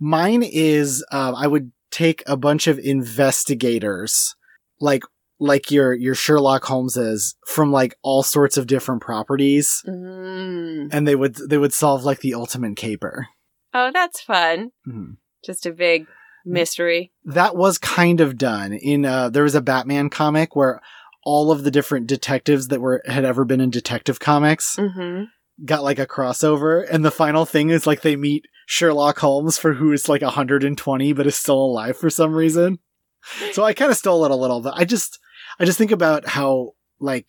Mine 0.00 0.42
is, 0.42 1.04
um, 1.12 1.36
I 1.36 1.46
would 1.46 1.70
take 1.90 2.24
a 2.26 2.36
bunch 2.36 2.66
of 2.66 2.80
investigators, 2.80 4.34
like, 4.80 5.04
like 5.38 5.70
your, 5.70 5.94
your 5.94 6.16
Sherlock 6.16 6.64
Holmeses 6.64 7.36
from 7.46 7.70
like 7.70 7.94
all 8.02 8.24
sorts 8.24 8.56
of 8.56 8.66
different 8.66 9.00
properties. 9.00 9.84
Mm. 9.86 10.88
And 10.92 11.06
they 11.06 11.14
would, 11.14 11.36
they 11.36 11.58
would 11.58 11.72
solve 11.72 12.04
like 12.04 12.20
the 12.20 12.34
ultimate 12.34 12.76
caper. 12.76 13.28
Oh, 13.72 13.90
that's 13.92 14.20
fun. 14.20 14.72
Mhm. 14.88 15.18
Just 15.44 15.64
a 15.64 15.72
big 15.72 16.06
mystery. 16.52 17.12
that 17.24 17.56
was 17.56 17.78
kind 17.78 18.20
of 18.20 18.36
done 18.38 18.72
in 18.72 19.04
uh 19.04 19.28
there 19.28 19.42
was 19.44 19.54
a 19.54 19.60
batman 19.60 20.08
comic 20.10 20.56
where 20.56 20.80
all 21.24 21.50
of 21.52 21.62
the 21.64 21.70
different 21.70 22.06
detectives 22.06 22.68
that 22.68 22.80
were 22.80 23.02
had 23.06 23.24
ever 23.24 23.44
been 23.44 23.60
in 23.60 23.70
detective 23.70 24.18
comics 24.20 24.76
hmm 24.80 25.24
got 25.64 25.82
like 25.82 25.98
a 25.98 26.06
crossover 26.06 26.86
and 26.88 27.04
the 27.04 27.10
final 27.10 27.44
thing 27.44 27.70
is 27.70 27.84
like 27.86 28.02
they 28.02 28.14
meet 28.14 28.46
sherlock 28.66 29.18
holmes 29.18 29.58
for 29.58 29.72
who 29.74 29.90
is 29.92 30.08
like 30.08 30.22
120 30.22 31.12
but 31.12 31.26
is 31.26 31.34
still 31.34 31.58
alive 31.58 31.96
for 31.96 32.08
some 32.08 32.32
reason 32.32 32.78
so 33.50 33.64
i 33.64 33.74
kind 33.74 33.90
of 33.90 33.96
stole 33.96 34.24
it 34.24 34.30
a 34.30 34.36
little 34.36 34.60
but 34.60 34.74
i 34.76 34.84
just 34.84 35.18
i 35.58 35.64
just 35.64 35.76
think 35.76 35.90
about 35.90 36.28
how 36.28 36.72
like 37.00 37.26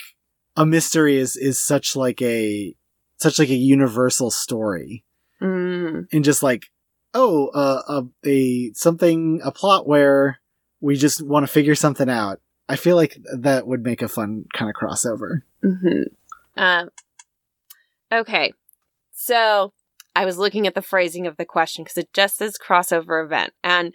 a 0.55 0.63
mystery 0.65 1.17
is 1.17 1.35
is 1.35 1.59
such 1.59 1.95
like 1.95 2.21
a 2.21 2.75
such 3.17 3.39
like 3.39 3.49
a 3.49 3.55
universal 3.55 4.29
story 4.31 5.03
Mm. 5.41 6.05
and 6.11 6.23
just 6.25 6.43
like 6.43 6.65
oh 7.13 7.47
uh, 7.49 7.81
a 7.87 8.27
a 8.29 8.73
something 8.73 9.41
a 9.43 9.51
plot 9.51 9.87
where 9.87 10.39
we 10.81 10.95
just 10.95 11.21
want 11.21 11.45
to 11.45 11.51
figure 11.51 11.75
something 11.75 12.09
out 12.09 12.39
i 12.67 12.75
feel 12.75 12.95
like 12.95 13.17
that 13.37 13.67
would 13.67 13.83
make 13.83 14.01
a 14.01 14.07
fun 14.07 14.45
kind 14.53 14.69
of 14.69 14.75
crossover 14.75 15.41
hmm 15.63 16.03
Um, 16.59 16.89
okay. 18.11 18.53
So 19.13 19.71
I 20.15 20.25
was 20.25 20.37
looking 20.37 20.67
at 20.67 20.75
the 20.75 20.81
phrasing 20.81 21.25
of 21.25 21.37
the 21.37 21.45
question 21.45 21.83
because 21.83 21.97
it 21.97 22.13
just 22.13 22.37
says 22.37 22.57
crossover 22.57 23.23
event. 23.23 23.53
And, 23.63 23.93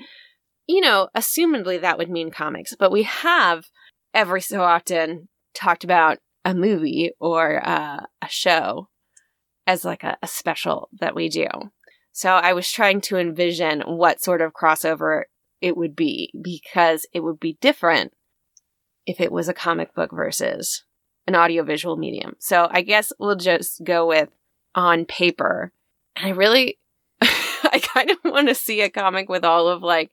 you 0.67 0.81
know, 0.81 1.09
assumedly 1.15 1.81
that 1.81 1.99
would 1.99 2.11
mean 2.11 2.31
comics, 2.31 2.75
but 2.79 2.91
we 2.91 3.03
have 3.03 3.67
every 4.15 4.41
so 4.41 4.63
often 4.63 5.29
talked 5.53 5.85
about 5.85 6.19
a 6.45 6.55
movie 6.55 7.13
or 7.21 7.67
uh, 7.67 8.01
a 8.23 8.29
show 8.29 8.89
as 9.67 9.85
like 9.85 10.03
a, 10.03 10.17
a 10.23 10.27
special 10.27 10.89
that 11.01 11.15
we 11.15 11.29
do. 11.29 11.47
So 12.15 12.31
I 12.31 12.53
was 12.53 12.71
trying 12.71 13.01
to 13.03 13.17
envision 13.17 13.81
what 13.81 14.23
sort 14.23 14.41
of 14.41 14.53
crossover 14.53 15.25
it 15.61 15.77
would 15.77 15.97
be 15.97 16.33
because 16.41 17.07
it 17.13 17.25
would 17.25 17.41
be 17.41 17.59
different 17.61 18.13
if 19.05 19.21
it 19.21 19.33
was 19.33 19.49
a 19.49 19.53
comic 19.53 19.97
book 19.97 20.13
versus 20.13 20.85
an 21.27 21.35
audiovisual 21.35 21.97
medium. 21.97 22.37
So 22.39 22.69
I 22.71 22.83
guess 22.83 23.13
we'll 23.19 23.35
just 23.35 23.83
go 23.83 24.07
with 24.07 24.29
on 24.77 25.07
paper. 25.07 25.73
And 26.15 26.27
I 26.27 26.31
really, 26.37 26.79
I 27.21 27.81
kind 27.83 28.13
of 28.13 28.19
want 28.25 28.47
to 28.47 28.55
see 28.55 28.81
a 28.83 28.91
comic 28.91 29.29
with 29.29 29.45
all 29.45 29.67
of 29.67 29.83
like 29.83 30.13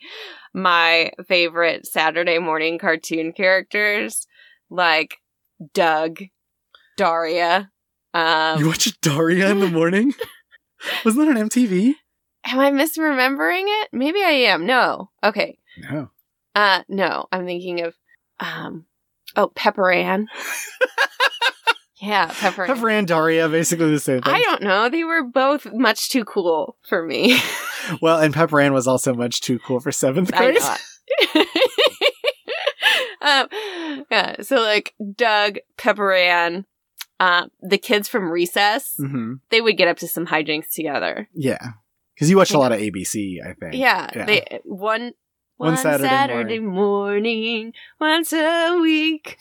my 0.56 1.12
favorite 1.28 1.86
Saturday 1.86 2.40
morning 2.40 2.80
cartoon 2.80 3.32
characters, 3.32 4.26
like 4.72 5.18
Doug, 5.76 6.24
Daria. 6.98 7.70
Um, 8.16 8.60
you 8.60 8.66
watch 8.66 9.00
Daria 9.02 9.52
in 9.52 9.60
the 9.60 9.68
morning? 9.72 10.16
Wasn't 11.06 11.26
that 11.26 11.38
on 11.38 11.50
MTV? 11.50 11.96
am 12.46 12.60
I 12.60 12.72
misremembering 12.72 13.66
it? 13.66 13.90
Maybe 13.92 14.24
I 14.24 14.32
am. 14.32 14.66
No. 14.66 15.10
Okay. 15.24 15.60
No. 15.78 16.10
Uh, 16.56 16.84
no. 16.88 17.28
I'm 17.32 17.46
thinking 17.46 17.82
of, 17.82 17.96
um, 18.40 18.86
oh, 19.36 19.50
Pepper 19.50 19.92
Ann. 19.92 20.28
yeah, 22.02 22.32
Pepper. 22.34 22.64
Ann. 22.64 22.76
Pepper 22.76 22.90
and 22.90 23.08
Daria, 23.08 23.48
basically 23.48 23.92
the 23.92 24.00
same 24.00 24.22
thing. 24.22 24.34
I 24.34 24.40
don't 24.42 24.64
know. 24.64 24.90
They 24.90 25.04
were 25.04 25.24
both 25.24 25.72
much 25.72 26.10
too 26.10 26.26
cool 26.26 26.78
for 26.88 27.04
me. 27.06 27.40
Well, 28.00 28.20
and 28.20 28.32
Pepper 28.32 28.62
Ann 28.62 28.74
was 28.74 28.88
also 28.88 29.16
much 29.16 29.42
too 29.42 29.58
cool 29.58 29.80
for 29.80 29.92
seventh 29.92 30.32
I 30.36 30.38
grade. 30.38 30.62
um, 33.22 34.06
yeah. 34.12 34.36
So 34.44 34.58
like 34.58 34.94
Doug, 35.16 35.58
Pepper 35.78 36.14
Ann, 36.14 36.68
uh, 37.22 37.46
the 37.62 37.78
kids 37.78 38.08
from 38.10 38.32
Recess, 38.32 38.96
hmm 38.98 39.36
they 39.52 39.62
would 39.62 39.78
get 39.78 39.88
up 39.88 39.98
to 40.00 40.08
some 40.08 40.26
hijinks 40.28 40.74
together. 40.74 41.30
Yeah. 41.34 41.74
Because 42.16 42.30
you 42.30 42.38
watched 42.38 42.54
a 42.54 42.60
lot 42.60 42.72
of 42.72 42.80
ABC, 42.80 43.38
I 43.46 43.54
think. 43.54 43.76
Yeah. 43.76 44.10
Yeah. 44.16 44.26
They 44.26 44.60
one 44.64 45.14
One 45.58 45.74
one 45.74 45.78
Saturday 45.78 46.10
Saturday, 46.10 46.60
morning, 46.60 47.74
once 48.00 48.34
a 48.34 48.78
week. 48.82 49.38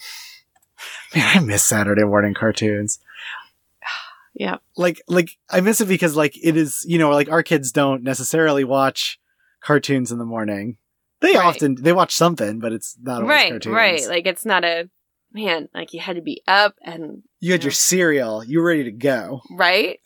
Man, 1.15 1.37
I 1.37 1.41
miss 1.41 1.65
Saturday 1.65 2.05
morning 2.05 2.35
cartoons. 2.35 2.99
Yeah. 4.33 4.59
Like, 4.77 5.03
like 5.09 5.37
I 5.51 5.61
miss 5.61 5.81
it 5.81 5.89
because 5.89 6.17
like 6.17 6.35
it 6.43 6.57
is, 6.57 6.85
you 6.89 6.99
know, 6.99 7.11
like 7.11 7.29
our 7.31 7.43
kids 7.43 7.73
don't 7.73 8.03
necessarily 8.03 8.65
watch 8.65 9.19
cartoons 9.61 10.13
in 10.13 10.19
the 10.19 10.25
morning. 10.25 10.77
They 11.21 11.33
Right. 11.35 11.45
often 11.45 11.75
they 11.75 11.93
watch 11.93 12.15
something, 12.15 12.59
but 12.61 12.73
it's 12.73 12.97
not 13.03 13.23
always 13.23 13.29
Right, 13.29 13.51
cartoons. 13.51 13.75
right. 13.75 14.07
Like 14.09 14.27
it's 14.27 14.47
not 14.47 14.65
a 14.65 14.89
man. 15.33 15.69
Like 15.75 15.93
you 15.93 16.01
had 16.01 16.17
to 16.17 16.23
be 16.23 16.43
up 16.47 16.75
and 16.83 17.23
you 17.41 17.53
had 17.53 17.65
your 17.65 17.73
cereal, 17.73 18.45
you 18.45 18.61
were 18.61 18.67
ready 18.67 18.85
to 18.85 18.93
go. 18.93 19.41
right. 19.51 20.01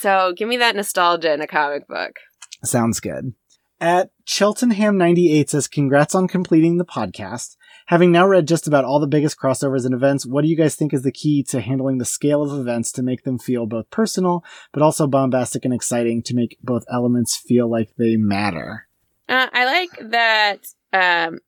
So 0.00 0.34
give 0.36 0.48
me 0.48 0.58
that 0.58 0.76
nostalgia 0.76 1.32
in 1.32 1.40
a 1.40 1.46
comic 1.46 1.88
book. 1.88 2.16
Sounds 2.62 3.00
good. 3.00 3.32
At 3.80 4.10
Cheltenham98 4.26 5.48
says, 5.48 5.66
Congrats 5.66 6.14
on 6.14 6.28
completing 6.28 6.76
the 6.76 6.84
podcast. 6.84 7.56
Having 7.86 8.12
now 8.12 8.26
read 8.26 8.46
just 8.46 8.66
about 8.66 8.84
all 8.84 9.00
the 9.00 9.06
biggest 9.06 9.38
crossovers 9.38 9.84
and 9.84 9.94
events, 9.94 10.26
what 10.26 10.42
do 10.42 10.48
you 10.48 10.56
guys 10.56 10.76
think 10.76 10.92
is 10.92 11.02
the 11.02 11.10
key 11.10 11.42
to 11.44 11.60
handling 11.60 11.98
the 11.98 12.04
scale 12.04 12.42
of 12.42 12.60
events 12.60 12.92
to 12.92 13.02
make 13.02 13.24
them 13.24 13.38
feel 13.38 13.66
both 13.66 13.90
personal, 13.90 14.44
but 14.72 14.82
also 14.82 15.06
bombastic 15.06 15.64
and 15.64 15.72
exciting 15.72 16.22
to 16.24 16.34
make 16.34 16.58
both 16.62 16.84
elements 16.92 17.36
feel 17.36 17.70
like 17.70 17.90
they 17.96 18.16
matter? 18.16 18.86
Uh, 19.28 19.48
I 19.52 19.64
like 19.64 20.10
that 20.10 20.60
um, 20.92 21.40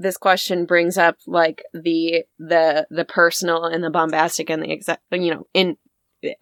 this 0.00 0.16
question 0.16 0.64
brings 0.64 0.96
up 0.96 1.16
like 1.26 1.62
the 1.74 2.24
the 2.38 2.86
the 2.90 3.04
personal 3.04 3.64
and 3.64 3.84
the 3.84 3.90
bombastic 3.90 4.48
and 4.48 4.62
the 4.62 4.72
exact 4.72 5.02
you 5.12 5.30
know 5.30 5.46
in 5.52 5.76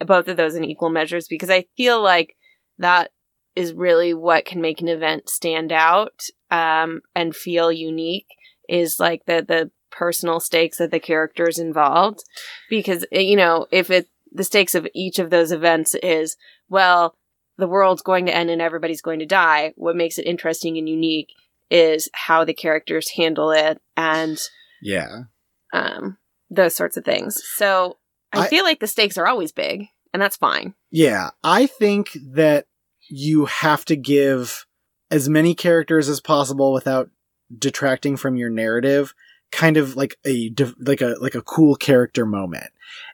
both 0.06 0.28
of 0.28 0.36
those 0.36 0.54
in 0.54 0.64
equal 0.64 0.90
measures 0.90 1.26
because 1.28 1.50
I 1.50 1.66
feel 1.76 2.00
like 2.00 2.36
that 2.78 3.10
is 3.56 3.72
really 3.72 4.14
what 4.14 4.44
can 4.44 4.60
make 4.60 4.80
an 4.80 4.88
event 4.88 5.28
stand 5.28 5.72
out 5.72 6.22
um, 6.50 7.00
and 7.16 7.34
feel 7.34 7.72
unique 7.72 8.28
is 8.68 9.00
like 9.00 9.24
the 9.26 9.44
the 9.46 9.70
personal 9.90 10.38
stakes 10.38 10.78
of 10.78 10.90
the 10.90 11.00
characters 11.00 11.58
involved. 11.58 12.22
Because 12.70 13.04
eh, 13.10 13.20
you 13.20 13.36
know 13.36 13.66
if 13.72 13.90
it 13.90 14.08
the 14.30 14.44
stakes 14.44 14.74
of 14.76 14.86
each 14.94 15.18
of 15.18 15.30
those 15.30 15.50
events 15.50 15.96
is 15.96 16.36
well 16.68 17.16
the 17.56 17.66
world's 17.66 18.02
going 18.02 18.26
to 18.26 18.34
end 18.34 18.50
and 18.50 18.62
everybody's 18.62 19.02
going 19.02 19.18
to 19.18 19.26
die 19.26 19.72
what 19.76 19.96
makes 19.96 20.18
it 20.18 20.26
interesting 20.26 20.78
and 20.78 20.88
unique 20.88 21.32
is 21.70 22.08
how 22.14 22.44
the 22.44 22.54
characters 22.54 23.10
handle 23.10 23.50
it 23.50 23.80
and 23.96 24.38
Yeah. 24.82 25.22
um 25.72 26.16
those 26.50 26.74
sorts 26.74 26.96
of 26.96 27.04
things 27.04 27.42
so 27.56 27.98
i, 28.32 28.40
I- 28.40 28.46
feel 28.48 28.64
like 28.64 28.80
the 28.80 28.86
stakes 28.86 29.18
are 29.18 29.26
always 29.26 29.52
big 29.52 29.86
and 30.14 30.22
that's 30.22 30.36
fine 30.36 30.74
Yeah. 30.90 31.30
I 31.44 31.66
think 31.66 32.16
that 32.32 32.66
you 33.10 33.44
have 33.46 33.84
to 33.86 33.96
give 33.96 34.66
as 35.10 35.28
many 35.28 35.54
characters 35.54 36.08
as 36.08 36.20
possible 36.20 36.72
without 36.72 37.10
detracting 37.58 38.16
from 38.16 38.36
your 38.36 38.48
narrative 38.50 39.14
kind 39.50 39.76
of 39.78 39.96
like 39.96 40.16
a 40.26 40.50
like 40.78 41.00
a 41.00 41.16
like 41.20 41.34
a 41.34 41.40
cool 41.42 41.74
character 41.74 42.26
moment 42.26 42.66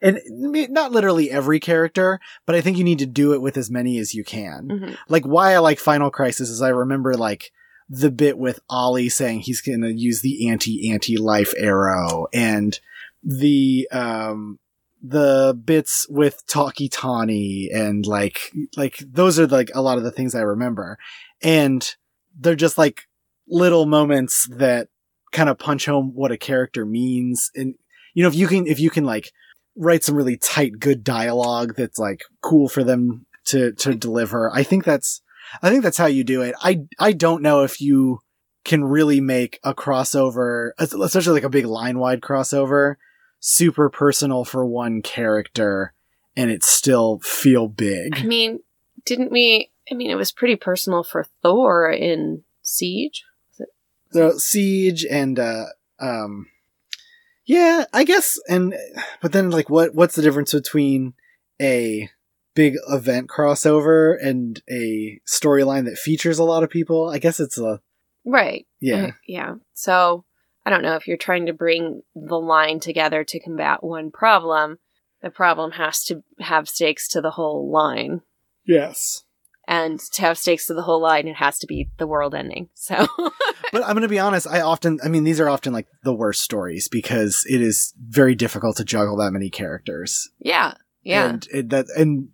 and 0.03 0.21
not 0.29 0.91
literally 0.93 1.31
every 1.31 1.61
character 1.61 2.19
but 2.47 2.57
i 2.57 2.61
think 2.61 2.77
you 2.77 2.83
need 2.83 2.99
to 2.99 3.07
do 3.07 3.33
it 3.33 3.41
with 3.41 3.57
as 3.57 3.71
many 3.71 3.99
as 3.99 4.15
you 4.15 4.25
can 4.25 4.67
Mhm. 4.69 4.97
like 5.09 5.25
why 5.25 5.55
i 5.55 5.59
like 5.59 5.79
final 5.79 6.11
crisis 6.11 6.49
is 6.51 6.61
i 6.63 6.69
remember 6.71 7.15
like 7.15 7.53
the 7.89 8.11
bit 8.11 8.39
with 8.39 8.61
ollie 8.71 9.09
saying 9.09 9.41
he's 9.41 9.61
gonna 9.61 9.91
use 9.91 10.21
the 10.21 10.49
anti 10.49 10.91
anti 10.91 11.17
life 11.17 11.53
arrow 11.59 12.27
and 12.33 12.81
the 13.23 13.89
um 13.93 14.59
the 15.07 15.59
bits 15.65 16.07
with 16.09 16.47
Tawky 16.47 16.89
Tawny 16.89 17.69
and 17.71 18.07
like 18.07 18.51
like 18.75 18.97
those 19.07 19.39
are 19.39 19.47
like 19.47 19.71
a 19.75 19.83
lot 19.83 19.99
of 19.99 20.05
the 20.05 20.11
things 20.11 20.35
I 20.35 20.41
remember. 20.41 20.99
And 21.43 21.95
they're 22.39 22.55
just 22.55 22.79
like 22.79 23.03
little 23.47 23.85
moments 23.85 24.49
that 24.51 24.89
kind 25.31 25.51
of 25.51 25.59
punch 25.59 25.85
home 25.85 26.13
what 26.15 26.33
a 26.33 26.39
character 26.39 26.87
means. 26.87 27.51
And 27.55 27.75
you 28.15 28.23
know, 28.23 28.29
if 28.29 28.35
you 28.35 28.47
can 28.47 28.67
if 28.67 28.81
you 28.81 28.89
can 28.89 29.05
like 29.05 29.31
write 29.77 30.05
some 30.05 30.15
really 30.15 30.39
tight 30.39 30.79
good 30.79 31.05
dialogue 31.05 31.75
that's 31.77 31.99
like 31.99 32.23
cool 32.41 32.69
for 32.71 32.83
them 32.83 33.27
to 33.47 33.73
to 33.73 33.95
deliver, 33.95 34.51
I 34.55 34.63
think 34.63 34.85
that's 34.85 35.21
I 35.63 35.71
think 35.71 35.83
that's 35.83 35.99
how 35.99 36.07
you 36.07 36.25
do 36.25 36.43
it. 36.43 36.55
I 36.61 36.83
I 36.99 37.13
don't 37.13 37.43
know 37.43 37.63
if 37.63 37.81
you 37.81 38.21
can 38.65 38.85
really 38.85 39.21
make 39.21 39.61
a 39.63 39.75
crossover, 39.75 40.71
especially 40.79 41.35
like 41.35 41.45
a 41.45 41.51
big 41.51 41.67
line 41.67 41.99
wide 41.99 42.21
crossover, 42.23 42.97
super 43.41 43.91
personal 43.91 44.45
for 44.45 44.65
one 44.65 45.03
character 45.03 45.93
and 46.37 46.51
it 46.51 46.65
still 46.65 47.21
feel 47.23 47.69
big. 47.69 48.17
i 48.19 48.23
mean 48.25 48.59
didn't 49.05 49.31
we 49.31 49.71
i 49.91 49.95
mean 49.95 50.11
it 50.11 50.17
was 50.17 50.33
pretty 50.33 50.57
personal 50.57 51.05
for 51.05 51.25
thor 51.43 51.91
in 51.91 52.43
siege 52.63 53.23
So 54.11 54.33
Siege 54.39 55.05
and 55.09 55.39
uh 55.39 55.67
um 56.01 56.47
yeah, 57.47 57.85
I 57.93 58.05
guess 58.05 58.39
and 58.49 58.75
but 59.21 59.33
then 59.33 59.51
like 59.51 59.69
what 59.69 59.95
what's 59.95 60.15
the 60.15 60.23
difference 60.23 60.53
between 60.55 61.13
a 61.61 62.09
big 62.55 62.75
event 62.89 63.29
crossover 63.29 64.17
and 64.23 64.63
a 64.71 65.21
storyline 65.27 65.85
that 65.87 65.99
features 65.99 66.39
a 66.39 66.45
lot 66.45 66.63
of 66.63 66.71
people? 66.71 67.09
I 67.09 67.19
guess 67.19 67.41
it's 67.41 67.59
a 67.59 67.81
right 68.27 68.67
yeah. 68.81 69.05
Uh, 69.09 69.11
yeah 69.29 69.55
so 69.75 70.25
i 70.65 70.71
don't 70.71 70.81
know 70.83 70.95
if 70.97 71.07
you're 71.07 71.17
trying 71.19 71.45
to 71.45 71.53
bring 71.53 72.01
the 72.15 72.39
line 72.39 72.81
together 72.81 73.23
to 73.23 73.39
combat 73.39 73.85
one 73.85 74.11
problem 74.11 74.79
the 75.21 75.29
problem 75.29 75.73
has 75.73 76.03
to 76.05 76.23
have 76.41 76.67
stakes 76.67 77.07
to 77.09 77.21
the 77.21 77.33
whole 77.33 77.71
line 77.71 78.23
Yes. 78.67 79.25
and 79.69 80.01
to 80.15 80.23
have 80.23 80.39
stakes 80.39 80.67
to 80.69 80.75
the 80.75 80.81
whole 80.85 81.03
line 81.03 81.29
it 81.29 81.37
has 81.37 81.59
to 81.59 81.67
be 81.67 81.91
the 81.99 82.07
world 82.07 82.35
ending 82.35 82.71
so 82.73 83.07
But 83.73 83.83
I'm 83.83 83.95
going 83.95 84.03
to 84.03 84.09
be 84.09 84.21
honest, 84.21 84.47
I 84.47 84.61
often 84.61 85.01
I 85.05 85.09
mean 85.09 85.25
these 85.25 85.41
are 85.41 85.49
often 85.51 85.73
like 85.73 85.89
the 86.05 86.15
worst 86.15 86.43
stories 86.43 86.87
because 86.89 87.45
it 87.51 87.61
is 87.61 87.93
very 88.01 88.35
difficult 88.37 88.77
to 88.77 88.85
juggle 88.85 89.17
that 89.17 89.33
many 89.33 89.51
characters. 89.51 90.31
yeah 90.39 90.75
yeah 91.03 91.29
And 91.31 91.49
it, 91.53 91.69
that 91.71 91.87
and 91.97 92.29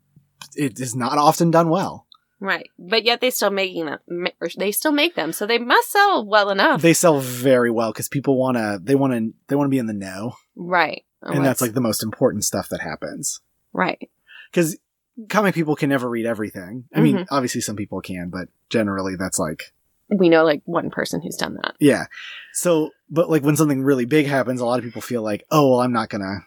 it 0.57 0.79
is 0.81 0.95
not 0.97 1.19
often 1.19 1.51
done 1.51 1.69
well. 1.69 2.07
right 2.41 2.69
but 2.79 3.05
yet 3.05 3.21
they 3.21 3.31
still 3.31 3.51
making 3.51 3.87
them 3.87 3.99
or 4.41 4.49
they 4.57 4.73
still 4.73 4.93
make 4.93 5.15
them 5.15 5.33
so 5.33 5.47
they 5.47 5.59
must 5.59 5.91
sell 5.93 6.25
well 6.27 6.49
enough 6.51 6.81
They 6.83 6.95
sell 6.95 7.21
very 7.21 7.71
well 7.71 7.93
cuz 7.93 8.09
people 8.09 8.39
want 8.39 8.57
to 8.57 8.81
they 8.83 8.95
want 8.95 9.13
to 9.13 9.33
they 9.49 9.57
want 9.57 9.67
to 9.67 9.71
be 9.71 9.79
in 9.79 9.87
the 9.87 9.93
know. 9.93 10.33
right 10.57 11.05
Oh, 11.23 11.33
and 11.33 11.45
that's 11.45 11.61
like 11.61 11.75
the 11.75 11.83
most 11.83 12.03
important 12.03 12.45
stuff 12.45 12.69
that 12.71 12.81
happens. 12.81 13.41
right 13.75 14.09
Cuz 14.53 14.79
comic 15.29 15.55
people 15.55 15.77
can 15.77 15.91
never 15.91 16.09
read 16.09 16.25
everything. 16.25 16.85
I 16.95 17.01
mean, 17.01 17.17
Mhm. 17.19 17.27
obviously 17.31 17.61
some 17.61 17.77
people 17.77 18.01
can, 18.01 18.31
but 18.31 18.49
generally 18.71 19.17
that's 19.17 19.39
like 19.39 19.75
we 20.09 20.29
know 20.31 20.45
like 20.45 20.63
one 20.65 20.89
person 20.91 21.21
who's 21.21 21.37
done 21.37 21.55
that 21.61 21.75
yeah. 21.79 22.07
So, 22.55 22.91
but 23.11 23.29
like 23.31 23.43
when 23.45 23.55
something 23.57 23.83
really 23.85 24.07
big 24.07 24.27
happens, 24.27 24.61
a 24.61 24.65
lot 24.67 24.79
of 24.79 24.85
people 24.85 25.03
feel 25.03 25.23
like, 25.23 25.45
"Oh, 25.51 25.71
well, 25.71 25.81
I'm 25.83 25.93
not 25.93 26.09
going 26.09 26.23
to 26.23 26.39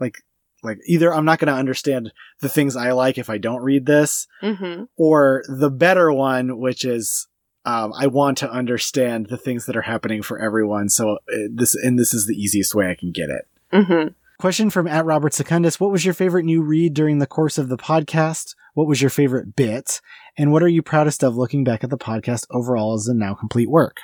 like 0.00 0.16
like 0.62 0.78
either 0.86 1.12
I'm 1.12 1.24
not 1.24 1.38
going 1.38 1.52
to 1.52 1.58
understand 1.58 2.12
the 2.40 2.48
things 2.48 2.76
I 2.76 2.92
like 2.92 3.18
if 3.18 3.28
I 3.30 3.38
don't 3.38 3.62
read 3.62 3.86
this, 3.86 4.26
mm-hmm 4.42 4.84
or 4.96 5.42
the 5.48 5.70
better 5.70 6.12
one, 6.12 6.58
which 6.58 6.84
is 6.84 7.26
um, 7.64 7.92
I 7.96 8.06
want 8.08 8.38
to 8.38 8.50
understand 8.50 9.26
the 9.26 9.36
things 9.36 9.66
that 9.66 9.76
are 9.76 9.82
happening 9.82 10.22
for 10.22 10.38
everyone. 10.38 10.88
So 10.88 11.14
uh, 11.32 11.36
this 11.52 11.74
and 11.74 11.98
this 11.98 12.12
is 12.14 12.26
the 12.26 12.34
easiest 12.34 12.74
way 12.74 12.90
I 12.90 12.94
can 12.94 13.12
get 13.12 13.28
it. 13.30 13.44
mm-hmm 13.72 14.08
Question 14.40 14.70
from 14.70 14.88
at 14.88 15.04
Robert 15.04 15.32
Secundus: 15.34 15.78
What 15.78 15.92
was 15.92 16.04
your 16.04 16.14
favorite 16.14 16.44
new 16.44 16.62
read 16.62 16.94
during 16.94 17.18
the 17.20 17.28
course 17.28 17.58
of 17.58 17.68
the 17.68 17.76
podcast? 17.76 18.56
What 18.74 18.88
was 18.88 19.00
your 19.00 19.10
favorite 19.10 19.54
bit? 19.54 20.00
And 20.36 20.50
what 20.50 20.64
are 20.64 20.68
you 20.68 20.82
proudest 20.82 21.22
of 21.22 21.36
looking 21.36 21.62
back 21.62 21.84
at 21.84 21.90
the 21.90 21.98
podcast 21.98 22.46
overall 22.50 22.94
as 22.94 23.06
a 23.06 23.14
now 23.14 23.34
complete 23.34 23.70
work? 23.70 23.98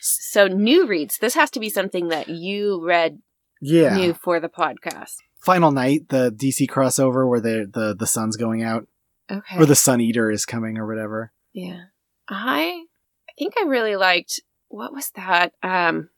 So 0.00 0.46
new 0.46 0.86
reads. 0.86 1.18
This 1.18 1.34
has 1.34 1.50
to 1.52 1.58
be 1.60 1.70
something 1.70 2.06
that 2.08 2.28
you 2.28 2.84
read 2.86 3.18
Yeah. 3.60 3.96
new 3.96 4.14
for 4.14 4.38
the 4.38 4.48
podcast. 4.48 5.16
Final 5.48 5.70
Night, 5.72 6.10
the 6.10 6.30
DC 6.30 6.68
crossover 6.68 7.26
where 7.28 7.40
the 7.40 7.68
the 7.72 7.94
the 7.98 8.06
sun's 8.06 8.36
going 8.36 8.62
out 8.62 8.86
Okay. 9.30 9.56
or 9.58 9.64
the 9.66 9.74
Sun 9.74 10.00
Eater 10.02 10.30
is 10.30 10.44
coming 10.46 10.76
or 10.78 10.86
whatever. 10.86 11.32
yeah. 11.54 11.80
I 12.28 12.84
I 13.28 13.32
think 13.38 13.54
I 13.58 13.64
really 13.66 13.96
liked 13.96 14.40
what 14.68 14.92
was 14.92 15.10
that? 15.16 15.52
Um 15.62 16.10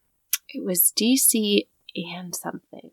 it 0.48 0.64
was 0.64 0.92
DC 0.98 1.66
and 1.94 2.34
something. 2.34 2.90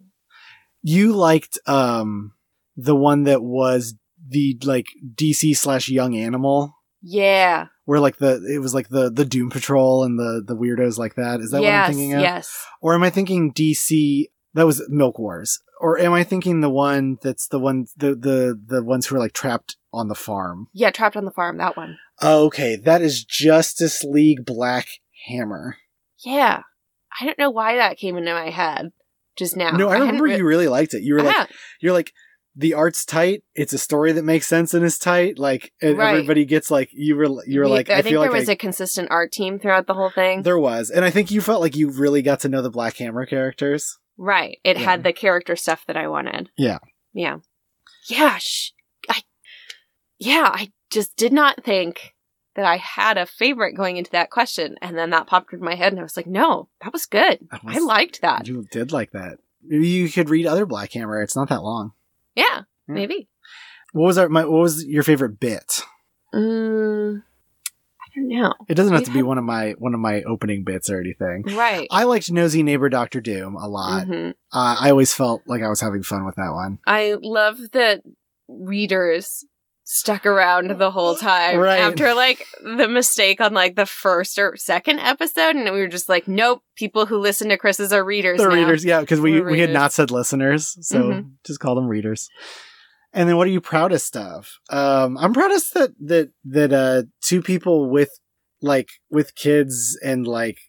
You 0.83 1.13
liked 1.13 1.57
um 1.65 2.33
the 2.75 2.95
one 2.95 3.23
that 3.23 3.41
was 3.41 3.95
the 4.29 4.57
like 4.63 4.85
DC 5.15 5.57
slash 5.57 5.89
Young 5.89 6.15
Animal, 6.15 6.75
Yeah. 7.01 7.67
where 7.85 7.99
like 7.99 8.17
the 8.17 8.33
it 8.53 8.59
was 8.59 8.73
like 8.75 8.89
the 8.89 9.09
the 9.09 9.25
Doom 9.25 9.49
Patrol 9.49 10.03
and 10.03 10.19
the 10.19 10.43
the 10.45 10.55
weirdos 10.55 10.97
like 10.99 11.15
that. 11.15 11.39
Is 11.39 11.49
that 11.51 11.63
yes, 11.63 11.71
what 11.71 11.79
I'm 11.89 11.91
thinking 11.93 12.13
of? 12.13 12.21
Yes. 12.21 12.65
Or 12.81 12.93
am 12.93 13.01
I 13.03 13.09
thinking 13.09 13.51
DC? 13.53 14.25
That 14.53 14.65
was 14.67 14.83
Milk 14.89 15.17
Wars. 15.19 15.59
Or 15.79 15.99
am 15.99 16.13
I 16.13 16.23
thinking 16.23 16.61
the 16.61 16.69
one 16.69 17.17
that's 17.21 17.47
the 17.47 17.59
one 17.59 17.85
the 17.95 18.15
the 18.15 18.59
the 18.65 18.83
ones 18.83 19.05
who 19.07 19.15
are 19.15 19.19
like 19.19 19.33
trapped 19.33 19.77
on 19.93 20.07
the 20.07 20.15
farm? 20.15 20.67
Yeah, 20.73 20.89
Trapped 20.91 21.15
on 21.17 21.25
the 21.25 21.31
Farm, 21.31 21.57
that 21.57 21.77
one. 21.77 21.97
Oh, 22.21 22.45
okay, 22.47 22.75
that 22.77 23.01
is 23.01 23.23
Justice 23.23 24.03
League 24.03 24.43
Black 24.45 24.87
Hammer. 25.27 25.77
Yeah. 26.25 26.61
I 27.19 27.25
don't 27.25 27.37
know 27.39 27.49
why 27.51 27.75
that 27.77 27.97
came 27.97 28.17
into 28.17 28.33
my 28.33 28.49
head 28.49 28.91
just 29.37 29.55
now. 29.55 29.71
No, 29.71 29.87
I 29.89 29.93
hadn't 29.93 30.07
remember 30.07 30.23
re- 30.25 30.37
you 30.37 30.45
really 30.45 30.67
liked 30.67 30.93
it. 30.93 31.03
You 31.03 31.13
were 31.15 31.21
like, 31.21 31.35
Yeah. 31.35 31.45
you're 31.79 31.93
like, 31.93 32.11
the 32.55 32.73
art's 32.73 33.05
tight. 33.05 33.43
It's 33.53 33.73
a 33.73 33.77
story 33.77 34.11
that 34.13 34.23
makes 34.23 34.47
sense 34.47 34.73
and 34.73 34.83
is 34.83 34.97
tight. 34.97 35.37
Like, 35.37 35.73
and 35.81 35.97
Right. 35.97 36.15
everybody 36.15 36.43
gets 36.45 36.71
like, 36.71 36.89
you 36.91 37.15
were, 37.15 37.27
you 37.45 37.59
were 37.59 37.67
like, 37.67 37.89
I, 37.91 37.97
I, 37.99 38.01
think 38.01 38.13
there 38.13 38.19
like 38.19 38.31
was 38.31 38.49
I- 38.49 38.53
a 38.53 38.55
consistent 38.55 39.09
art 39.11 39.31
team 39.31 39.59
throughout 39.59 39.85
the 39.87 39.93
whole 39.93 40.09
thing. 40.09 40.41
there 40.41 40.57
was, 40.59 40.89
and 40.89 41.05
I 41.05 41.11
think 41.11 41.29
you 41.31 41.39
felt 41.41 41.61
like 41.61 41.75
you 41.75 41.89
really 41.91 42.21
got 42.23 42.39
to 42.41 42.49
know 42.49 42.61
the 42.63 42.71
Black 42.71 42.97
Hammer 42.97 43.25
characters. 43.27 43.99
Right. 44.17 44.59
It 44.63 44.77
Yeah. 44.77 44.83
had 44.83 45.03
the 45.03 45.13
character 45.13 45.55
stuff 45.55 45.85
that 45.87 45.97
I 45.97 46.07
wanted. 46.07 46.49
Yeah. 46.57 46.79
Yeah. 47.13 47.37
Yeah. 48.09 48.37
Sh- 48.39 48.71
I, 49.09 49.21
yeah, 50.19 50.49
I 50.51 50.71
just 50.89 51.15
did 51.15 51.33
not 51.33 51.63
think 51.63 52.13
that 52.55 52.65
I 52.65 52.77
had 52.77 53.17
a 53.17 53.25
favorite 53.27 53.75
going 53.75 53.97
into 53.97 54.11
that 54.11 54.31
question. 54.31 54.75
And 54.81 54.97
then 54.97 55.11
that 55.11 55.27
popped 55.27 55.53
into 55.53 55.63
my 55.63 55.75
head 55.75 55.93
and 55.93 55.99
I 55.99 56.03
was 56.03 56.17
like, 56.17 56.25
no, 56.27 56.69
that 56.81 56.91
was 56.93 57.05
good. 57.05 57.47
That 57.51 57.61
I 57.65 57.77
liked 57.79 58.21
that. 58.21 58.47
You 58.47 58.65
did 58.71 58.91
like 58.91 59.11
that. 59.11 59.37
Maybe 59.63 59.87
you 59.87 60.09
could 60.09 60.29
read 60.29 60.47
other 60.47 60.65
Black 60.65 60.93
Hammer. 60.93 61.21
It's 61.21 61.35
not 61.35 61.49
that 61.49 61.61
long. 61.61 61.91
Yeah, 62.35 62.43
Yeah. 62.51 62.61
maybe. 62.87 63.29
What 63.93 64.05
was 64.07 64.17
our, 64.17 64.27
my, 64.29 64.45
what 64.45 64.61
was 64.61 64.83
your 64.85 65.03
favorite 65.03 65.39
bit? 65.39 65.81
Mm, 66.33 67.23
I. 68.17 68.51
It 68.67 68.75
doesn't 68.75 68.93
have 68.93 69.03
to 69.05 69.11
be 69.11 69.21
one 69.23 69.37
of 69.37 69.43
my, 69.43 69.71
one 69.77 69.93
of 69.93 69.99
my 69.99 70.23
opening 70.23 70.63
bits 70.63 70.89
or 70.89 70.99
anything. 70.99 71.43
Right. 71.55 71.87
I 71.91 72.03
liked 72.05 72.31
Nosy 72.31 72.63
Neighbor 72.63 72.89
Doctor 72.89 73.21
Doom 73.21 73.55
a 73.55 73.67
lot. 73.67 74.07
Mhm. 74.07 74.31
Uh, 74.51 74.77
I 74.79 74.89
always 74.91 75.13
felt 75.13 75.43
like 75.45 75.61
I 75.61 75.69
was 75.69 75.81
having 75.81 76.03
fun 76.03 76.25
with 76.25 76.35
that 76.35 76.51
one. 76.53 76.79
I 76.87 77.15
love 77.21 77.57
that 77.73 78.01
readers 78.47 79.45
stuck 79.89 80.25
around 80.25 80.69
the 80.79 80.91
whole 80.91 81.15
time 81.15 81.57
Right. 81.57 81.79
after 81.79 82.13
like 82.13 82.45
the 82.61 82.89
mistake 82.89 83.39
on 83.39 83.53
like 83.53 83.75
the 83.77 83.85
first 83.85 84.37
or 84.37 84.57
second 84.57 84.99
episode 84.99 85.55
and 85.55 85.63
we 85.73 85.79
were 85.79 85.87
just 85.87 86.09
like 86.09 86.27
nope 86.27 86.61
people 86.75 87.05
who 87.05 87.17
listen 87.17 87.47
to 87.47 87.57
chris's 87.57 87.93
are 87.93 88.03
readers 88.03 88.37
the 88.37 88.49
readers 88.49 88.83
yeah 88.83 88.99
because 88.99 89.21
we, 89.21 89.39
We're 89.39 89.51
we 89.51 89.59
had 89.61 89.71
not 89.71 89.93
said 89.93 90.11
listeners 90.11 90.75
so 90.81 91.03
Mhm. 91.03 91.31
just 91.45 91.61
call 91.61 91.75
them 91.75 91.87
readers 91.87 92.27
and 93.17 93.27
then 93.27 93.35
what 93.35 93.47
are 93.47 93.51
you 93.51 93.61
proudest 93.61 94.15
of? 94.15 94.59
Um 94.69 95.17
i'm 95.17 95.33
proudest 95.33 95.73
that 95.73 95.91
that 95.99 96.29
that 96.45 96.71
uh 96.71 97.03
two 97.21 97.41
people 97.41 97.89
with 97.89 98.11
like 98.61 98.89
with 99.09 99.35
kids 99.35 99.97
and 100.03 100.27
like 100.27 100.59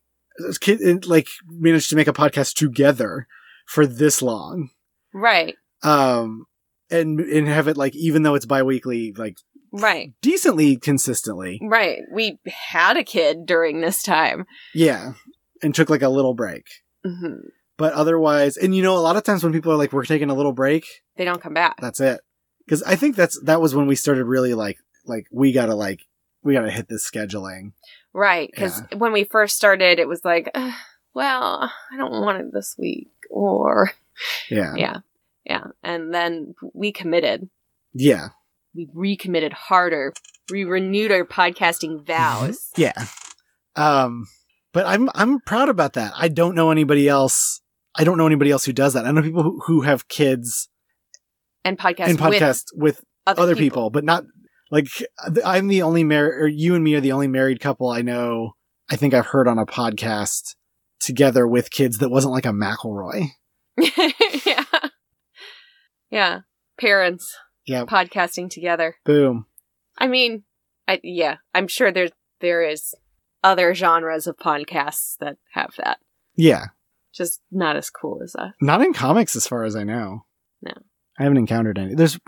kid 0.60 0.80
and, 0.80 1.06
like 1.06 1.28
managed 1.46 1.90
to 1.90 1.96
make 1.96 2.08
a 2.08 2.12
podcast 2.12 2.54
together 2.54 3.26
for 3.66 3.86
this 3.86 4.22
long. 4.22 4.70
Right. 5.14 5.56
Um 5.82 6.46
and 6.90 7.20
and 7.20 7.46
have 7.48 7.68
it 7.68 7.76
like 7.76 7.94
even 7.94 8.22
though 8.22 8.34
it's 8.34 8.46
bi-weekly 8.46 9.12
like 9.16 9.36
right. 9.72 10.12
decently 10.22 10.76
consistently. 10.76 11.60
Right. 11.62 11.98
We 12.10 12.38
had 12.46 12.96
a 12.96 13.04
kid 13.04 13.44
during 13.44 13.80
this 13.82 14.02
time. 14.02 14.46
Yeah. 14.74 15.12
And 15.62 15.74
took 15.74 15.90
like 15.90 16.02
a 16.02 16.08
little 16.08 16.34
break. 16.34 16.64
Hmm 17.06 17.48
but 17.78 17.94
otherwise 17.94 18.58
and 18.58 18.74
you 18.74 18.82
know 18.82 18.96
a 18.96 18.98
lot 18.98 19.16
of 19.16 19.22
times 19.22 19.42
when 19.42 19.52
people 19.52 19.72
are 19.72 19.76
like 19.76 19.92
we're 19.92 20.04
taking 20.04 20.28
a 20.28 20.34
little 20.34 20.52
break 20.52 20.84
they 21.16 21.24
don't 21.24 21.40
come 21.40 21.54
back. 21.54 21.76
that's 21.80 22.00
it 22.00 22.20
because 22.68 22.82
i 22.82 22.94
think 22.94 23.16
that's 23.16 23.40
that 23.42 23.60
was 23.60 23.74
when 23.74 23.86
we 23.86 23.96
started 23.96 24.24
really 24.24 24.52
like 24.52 24.78
like 25.06 25.26
we 25.32 25.52
gotta 25.52 25.74
like 25.74 26.06
we 26.42 26.54
gotta 26.54 26.70
hit 26.70 26.88
this 26.88 27.08
scheduling. 27.08 27.72
Right 28.12 28.50
because 28.50 28.82
when 28.96 29.12
we 29.12 29.24
first 29.24 29.56
started 29.56 29.98
it 29.98 30.08
was 30.08 30.24
like 30.24 30.50
"Ugh, 30.54 30.74
well 31.14 31.70
i 31.92 31.96
don't 31.96 32.22
want 32.22 32.40
it 32.40 32.52
this 32.52 32.74
week 32.78 33.10
or 33.30 33.90
yeah. 34.50 34.74
Yeah 34.76 34.96
yeah 35.44 35.64
and 35.82 36.12
then 36.14 36.54
we 36.74 36.92
committed. 36.92 37.48
Yeah. 37.92 38.28
We 38.74 38.88
recommitted 38.92 39.52
harder. 39.52 40.12
We 40.50 40.64
renewed 40.64 41.10
our 41.10 41.24
podcasting 41.24 42.06
vows. 42.06 42.70
yeah. 42.76 43.06
Um 43.76 44.26
but 44.72 44.86
i'm 44.86 45.08
i'm 45.14 45.40
proud 45.40 45.68
about 45.68 45.94
that. 45.94 46.12
I 46.16 46.28
don't 46.28 46.54
know 46.54 46.70
anybody 46.70 47.08
else 47.08 47.60
i 47.94 48.04
don't 48.04 48.18
know 48.18 48.26
anybody 48.26 48.50
else 48.50 48.64
who 48.64 48.72
does 48.72 48.94
that. 48.94 49.06
I 49.06 49.10
know 49.10 49.22
people 49.22 49.42
who, 49.42 49.60
who 49.66 49.80
have 49.82 50.08
kids 50.08 50.68
and 51.64 51.78
podcast 51.78 52.08
and 52.08 52.18
podcast 52.18 52.64
with, 52.74 53.02
with 53.26 53.38
other 53.38 53.56
people. 53.56 53.90
but 53.90 54.04
not 54.04 54.24
like 54.70 54.86
i'm 55.44 55.68
the 55.68 55.82
only 55.82 56.04
married 56.04 56.42
or 56.42 56.48
you 56.48 56.74
and 56.74 56.84
me 56.84 56.94
are 56.94 57.00
the 57.00 57.12
only 57.12 57.28
married 57.28 57.60
couple 57.60 57.88
i 57.88 58.02
know 58.02 58.52
i 58.90 58.96
think 58.96 59.14
i've 59.14 59.26
heard 59.26 59.48
on 59.48 59.58
a 59.58 59.66
podcast 59.66 60.54
together 61.00 61.46
with 61.46 61.70
kids 61.70 61.98
that 61.98 62.10
wasn't 62.10 62.32
like 62.32 62.46
a 62.46 62.50
mcelroy 62.50 63.28
yeah. 64.46 64.64
Yeah. 66.10 66.40
Parents 66.80 67.36
yeah 67.66 67.84
podcasting 67.84 68.50
together. 68.50 68.96
boom 69.04 69.46
I 69.98 70.06
mean, 70.06 70.44
I 70.86 71.00
yeah, 71.02 71.36
I'm 71.54 71.68
sure 71.68 71.90
there's 71.92 72.12
there 72.40 72.62
is 72.62 72.94
other 73.42 73.74
genres 73.74 74.26
of 74.26 74.36
podcasts 74.36 75.16
that 75.18 75.36
have 75.52 75.74
that. 75.76 75.98
yeah 76.36 76.66
Just 77.12 77.40
not 77.50 77.76
as 77.76 77.90
cool 77.90 78.20
as 78.22 78.34
us. 78.36 78.52
Not 78.60 78.80
in 78.80 78.92
comics, 78.92 79.34
as 79.36 79.46
far 79.46 79.64
as 79.64 79.74
I 79.76 79.84
know. 79.84 80.24
I 81.18 81.22
haven't 81.24 81.38
encountered 81.38 81.78
any. 81.78 81.94
There's, 81.94 82.18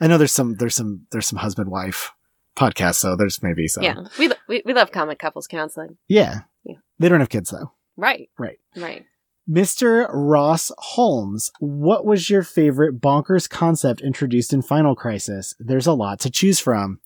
I 0.00 0.06
know 0.06 0.18
there's 0.18 0.32
some, 0.32 0.56
there's 0.56 0.74
some, 0.74 1.06
there's 1.12 1.26
some 1.26 1.38
husband 1.38 1.70
wife 1.70 2.12
podcasts, 2.56 2.96
so 2.96 3.16
there's 3.16 3.42
maybe 3.42 3.68
some. 3.68 3.82
Yeah. 3.84 3.94
We, 4.18 4.28
lo- 4.28 4.36
we 4.48 4.62
we 4.64 4.72
love 4.74 4.90
comic 4.92 5.18
couples 5.18 5.46
counseling. 5.46 5.96
yeah, 6.08 6.40
Yeah. 6.64 6.76
They 6.98 7.08
don't 7.08 7.20
have 7.20 7.28
kids 7.28 7.50
though. 7.50 7.72
Right. 7.96 8.28
Right. 8.38 8.58
Right. 8.76 9.04
Mr. 9.48 10.08
Ross 10.12 10.70
Holmes, 10.78 11.50
what 11.58 12.04
was 12.06 12.30
your 12.30 12.42
favorite 12.42 13.00
bonkers 13.00 13.48
concept 13.50 14.00
introduced 14.00 14.52
in 14.52 14.62
Final 14.62 14.94
Crisis? 14.94 15.54
There's 15.58 15.86
a 15.88 15.92
lot 15.92 16.20
to 16.20 16.30
choose 16.30 16.60
from. 16.60 17.00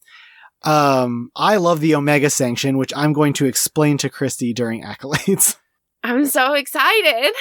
Um, 0.63 1.31
I 1.37 1.57
love 1.57 1.81
the 1.81 1.95
Omega 1.95 2.31
Sanction, 2.31 2.77
which 2.79 2.93
I'm 2.97 3.13
going 3.13 3.33
to 3.35 3.47
explain 3.47 3.99
to 3.99 4.09
Christy 4.11 4.53
during 4.53 4.83
accolades. 4.83 5.57
I'm 6.03 6.27
so 6.27 6.53
excited 6.55 7.33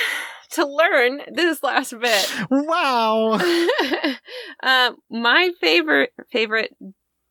to 0.53 0.65
learn 0.65 1.21
this 1.33 1.61
last 1.63 1.93
bit. 1.99 2.33
wow. 2.49 3.33
um, 4.63 4.95
my 5.09 5.51
favorite 5.61 6.11
favorite 6.31 6.75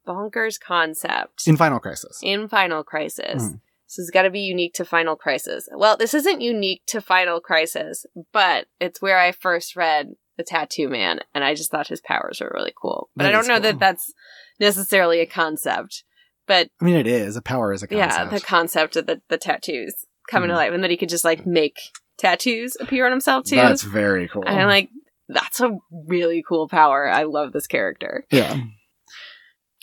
bonkers 0.06 0.58
concept 0.60 1.46
In 1.46 1.56
Final 1.56 1.78
Crisis. 1.78 2.18
in 2.22 2.48
Final 2.48 2.82
Crisis. 2.82 3.42
Mhm. 3.42 3.60
This 3.86 3.96
has 4.06 4.10
got 4.10 4.22
to 4.22 4.30
be 4.30 4.40
unique 4.40 4.72
to 4.74 4.84
Final 4.86 5.16
Crisis. 5.16 5.68
Well, 5.76 5.96
this 5.98 6.14
isn't 6.14 6.40
unique 6.40 6.82
to 6.86 7.00
Final 7.02 7.40
Crisis, 7.40 8.06
but 8.32 8.66
it's 8.80 9.02
where 9.02 9.18
I 9.18 9.32
first 9.32 9.76
read 9.76 10.12
the 10.38 10.42
Tattoo 10.44 10.88
Man, 10.88 11.20
and 11.34 11.44
I 11.44 11.54
just 11.54 11.70
thought 11.70 11.88
his 11.88 12.00
powers 12.00 12.40
were 12.40 12.50
really 12.54 12.72
cool. 12.80 13.10
But 13.14 13.24
That 13.24 13.28
I 13.28 13.32
don't 13.32 13.46
know 13.48 13.54
cool. 13.56 13.62
that 13.64 13.78
that's 13.80 14.12
necessarily 14.58 15.20
a 15.20 15.26
concept. 15.26 16.04
But 16.46 16.68
I 16.80 16.84
mean, 16.86 16.96
it 16.96 17.06
is 17.06 17.36
a 17.36 17.42
power 17.42 17.72
is 17.72 17.82
a 17.82 17.86
concept. 17.86 18.12
yeah, 18.14 18.28
the 18.30 18.40
concept 18.40 18.96
of 18.96 19.06
the, 19.06 19.20
the 19.28 19.36
tattoos 19.38 19.94
coming 20.28 20.48
to 20.48 20.54
Mhm. 20.54 20.58
life, 20.58 20.72
and 20.72 20.82
that 20.82 20.90
he 20.90 20.96
could 20.96 21.10
just 21.10 21.24
like 21.24 21.44
make 21.46 21.76
tattoos 22.22 22.76
appear 22.80 23.04
on 23.04 23.12
himself 23.12 23.44
too. 23.44 23.56
That's 23.56 23.82
very 23.82 24.28
cool. 24.28 24.44
And 24.46 24.58
I'm 24.58 24.68
like, 24.68 24.88
that's 25.28 25.60
a 25.60 25.76
really 26.06 26.42
cool 26.46 26.68
power. 26.68 27.08
I 27.08 27.24
love 27.24 27.52
this 27.52 27.66
character. 27.66 28.24
yeah. 28.30 28.56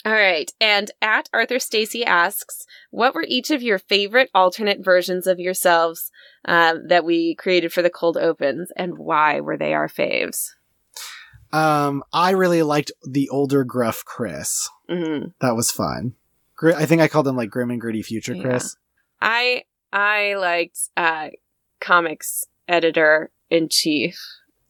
All 0.05 0.13
right. 0.13 0.49
And 0.61 0.89
at 1.01 1.27
Arthur 1.33 1.59
Stacy 1.59 2.05
asks, 2.05 2.65
what 2.89 3.13
were 3.13 3.25
each 3.27 3.51
of 3.51 3.61
your 3.61 3.77
favorite 3.77 4.29
alternate 4.33 4.83
versions 4.83 5.27
of 5.27 5.39
yourselves 5.39 6.09
um, 6.45 6.87
that 6.87 7.03
we 7.03 7.35
created 7.35 7.73
for 7.73 7.81
the 7.81 7.89
cold 7.89 8.15
opens, 8.15 8.71
and 8.77 8.97
why 8.97 9.41
were 9.41 9.57
they 9.57 9.73
our 9.73 9.89
faves? 9.89 10.51
Um, 11.51 12.01
I 12.13 12.29
really 12.31 12.63
liked 12.63 12.93
the 13.05 13.27
older 13.29 13.65
gruff 13.65 14.05
Chris. 14.05 14.69
hmm 14.87 15.25
That 15.41 15.55
was 15.57 15.69
fun. 15.69 16.13
I 16.63 16.85
think 16.85 17.01
I 17.01 17.07
called 17.09 17.27
him 17.27 17.35
like 17.35 17.49
grim 17.49 17.69
and 17.71 17.81
gritty 17.81 18.01
future 18.01 18.35
Yeah. 18.35 18.43
Chris. 18.43 18.77
I 19.21 19.63
I 19.91 20.35
liked 20.35 20.77
uh, 20.95 21.29
comics 21.79 22.45
editor 22.67 23.31
in 23.49 23.69
chief 23.69 24.19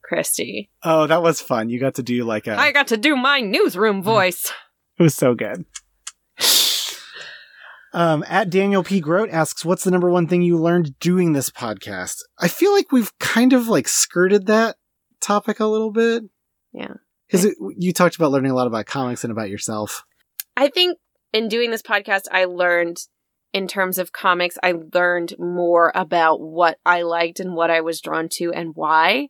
Christy. 0.02 0.70
Oh, 0.84 1.06
that 1.08 1.22
was 1.22 1.42
fun. 1.42 1.70
You 1.70 1.80
got 1.80 1.96
to 1.96 2.04
do 2.04 2.24
like 2.24 2.48
a. 2.48 2.58
I 2.60 2.72
got 2.72 2.88
to 2.88 2.98
do 2.98 3.16
my 3.16 3.40
newsroom 3.42 4.02
voice. 4.02 4.52
it 4.98 5.04
was 5.04 5.16
so 5.16 5.36
good. 5.36 5.66
Um, 7.92 8.24
at 8.28 8.52
Daniel 8.52 8.84
P. 8.84 9.00
Grote 9.00 9.32
asks, 9.32 9.66
"What's 9.66 9.84
the 9.84 9.90
number 9.92 10.12
one 10.12 10.28
thing 10.28 10.44
you 10.44 10.58
learned 10.58 11.00
doing 11.00 11.34
this 11.34 11.50
podcast?" 11.50 12.18
I 12.38 12.48
feel 12.48 12.72
like 12.72 12.92
we've 12.92 13.18
kind 13.18 13.52
of 13.52 13.68
like 13.68 13.88
skirted 13.88 14.46
that 14.46 14.76
topic 15.22 15.60
a 15.60 15.66
little 15.66 15.92
bit. 15.92 16.24
Yeah. 16.72 16.94
because 17.28 17.48
you 17.78 17.92
talked 17.94 18.16
about 18.16 18.30
learning 18.32 18.52
a 18.52 18.56
lot 18.56 18.68
about 18.68 18.86
comics 18.86 19.24
and 19.24 19.32
about 19.32 19.50
yourself. 19.50 20.06
I 20.56 20.68
think 20.68 21.00
in 21.34 21.48
doing 21.48 21.72
this 21.72 21.82
podcast, 21.82 22.26
I 22.32 22.46
learned 22.46 22.98
in 23.54 23.68
terms 23.68 23.98
of 23.98 24.12
comics, 24.12 24.58
I 24.62 24.76
learned 24.94 25.36
more 25.40 25.92
about 25.96 26.42
what 26.42 26.78
I 26.86 27.02
liked 27.02 27.40
and 27.40 27.56
what 27.56 27.72
I 27.72 27.82
was 27.82 28.02
drawn 28.02 28.30
to 28.34 28.52
and 28.54 28.72
why. 28.76 29.30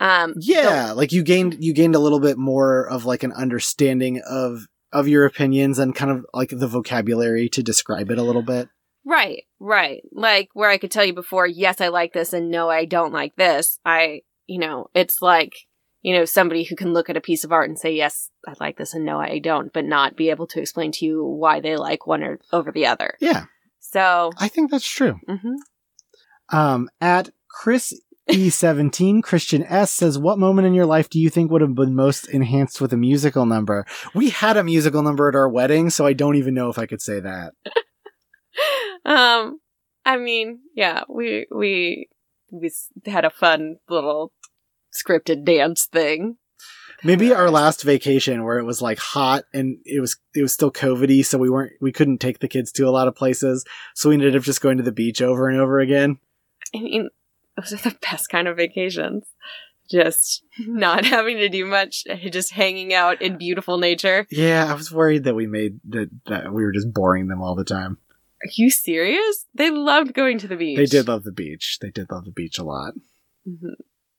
Um, 0.00 0.34
Yeah, 0.38 0.92
like 0.92 1.12
you 1.12 1.22
gained 1.22 1.56
you 1.60 1.72
gained 1.72 1.94
a 1.94 2.00
little 2.00 2.20
bit 2.20 2.38
more 2.38 2.88
of 2.88 3.04
like 3.04 3.22
an 3.22 3.32
understanding 3.32 4.20
of 4.28 4.66
of 4.92 5.08
your 5.08 5.26
opinions 5.26 5.78
and 5.78 5.94
kind 5.94 6.10
of 6.10 6.24
like 6.32 6.50
the 6.50 6.68
vocabulary 6.68 7.48
to 7.50 7.62
describe 7.62 8.10
it 8.10 8.18
a 8.18 8.22
little 8.22 8.42
bit. 8.42 8.68
Right, 9.04 9.44
right. 9.58 10.02
Like 10.12 10.48
where 10.52 10.70
I 10.70 10.78
could 10.78 10.90
tell 10.90 11.04
you 11.04 11.14
before, 11.14 11.46
yes, 11.46 11.80
I 11.80 11.88
like 11.88 12.12
this 12.12 12.32
and 12.32 12.50
no, 12.50 12.68
I 12.68 12.84
don't 12.84 13.12
like 13.12 13.34
this. 13.36 13.78
I, 13.84 14.22
you 14.46 14.58
know, 14.58 14.88
it's 14.94 15.22
like, 15.22 15.54
you 16.02 16.14
know, 16.14 16.24
somebody 16.24 16.64
who 16.64 16.76
can 16.76 16.92
look 16.92 17.10
at 17.10 17.16
a 17.16 17.20
piece 17.20 17.44
of 17.44 17.52
art 17.52 17.68
and 17.68 17.78
say, 17.78 17.92
yes, 17.92 18.30
I 18.46 18.54
like 18.60 18.76
this 18.78 18.94
and 18.94 19.04
no, 19.04 19.18
I 19.18 19.38
don't, 19.40 19.72
but 19.72 19.84
not 19.84 20.16
be 20.16 20.30
able 20.30 20.46
to 20.48 20.60
explain 20.60 20.92
to 20.92 21.04
you 21.04 21.24
why 21.24 21.60
they 21.60 21.76
like 21.76 22.06
one 22.06 22.22
or 22.22 22.38
over 22.52 22.70
the 22.70 22.86
other. 22.86 23.14
Yeah, 23.20 23.44
So, 23.80 24.30
I 24.38 24.48
think 24.48 24.70
that's 24.70 24.88
true. 24.88 25.18
mhm. 25.28 25.56
Um, 26.50 26.88
at 27.00 27.30
Chris 27.48 27.92
E17, 28.30 29.22
Christian 29.24 29.64
S 29.64 29.90
says, 29.90 30.18
What 30.18 30.38
moment 30.38 30.66
in 30.66 30.74
your 30.74 30.86
life 30.86 31.10
do 31.10 31.18
you 31.18 31.30
think 31.30 31.50
would 31.50 31.60
have 31.62 31.74
been 31.74 31.94
most 31.94 32.28
enhanced 32.28 32.80
with 32.80 32.92
a 32.92 32.96
musical 32.96 33.44
number? 33.44 33.84
We 34.14 34.30
had 34.30 34.56
a 34.56 34.64
musical 34.64 35.02
number 35.02 35.28
at 35.28 35.34
our 35.34 35.48
wedding, 35.48 35.90
so 35.90 36.06
I 36.06 36.12
don't 36.12 36.36
even 36.36 36.54
know 36.54 36.70
if 36.70 36.78
I 36.78 36.86
could 36.86 37.02
say 37.02 37.20
that. 37.20 37.54
um, 39.04 39.60
I 40.06 40.16
mean, 40.16 40.60
yeah, 40.74 41.02
we, 41.08 41.46
we, 41.54 42.08
we 42.50 42.70
had 43.04 43.24
a 43.24 43.30
fun 43.30 43.76
little 43.88 44.32
scripted 45.02 45.44
dance 45.44 45.86
thing. 45.86 46.36
Maybe 47.04 47.32
our 47.32 47.48
last 47.50 47.82
vacation 47.84 48.42
where 48.42 48.58
it 48.58 48.64
was 48.64 48.82
like 48.82 48.98
hot 48.98 49.44
and 49.54 49.78
it 49.84 50.00
was 50.00 50.18
it 50.34 50.42
was 50.42 50.52
still 50.52 50.72
COVIDy, 50.72 51.24
so 51.24 51.38
we 51.38 51.48
weren't 51.48 51.72
we 51.80 51.92
couldn't 51.92 52.18
take 52.18 52.40
the 52.40 52.48
kids 52.48 52.72
to 52.72 52.88
a 52.88 52.90
lot 52.90 53.06
of 53.06 53.14
places. 53.14 53.64
So 53.94 54.08
we 54.08 54.16
ended 54.16 54.34
up 54.34 54.42
just 54.42 54.60
going 54.60 54.78
to 54.78 54.82
the 54.82 54.90
beach 54.92 55.22
over 55.22 55.48
and 55.48 55.60
over 55.60 55.78
again. 55.78 56.18
I 56.74 56.80
mean, 56.80 57.08
those 57.56 57.72
are 57.72 57.90
the 57.90 57.96
best 58.02 58.28
kind 58.28 58.48
of 58.48 58.56
vacations. 58.56 59.26
Just 59.88 60.42
not 60.58 61.04
having 61.04 61.36
to 61.38 61.48
do 61.48 61.64
much, 61.64 62.04
just 62.30 62.52
hanging 62.52 62.92
out 62.92 63.22
in 63.22 63.38
beautiful 63.38 63.78
nature. 63.78 64.26
Yeah, 64.30 64.66
I 64.68 64.74
was 64.74 64.90
worried 64.90 65.22
that 65.24 65.34
we 65.36 65.46
made 65.46 65.78
that 65.90 66.10
that 66.26 66.52
we 66.52 66.64
were 66.64 66.72
just 66.72 66.92
boring 66.92 67.28
them 67.28 67.40
all 67.40 67.54
the 67.54 67.64
time. 67.64 67.98
Are 68.42 68.50
you 68.56 68.70
serious? 68.70 69.46
They 69.54 69.70
loved 69.70 70.14
going 70.14 70.38
to 70.38 70.48
the 70.48 70.56
beach. 70.56 70.76
They 70.76 70.86
did 70.86 71.06
love 71.08 71.22
the 71.24 71.32
beach. 71.32 71.78
They 71.80 71.90
did 71.90 72.10
love 72.10 72.24
the 72.24 72.32
beach 72.32 72.58
a 72.58 72.64
lot. 72.64 72.94
Mhm. 73.48 73.74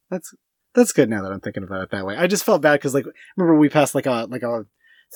That's 0.09 0.33
that's 0.73 0.93
good 0.93 1.09
now 1.09 1.21
that 1.23 1.31
I'm 1.31 1.39
thinking 1.39 1.63
about 1.63 1.83
it 1.83 1.91
that 1.91 2.05
way. 2.05 2.17
I 2.17 2.27
just 2.27 2.43
felt 2.43 2.61
bad 2.61 2.73
because 2.73 2.93
like 2.93 3.05
remember 3.35 3.57
we 3.57 3.69
passed 3.69 3.95
like 3.95 4.05
a 4.05 4.27
like 4.29 4.43
a 4.43 4.65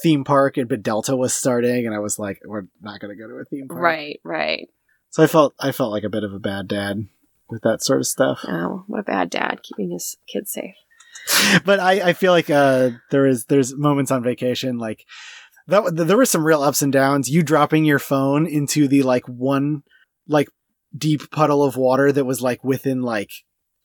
theme 0.01 0.24
park 0.24 0.58
and 0.58 0.68
but 0.68 0.84
Delta 0.84 1.16
was 1.16 1.34
starting 1.34 1.86
and 1.86 1.93
I 1.93 1.99
was 1.99 2.18
like 2.18 2.41
we're 2.45 2.64
not 2.82 2.99
gonna 2.99 3.16
go 3.16 3.28
to 3.28 3.36
a 3.36 3.45
theme 3.45 3.68
park. 3.68 3.82
Right, 3.82 4.20
right. 4.24 4.70
So 5.10 5.24
I 5.24 5.28
felt 5.28 5.54
I 5.60 5.72
felt 5.72 5.91
like 5.91 6.04
a 6.04 6.10
bit 6.10 6.24
of 6.24 6.34
a 6.34 6.39
bad 6.39 6.68
dad 6.68 7.08
with 7.49 7.62
that 7.62 7.84
sort 7.84 7.99
of 7.99 8.08
stuff. 8.08 8.39
Oh, 8.47 8.84
what 8.88 9.01
a 9.01 9.04
bad 9.04 9.30
dad 9.30 9.62
keeping 9.62 9.91
his 9.91 10.18
kids 10.28 10.51
safe. 10.51 10.76
but 11.66 11.80
I, 11.80 12.10
I 12.10 12.14
feel 12.14 12.32
like 12.32 12.49
uh, 12.49 12.91
there 13.12 13.26
is 13.26 13.45
there's 13.45 13.76
moments 13.76 14.12
on 14.12 14.24
vacation 14.24 14.78
like 14.78 15.06
that. 15.68 15.95
There 15.95 16.18
were 16.18 16.26
some 16.26 16.45
real 16.45 16.64
ups 16.64 16.82
and 16.82 16.91
downs. 16.91 17.30
You 17.30 17.43
dropping 17.43 17.86
your 17.86 17.99
phone 17.99 18.47
into 18.47 18.88
the 18.88 19.04
like 19.04 19.28
one 19.28 19.84
like 20.28 20.49
deep 20.95 21.30
puddle 21.32 21.64
of 21.64 21.78
water 21.78 22.12
that 22.12 22.26
was 22.26 22.41
like 22.41 22.64
within 22.64 23.01
like 23.01 23.32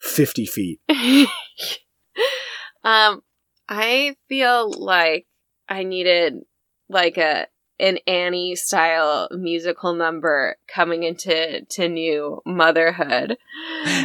fifty 0.01 0.47
feet. 0.47 0.81
um, 2.85 3.23
I 3.69 4.17
feel 4.29 4.71
like 4.73 5.27
I 5.69 5.83
needed 5.85 6.35
like 6.89 7.17
a 7.19 7.47
an 7.81 7.99
Annie 8.09 8.57
style 8.57 9.29
musical 9.31 9.93
number 9.95 10.57
coming 10.75 11.05
into 11.05 11.65
to 11.71 11.89
new 11.89 12.41
motherhood. 12.45 13.37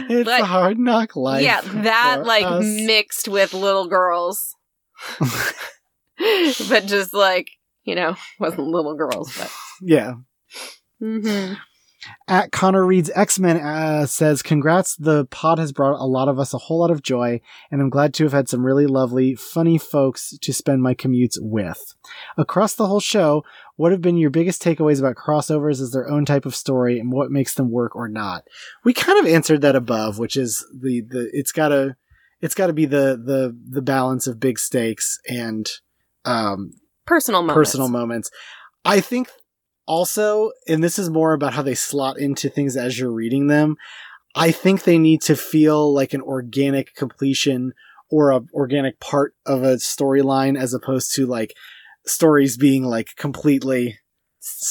It's 0.09 0.27
Like- 0.27 0.43
a 0.43 0.45
hard 0.45 0.77
knock 0.77 1.15
life. 1.15 1.43
yeah, 1.43 1.61
that 1.61 2.23
like 2.25 2.45
us. 2.45 2.63
mixed 2.63 3.27
with 3.27 3.53
little 3.53 3.87
girls, 3.87 4.55
but 5.19 6.85
just 6.85 7.13
like 7.13 7.49
you 7.83 7.95
know, 7.95 8.15
wasn't 8.39 8.67
little 8.67 8.95
girls, 8.95 9.35
but. 9.37 9.51
yeah. 9.81 10.13
Mm-hmm. 11.01 11.55
At 12.27 12.51
Connor 12.51 12.85
Reed's 12.85 13.11
X 13.13 13.39
Men 13.39 13.57
uh, 13.57 14.05
says, 14.05 14.41
"Congrats! 14.41 14.95
The 14.95 15.25
pod 15.25 15.57
has 15.59 15.71
brought 15.71 15.99
a 15.99 16.05
lot 16.05 16.27
of 16.27 16.39
us 16.39 16.53
a 16.53 16.57
whole 16.57 16.79
lot 16.79 16.91
of 16.91 17.01
joy, 17.01 17.41
and 17.71 17.81
I'm 17.81 17.89
glad 17.89 18.13
to 18.15 18.23
have 18.23 18.33
had 18.33 18.49
some 18.49 18.65
really 18.65 18.85
lovely, 18.85 19.35
funny 19.35 19.77
folks 19.77 20.37
to 20.41 20.53
spend 20.53 20.81
my 20.81 20.93
commutes 20.95 21.37
with. 21.39 21.95
Across 22.37 22.75
the 22.75 22.87
whole 22.87 22.99
show, 22.99 23.43
what 23.75 23.91
have 23.91 24.01
been 24.01 24.17
your 24.17 24.29
biggest 24.29 24.63
takeaways 24.63 24.99
about 24.99 25.15
crossovers 25.15 25.81
as 25.81 25.91
their 25.91 26.09
own 26.09 26.25
type 26.25 26.45
of 26.45 26.55
story, 26.55 26.99
and 26.99 27.11
what 27.11 27.31
makes 27.31 27.53
them 27.53 27.71
work 27.71 27.95
or 27.95 28.07
not? 28.07 28.43
We 28.83 28.93
kind 28.93 29.19
of 29.19 29.31
answered 29.31 29.61
that 29.61 29.75
above, 29.75 30.19
which 30.19 30.37
is 30.37 30.65
the 30.73 31.01
the 31.01 31.29
it's 31.33 31.51
gotta 31.51 31.95
it's 32.41 32.55
gotta 32.55 32.73
be 32.73 32.85
the 32.85 33.21
the 33.23 33.57
the 33.69 33.81
balance 33.81 34.27
of 34.27 34.39
big 34.39 34.59
stakes 34.59 35.19
and 35.27 35.69
um 36.25 36.73
Personal 37.05 37.41
moments. 37.41 37.55
personal 37.57 37.89
moments. 37.89 38.31
I 38.85 38.99
think 39.01 39.29
also, 39.85 40.51
and 40.67 40.83
this 40.83 40.97
is 40.99 41.09
more 41.09 41.33
about 41.33 41.53
how 41.53 41.61
they 41.61 41.75
slot 41.75 42.17
into 42.17 42.49
things 42.49 42.75
as 42.77 42.97
you're 42.99 43.11
reading 43.11 43.47
them. 43.47 43.75
I 44.35 44.51
think 44.51 44.83
they 44.83 44.97
need 44.97 45.21
to 45.23 45.35
feel 45.35 45.93
like 45.93 46.13
an 46.13 46.21
organic 46.21 46.95
completion 46.95 47.73
or 48.09 48.31
a 48.31 48.41
organic 48.53 48.99
part 48.99 49.35
of 49.45 49.63
a 49.63 49.75
storyline 49.75 50.57
as 50.59 50.73
opposed 50.73 51.13
to 51.15 51.25
like 51.25 51.53
stories 52.05 52.57
being 52.57 52.83
like 52.83 53.15
completely 53.15 53.99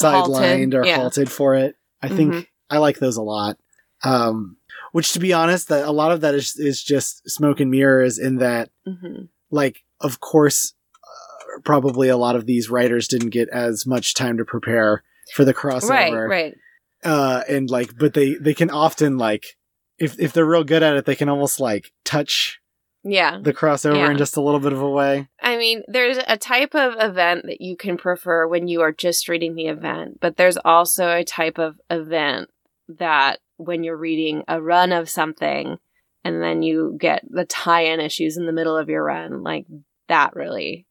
Halted. 0.00 0.34
sidelined 0.34 0.74
or 0.74 0.84
Yeah. 0.86 0.96
halted 0.96 1.30
for 1.30 1.54
it. 1.54 1.76
I 2.02 2.08
think 2.08 2.34
Mhm. 2.34 2.46
I 2.70 2.78
like 2.78 2.98
those 2.98 3.16
a 3.16 3.22
lot. 3.22 3.58
Um, 4.04 4.56
which 4.92 5.12
to 5.12 5.20
be 5.20 5.32
honest, 5.32 5.68
that 5.68 5.86
a 5.86 5.92
lot 5.92 6.12
of 6.12 6.20
that 6.22 6.34
is 6.34 6.56
is 6.56 6.82
just 6.82 7.28
smoke 7.30 7.60
and 7.60 7.70
mirrors 7.70 8.18
in 8.18 8.36
that 8.38 8.70
Mhm. 8.86 9.28
like 9.50 9.84
of 10.00 10.20
course 10.20 10.74
probably 11.64 12.08
a 12.08 12.16
lot 12.16 12.36
of 12.36 12.46
these 12.46 12.70
writers 12.70 13.08
didn't 13.08 13.30
get 13.30 13.48
as 13.50 13.86
much 13.86 14.14
time 14.14 14.36
to 14.38 14.44
prepare 14.44 15.02
for 15.34 15.44
the 15.44 15.54
crossover 15.54 15.88
Right, 15.90 16.12
right. 16.12 16.54
uh 17.04 17.42
and 17.48 17.70
like 17.70 17.96
but 17.98 18.14
they 18.14 18.34
they 18.34 18.54
can 18.54 18.70
often 18.70 19.18
like 19.18 19.56
if 19.98 20.18
if 20.18 20.32
they're 20.32 20.46
real 20.46 20.64
good 20.64 20.82
at 20.82 20.96
it 20.96 21.04
they 21.04 21.14
can 21.16 21.28
almost 21.28 21.60
like 21.60 21.92
touch 22.04 22.60
Yeah. 23.04 23.38
the 23.40 23.52
crossover 23.52 23.96
Yeah. 23.96 24.10
in 24.10 24.16
just 24.18 24.36
a 24.36 24.40
little 24.42 24.60
bit 24.60 24.72
of 24.72 24.80
a 24.82 24.88
way 24.90 25.28
I 25.40 25.56
mean, 25.56 25.82
there's 25.88 26.18
a 26.26 26.36
type 26.36 26.74
of 26.74 26.94
event 26.98 27.46
that 27.46 27.60
you 27.60 27.76
can 27.76 27.96
prefer 27.96 28.46
when 28.48 28.68
you 28.68 28.80
are 28.80 28.92
just 28.92 29.28
reading 29.28 29.54
the 29.54 29.66
event, 29.66 30.18
but 30.20 30.36
there's 30.36 30.56
also 30.56 31.08
a 31.10 31.24
type 31.24 31.58
of 31.58 31.76
event 31.90 32.48
that 32.88 33.40
when 33.58 33.84
you're 33.84 33.96
reading 33.96 34.42
a 34.48 34.60
run 34.62 34.92
of 34.92 35.08
something 35.10 35.78
and 36.24 36.42
then 36.42 36.62
you 36.62 36.96
get 37.00 37.22
the 37.28 37.44
tie 37.44 37.82
in 37.82 38.00
issues 38.00 38.36
in 38.36 38.46
the 38.46 38.52
middle 38.52 38.76
of 38.76 38.88
your 38.88 39.04
run, 39.04 39.42
like 39.42 39.66
that 40.08 40.34
really 40.36 40.86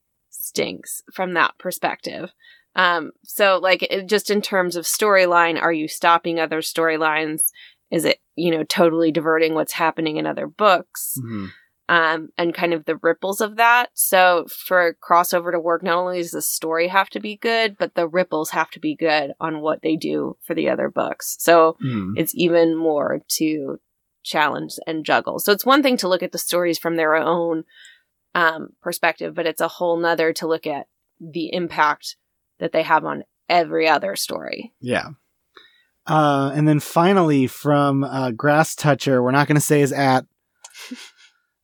stinks 0.51 1.01
from 1.13 1.33
that 1.33 1.57
perspective. 1.57 2.31
Um, 2.75 3.11
so, 3.23 3.59
like, 3.61 3.83
it, 3.83 4.07
just 4.07 4.29
in 4.29 4.41
terms 4.41 4.75
of 4.75 4.85
storyline, 4.85 5.61
are 5.61 5.73
you 5.73 5.87
stopping 5.87 6.39
other 6.39 6.61
storylines? 6.61 7.43
Is 7.89 8.05
it, 8.05 8.19
you 8.35 8.51
know, 8.51 8.63
totally 8.63 9.11
diverting 9.11 9.53
what's 9.53 9.73
happening 9.73 10.17
in 10.17 10.25
other 10.25 10.47
books? 10.47 11.17
um, 11.89 12.29
and 12.37 12.53
kind 12.53 12.73
of 12.73 12.85
the 12.85 12.95
ripples 12.95 13.41
of 13.41 13.57
that. 13.57 13.89
So 13.93 14.45
for 14.47 14.87
a 14.87 14.95
crossover 14.95 15.51
to 15.51 15.59
work, 15.59 15.83
not 15.83 15.97
only 15.97 16.19
does 16.19 16.31
the 16.31 16.41
story 16.41 16.87
have 16.87 17.09
to 17.09 17.19
be 17.19 17.35
good, 17.35 17.75
but 17.77 17.95
the 17.95 18.07
ripples 18.07 18.51
have 18.51 18.71
to 18.71 18.79
be 18.79 18.95
good 18.95 19.33
on 19.41 19.59
what 19.59 19.81
they 19.81 19.97
do 19.97 20.37
for 20.41 20.53
the 20.53 20.69
other 20.69 20.89
books. 20.89 21.35
So 21.39 21.75
Mhm. 21.83 22.13
it's 22.15 22.33
even 22.33 22.77
more 22.77 23.19
to 23.39 23.81
challenge 24.23 24.75
and 24.87 25.03
juggle. 25.03 25.39
So 25.39 25.51
it's 25.51 25.65
one 25.65 25.83
thing 25.83 25.97
to 25.97 26.07
look 26.07 26.23
at 26.23 26.31
the 26.31 26.37
stories 26.37 26.79
from 26.79 26.95
their 26.95 27.15
own 27.15 27.65
um, 28.35 28.69
perspective, 28.81 29.33
but 29.33 29.45
it's 29.45 29.61
a 29.61 29.67
whole 29.67 29.97
nother 29.97 30.33
to 30.33 30.47
look 30.47 30.65
at 30.67 30.87
the 31.19 31.53
impact 31.53 32.15
that 32.59 32.71
they 32.71 32.83
have 32.83 33.05
on 33.05 33.23
every 33.49 33.87
other 33.87 34.15
story. 34.15 34.73
yeah. 34.79 35.09
Uh 36.07 36.51
and 36.55 36.67
then 36.67 36.79
finally 36.79 37.45
from 37.45 38.03
uh 38.03 38.31
grass 38.31 38.73
toucher 38.75 39.21
we're 39.21 39.29
not 39.29 39.47
going 39.47 39.55
to 39.55 39.61
say 39.61 39.79
his 39.81 39.91
at. 39.91 40.25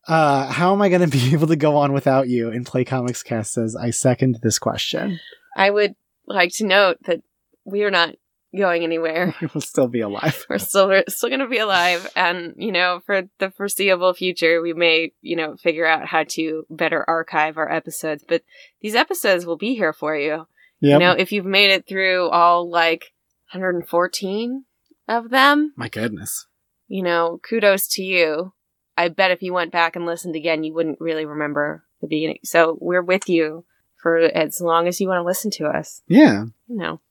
Uh 0.08 0.46
how 0.48 0.72
am 0.72 0.82
i 0.82 0.88
going 0.88 1.02
to 1.10 1.18
be 1.18 1.34
able 1.34 1.48
to 1.48 1.56
go 1.58 1.76
on 1.76 1.92
without 1.92 2.30
you? 2.30 2.50
And 2.50 2.66
play 2.66 2.86
comics 2.86 3.24
cast 3.24 3.54
says 3.54 3.76
i 3.76 3.90
second 3.90 4.40
this 4.42 4.58
question. 4.60 5.20
I 5.56 5.70
would 5.70 5.96
like 6.28 6.52
to 6.54 6.66
note 6.66 6.98
that 7.08 7.22
we 7.66 7.84
are 7.84 7.92
not 7.92 8.16
going 8.56 8.84
anywhere. 8.84 9.34
we 9.42 9.48
will 9.54 9.62
still 9.62 9.88
be 9.88 10.02
alive 10.02 10.46
we're 10.50 10.58
still 10.58 10.88
we're 10.88 11.04
still 11.08 11.30
going 11.30 11.40
to 11.42 11.48
be 11.48 11.58
alive 11.58 12.10
and 12.16 12.54
you 12.58 12.72
know 12.72 13.02
for 13.06 13.24
the 13.40 13.52
foreseeable 13.52 14.14
future 14.14 14.62
we 14.62 14.74
may 14.74 15.12
you 15.22 15.36
know 15.36 15.56
figure 15.58 15.86
out 15.86 16.08
how 16.08 16.24
to 16.24 16.66
better 16.70 17.04
archive 17.08 17.58
our 17.58 17.72
episodes 17.72 18.24
but 18.28 18.44
these 18.82 18.96
episodes 18.96 19.46
will 19.46 19.58
be 19.58 19.76
here 19.76 19.94
for 19.94 20.16
you 20.16 20.48
Yep. 20.80 20.94
you 20.94 21.00
know 21.00 21.12
if 21.12 21.32
you've 21.32 21.46
made 21.46 21.72
it 21.72 21.88
through 21.88 22.30
all 22.30 22.70
like 22.70 23.12
114 23.52 24.66
of 25.08 25.30
them. 25.30 25.74
My 25.76 25.90
goodness. 25.90 26.48
You 26.88 27.04
know, 27.04 27.40
kudos 27.48 27.88
to 27.96 28.04
you. 28.04 28.54
I 28.98 29.10
bet 29.10 29.32
if 29.32 29.42
you 29.42 29.54
went 29.54 29.72
back 29.72 29.96
and 29.96 30.06
listened 30.06 30.36
again, 30.36 30.64
you 30.64 30.74
wouldn't 30.74 31.00
really 31.00 31.26
remember 31.26 31.86
the 32.02 32.08
beginning. 32.08 32.40
So 32.44 32.78
we're 32.82 33.02
with 33.04 33.30
you 33.30 33.66
for 34.02 34.18
as 34.18 34.60
long 34.60 34.88
as 34.88 35.00
you 35.00 35.08
want 35.08 35.20
to 35.20 35.26
listen 35.26 35.52
to 35.52 35.66
us. 35.66 36.02
Yeah. 36.08 36.46
You 36.68 36.78
know. 36.78 37.02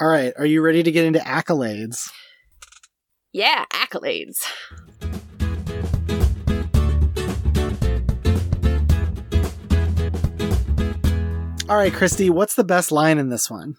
All 0.00 0.08
right. 0.08 0.32
Are 0.38 0.46
you 0.46 0.62
ready 0.62 0.82
to 0.82 0.90
get 0.90 1.04
into 1.04 1.18
accolades? 1.18 2.10
Yeah, 3.32 3.66
accolades. 3.70 4.38
All 11.68 11.76
right, 11.76 11.92
Christy, 11.92 12.30
what's 12.30 12.54
the 12.54 12.64
best 12.64 12.90
line 12.90 13.18
in 13.18 13.28
this 13.28 13.50
one? 13.50 13.74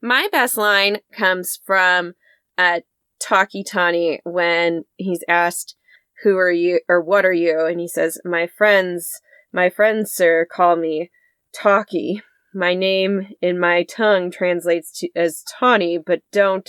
My 0.00 0.28
best 0.30 0.56
line 0.56 0.98
comes 1.12 1.58
from 1.66 2.14
uh, 2.56 2.80
Tawky 3.20 3.64
Tawny 3.64 4.20
when 4.22 4.84
he's 4.96 5.24
asked, 5.28 5.74
Who 6.22 6.38
are 6.38 6.52
you 6.52 6.78
or 6.88 7.02
what 7.02 7.26
are 7.26 7.32
you? 7.32 7.66
And 7.66 7.80
he 7.80 7.88
says, 7.88 8.20
My 8.24 8.46
friends, 8.46 9.20
my 9.52 9.70
friends, 9.70 10.12
sir, 10.12 10.46
call 10.48 10.76
me 10.76 11.10
Taki. 11.52 12.22
My 12.58 12.74
name 12.74 13.28
in 13.40 13.60
my 13.60 13.84
tongue 13.84 14.30
translates 14.32 14.90
to 14.98 15.08
as 15.14 15.44
Tawny, 15.58 15.96
but 15.96 16.22
don't 16.32 16.68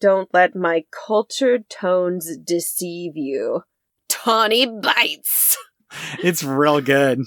don't 0.00 0.28
let 0.32 0.56
my 0.56 0.84
cultured 0.90 1.68
tones 1.68 2.36
deceive 2.38 3.12
you. 3.16 3.62
Tawny 4.08 4.66
bites. 4.66 5.56
It's 6.22 6.42
real 6.42 6.80
good. 6.80 7.20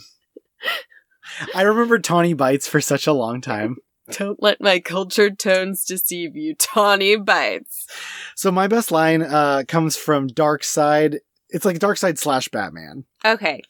I 1.55 1.61
remember 1.61 1.97
Tawny 1.97 2.33
Bites 2.33 2.67
for 2.67 2.81
such 2.81 3.07
a 3.07 3.13
long 3.13 3.39
time. 3.39 3.77
Don't 4.11 4.41
let 4.43 4.59
my 4.59 4.79
cultured 4.79 5.39
tones 5.39 5.85
deceive 5.85 6.35
you. 6.35 6.55
Tawny 6.55 7.15
bites. 7.15 7.87
So 8.35 8.51
my 8.51 8.67
best 8.67 8.91
line 8.91 9.21
uh, 9.21 9.63
comes 9.67 9.95
from 9.95 10.27
Darkseid. 10.27 11.19
It's 11.49 11.63
like 11.63 11.79
Darkseid 11.79 12.17
slash 12.17 12.49
Batman, 12.49 13.05
Okay. 13.23 13.61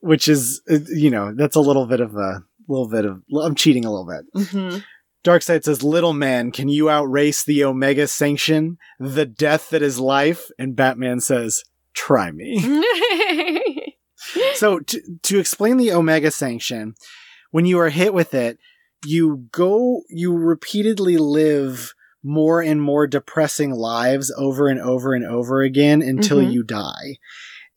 which 0.00 0.26
is 0.26 0.60
uh, 0.68 0.78
you 0.88 1.10
know 1.10 1.32
that's 1.32 1.56
a 1.56 1.60
little 1.60 1.86
bit 1.86 2.00
of 2.00 2.16
a 2.16 2.42
little 2.68 2.88
bit 2.88 3.04
of 3.04 3.22
I'm 3.42 3.54
cheating 3.54 3.84
a 3.84 3.90
little 3.92 4.06
bit. 4.06 4.46
hmm 4.48 4.78
Darkseid 5.24 5.64
says, 5.64 5.82
Little 5.82 6.12
man, 6.12 6.52
can 6.52 6.68
you 6.68 6.90
outrace 6.90 7.42
the 7.44 7.64
Omega 7.64 8.06
Sanction, 8.06 8.76
the 9.00 9.24
death 9.24 9.70
that 9.70 9.80
is 9.80 9.98
life? 9.98 10.50
And 10.58 10.76
Batman 10.76 11.20
says, 11.20 11.64
Try 11.94 12.30
me. 12.30 12.58
so, 14.54 14.80
to, 14.80 15.00
to 15.22 15.38
explain 15.38 15.76
the 15.76 15.92
Omega 15.92 16.30
Sanction, 16.30 16.94
when 17.50 17.66
you 17.66 17.78
are 17.78 17.88
hit 17.90 18.12
with 18.14 18.34
it, 18.34 18.58
you 19.04 19.48
go, 19.52 20.02
you 20.08 20.34
repeatedly 20.36 21.16
live 21.16 21.94
more 22.22 22.62
and 22.62 22.80
more 22.80 23.06
depressing 23.06 23.70
lives 23.70 24.32
over 24.36 24.68
and 24.68 24.80
over 24.80 25.12
and 25.14 25.24
over 25.26 25.60
again 25.62 26.00
until 26.02 26.38
Mhm. 26.38 26.52
you 26.52 26.62
die. 26.62 27.18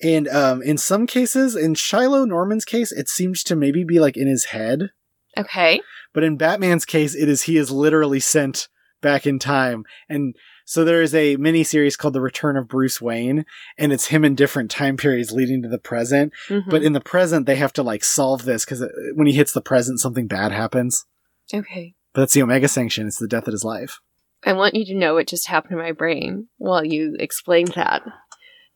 And 0.01 0.27
um, 0.27 0.61
in 0.61 0.77
some 0.77 1.07
cases, 1.07 1.55
in 1.55 1.73
Shiloh 1.75 2.25
Norman's 2.25 2.65
case, 2.65 2.91
it 2.91 3.09
seems 3.09 3.43
to 3.45 3.55
maybe 3.55 3.83
be 3.83 3.99
like 3.99 4.15
in 4.17 4.27
his 4.27 4.45
head. 4.45 4.91
okay. 5.37 5.81
But 6.13 6.23
in 6.23 6.37
Batman's 6.37 6.85
case, 6.85 7.13
it 7.15 7.29
is 7.29 7.43
he 7.43 7.57
is 7.57 7.69
literally 7.71 8.19
sent 8.19 8.67
back 9.01 9.27
in 9.27 9.37
time. 9.39 9.83
And 10.09 10.35
so 10.65 10.83
there 10.83 11.01
is 11.01 11.13
a 11.13 11.35
mini 11.37 11.63
series 11.63 11.95
called 11.95 12.13
The 12.15 12.21
Return 12.21 12.57
of 12.57 12.67
Bruce 12.67 12.99
Wayne, 12.99 13.45
and 13.77 13.93
it's 13.93 14.07
him 14.07 14.25
in 14.25 14.33
different 14.35 14.71
time 14.71 14.97
periods 14.97 15.31
leading 15.31 15.61
to 15.61 15.67
the 15.69 15.77
present. 15.77 16.33
Mhm. 16.49 16.69
But 16.69 16.81
in 16.83 16.93
the 16.93 16.99
present, 17.01 17.45
they 17.45 17.55
have 17.57 17.73
to 17.73 17.83
like 17.83 18.03
solve 18.03 18.45
this 18.45 18.65
because 18.65 18.83
when 19.15 19.27
he 19.27 19.33
hits 19.33 19.51
the 19.53 19.61
present, 19.61 19.99
something 19.99 20.27
bad 20.27 20.51
happens. 20.51 21.05
okay. 21.53 21.93
But 22.13 22.21
that's 22.21 22.33
the 22.33 22.41
Omega 22.41 22.67
Sanction. 22.67 23.05
It's 23.07 23.19
the 23.19 23.27
death 23.27 23.47
of 23.47 23.51
his 23.51 23.63
life. 23.63 23.99
I 24.43 24.53
want 24.53 24.73
you 24.75 24.85
to 24.85 24.95
know 24.95 25.13
what 25.15 25.27
just 25.27 25.47
happened 25.47 25.71
to 25.71 25.77
my 25.77 25.91
brain 25.91 26.47
while 26.57 26.83
you 26.83 27.15
explained 27.19 27.73
that. 27.75 28.01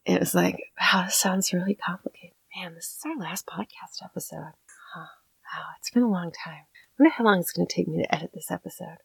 It 0.06 0.20
was 0.20 0.34
like, 0.34 0.58
wow, 0.80 1.04
this 1.06 1.16
sounds 1.16 1.54
really 1.54 1.76
complicated. 1.76 2.36
Man, 2.56 2.74
this 2.76 2.98
is 2.98 3.02
our 3.06 3.18
last 3.18 3.46
podcast 3.46 4.04
episode. 4.04 4.54
Huh. 4.94 5.06
Wow, 5.54 5.66
it's 5.80 5.92
been 5.92 6.04
a 6.04 6.10
long 6.10 6.32
time. 6.32 6.64
I 6.66 7.04
wonder 7.04 7.14
how 7.16 7.24
long 7.24 7.40
it's 7.40 7.52
going 7.52 7.68
to 7.68 7.74
take 7.74 7.88
me 7.88 8.02
to 8.02 8.16
edit 8.16 8.32
this 8.34 8.52
episode. 8.52 8.98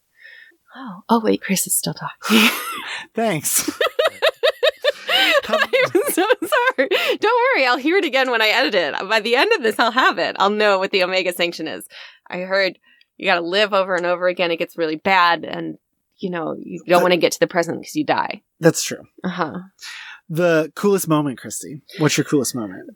Oh, 0.75 1.03
oh 1.07 1.21
wait, 1.23 1.41
Chris 1.41 1.65
is 1.67 1.75
still 1.75 1.93
talking. 1.93 2.49
Thanks. 3.13 3.69
I'm 5.49 6.11
so 6.11 6.25
sorry. 6.25 6.89
Don't 7.19 7.55
worry, 7.55 7.65
I'll 7.65 7.77
hear 7.77 7.97
it 7.97 8.05
again 8.05 8.29
when 8.29 8.41
I 8.41 8.49
edit 8.49 8.75
it. 8.75 9.09
By 9.09 9.21
the 9.21 9.35
end 9.35 9.51
of 9.53 9.63
this, 9.63 9.79
I'll 9.79 9.91
have 9.91 10.17
it. 10.19 10.35
I'll 10.39 10.49
know 10.49 10.77
what 10.77 10.91
the 10.91 11.03
Omega 11.03 11.31
Sanction 11.31 11.67
is. 11.67 11.87
I 12.29 12.39
heard 12.39 12.77
you 13.15 13.25
got 13.25 13.35
to 13.35 13.41
live 13.41 13.73
over 13.73 13.95
and 13.95 14.05
over 14.05 14.27
again. 14.27 14.51
It 14.51 14.57
gets 14.57 14.77
really 14.77 14.97
bad, 14.97 15.45
and 15.45 15.77
you 16.17 16.29
know 16.29 16.55
you 16.59 16.81
don't 16.85 17.01
want 17.01 17.13
to 17.13 17.19
get 17.19 17.31
to 17.33 17.39
the 17.39 17.47
present 17.47 17.79
because 17.79 17.95
you 17.95 18.03
die. 18.03 18.41
that's 18.59 18.83
true. 18.83 19.05
Uh 19.23 19.29
huh. 19.29 19.59
The 20.29 20.71
coolest 20.75 21.07
moment, 21.07 21.39
Christy. 21.39 21.81
What's 21.99 22.17
your 22.17 22.25
coolest 22.25 22.53
moment? 22.55 22.89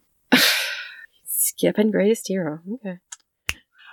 Skipping 1.25 1.91
greatest 1.91 2.27
hero. 2.27 2.59
Okay. 2.75 2.99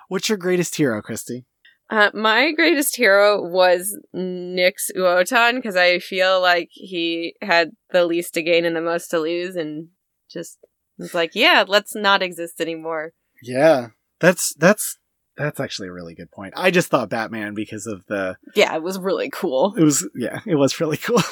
What's 0.09 0.29
your 0.29 0.39
greatest 0.39 0.75
hero, 0.77 1.01
Christy? 1.03 1.45
Uh, 1.91 2.11
my 2.13 2.53
greatest 2.53 2.97
hero 2.97 3.43
was 3.43 3.99
Nix 4.13 4.91
Uotan 4.97 5.55
because 5.57 5.77
I 5.77 5.99
feel 6.01 6.41
like 6.41 6.69
he 6.73 7.35
had 7.41 7.71
the 7.91 8.05
least 8.05 8.35
to 8.35 8.43
gain 8.43 8.65
and 8.65 8.77
the 8.77 8.81
most 8.83 9.09
to 9.09 9.21
lose, 9.21 9.57
and 9.57 9.89
just 10.31 10.59
was 10.99 11.15
like, 11.15 11.35
yeah, 11.35 11.65
let's 11.67 11.95
not 11.95 12.23
exist 12.23 12.61
anymore. 12.61 13.13
Yeah, 13.43 13.89
that's 14.21 14.53
that's 14.55 14.99
that's 15.37 15.61
actually 15.61 15.89
a 15.89 15.93
really 15.93 16.15
good 16.15 16.31
point. 16.31 16.53
I 16.57 16.71
just 16.71 16.89
thought 16.89 17.09
Batman 17.09 17.55
because 17.55 17.87
of 17.87 18.05
the 18.07 18.37
Yeah, 18.55 18.75
it 18.75 18.83
was 18.83 18.99
really 18.99 19.31
cool. 19.31 19.75
it 19.79 19.83
was 19.85 20.07
yeah 20.15 20.41
it 20.45 20.57
was 20.57 20.81
really 20.81 20.97
cool. 21.03 21.23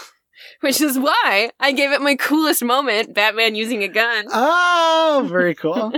Which 0.61 0.80
is 0.80 0.99
why 0.99 1.51
I 1.61 1.72
gave 1.72 1.93
it 1.93 2.01
my 2.01 2.16
coolest 2.16 2.62
moment 2.64 3.14
Batman 3.14 3.55
using 3.55 3.82
a 3.82 3.89
gun. 3.89 4.26
oh, 4.32 5.26
very 5.30 5.55
cool. 5.62 5.93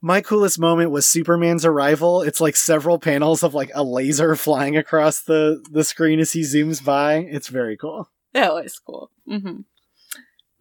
My 0.00 0.20
coolest 0.20 0.60
moment 0.60 0.92
was 0.92 1.06
Superman's 1.06 1.64
arrival. 1.64 2.22
It's 2.22 2.40
like 2.40 2.54
several 2.54 3.00
panels 3.00 3.42
of 3.42 3.52
like 3.52 3.70
a 3.74 3.82
laser 3.82 4.36
flying 4.36 4.76
across 4.76 5.20
the 5.22 5.64
the 5.72 5.82
screen 5.82 6.20
as 6.20 6.32
he 6.32 6.42
zooms 6.42 6.84
by. 6.84 7.16
It's 7.16 7.48
very 7.48 7.76
cool. 7.76 8.08
that 8.32 8.54
was 8.54 8.78
cool. 8.78 9.10
hmm 9.26 9.60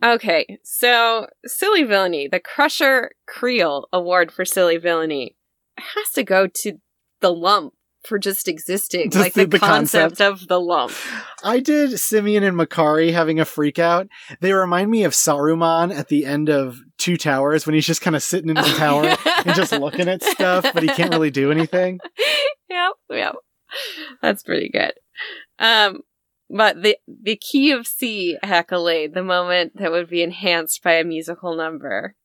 Okay, 0.04 0.60
so 0.64 1.28
Silly 1.45 1.84
Villainy, 1.84 2.28
the 2.28 2.39
Crusher 2.39 3.12
Creel 3.28 3.88
Award 3.91 4.32
for 4.32 4.45
Silly 4.45 4.78
Villainy 4.78 5.36
has 5.78 6.12
to 6.14 6.24
go 6.24 6.45
to 6.48 6.74
the 7.20 7.34
lump 7.34 7.74
for 8.06 8.18
just 8.20 8.48
existing. 8.48 9.12
Just 9.12 9.24
like 9.24 9.34
the- 9.34 9.45
the, 9.45 9.60
concept, 9.60 10.18
concept. 10.18 10.41
of 10.43 10.48
the 10.48 10.60
lump. 10.60 10.93
I 11.43 11.60
did 11.60 11.91
Simyan 11.91 12.43
and 12.48 12.58
Mokkari 12.58 13.12
having 13.12 13.39
a 13.39 13.45
freak 13.45 13.80
out. 13.80 14.08
They 14.39 14.54
remind 14.54 14.89
me 14.91 15.04
of 15.04 15.14
Saruman 15.14 15.93
at 15.95 16.08
the 16.08 16.26
end 16.26 16.50
of 16.50 16.80
Two 16.98 17.18
Towers 17.18 17.66
when 17.66 17.76
he's 17.76 17.86
just 17.86 18.02
kind 18.02 18.16
of 18.16 18.24
sitting 18.24 18.50
in 18.50 18.56
the 18.56 18.62
tower 18.78 19.16
and 19.45 19.56
just 19.56 19.72
looking 19.72 20.08
at 20.08 20.24
stuff, 20.24 20.66
but 20.74 20.84
he 20.84 20.89
can't 20.89 21.12
really 21.14 21.32
do 21.32 21.52
anything. 21.58 22.00
yep, 22.70 22.93
yep. 23.10 23.36
That's 24.22 24.43
pretty 24.43 24.70
good. 24.70 24.93
Um, 25.60 26.02
but 26.50 26.82
the 26.82 26.98
the 27.08 27.36
key 27.36 27.72
of 27.72 27.86
C 27.86 28.38
accolade, 28.41 29.14
the 29.14 29.24
moment 29.24 29.74
that 29.76 29.91
would 29.91 30.10
be 30.10 30.22
enhanced 30.24 30.82
by 30.82 30.93
a 30.93 31.04
musical 31.04 31.56
number. 31.58 32.16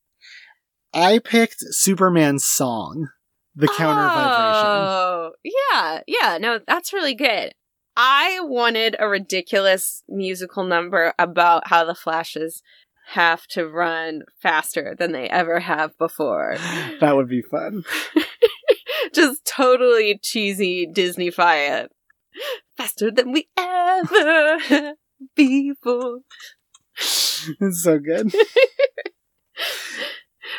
I 0.95 1.18
picked 1.18 1.57
Superman's 1.70 2.45
song, 2.45 3.09
The 3.55 3.68
Counter 3.68 4.07
Vibration. 4.09 4.66
Oh, 4.66 5.32
yeah, 5.44 6.00
yeah. 6.07 6.38
No, 6.38 6.61
that's 6.66 6.92
really 6.92 7.14
good. 7.14 7.53
I 7.96 8.40
wanted 8.40 8.96
a 8.98 9.09
ridiculous 9.09 10.03
musical 10.09 10.64
number 10.64 11.12
about 11.18 11.68
how 11.68 11.84
the 11.84 11.94
Flashes 11.94 12.62
have 13.09 13.46
to 13.48 13.68
run 13.68 14.22
faster 14.40 14.94
than 14.98 15.12
they 15.12 15.28
ever 15.28 15.61
have 15.61 15.96
before. 15.98 16.57
That 17.00 17.16
would 17.16 17.28
be 17.28 17.42
fun. 17.42 17.82
Just 19.14 19.44
totally 19.44 20.18
cheesy 20.22 20.86
Disney-fy 20.86 21.57
it. 21.57 21.92
Faster 22.76 23.11
than 23.11 23.32
we 23.32 23.48
ever 23.59 24.59
have 24.59 24.96
before. 25.36 26.20
It's 26.96 27.82
so 27.82 27.98
good. 27.98 28.32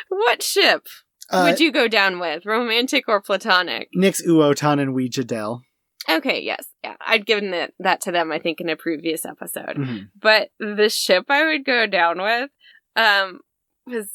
What 0.08 0.42
ship 0.42 0.86
Uh, 1.30 1.48
would 1.48 1.60
you 1.60 1.72
go 1.72 1.88
down 1.88 2.20
with? 2.20 2.44
Romantic 2.46 3.04
or 3.08 3.20
platonic? 3.20 3.88
Nix 3.94 4.22
Uotan 4.22 4.80
and 4.80 4.94
Weeja 4.94 5.26
Dell. 5.26 5.62
Okay, 6.08 6.42
yes. 6.42 6.66
Yeah. 6.82 6.96
I'd 7.00 7.24
given 7.24 7.54
it, 7.54 7.74
that 7.78 8.02
to 8.02 8.12
them, 8.12 8.30
I 8.30 8.38
think, 8.38 8.60
in 8.60 8.68
a 8.68 8.76
previous 8.76 9.24
episode. 9.24 9.76
Mhm. 9.76 10.08
But 10.20 10.50
the 10.58 10.90
ship 10.90 11.26
I 11.30 11.44
would 11.44 11.64
go 11.64 11.86
down 11.86 12.20
with 12.20 12.50
um 12.96 13.40
was 13.86 14.10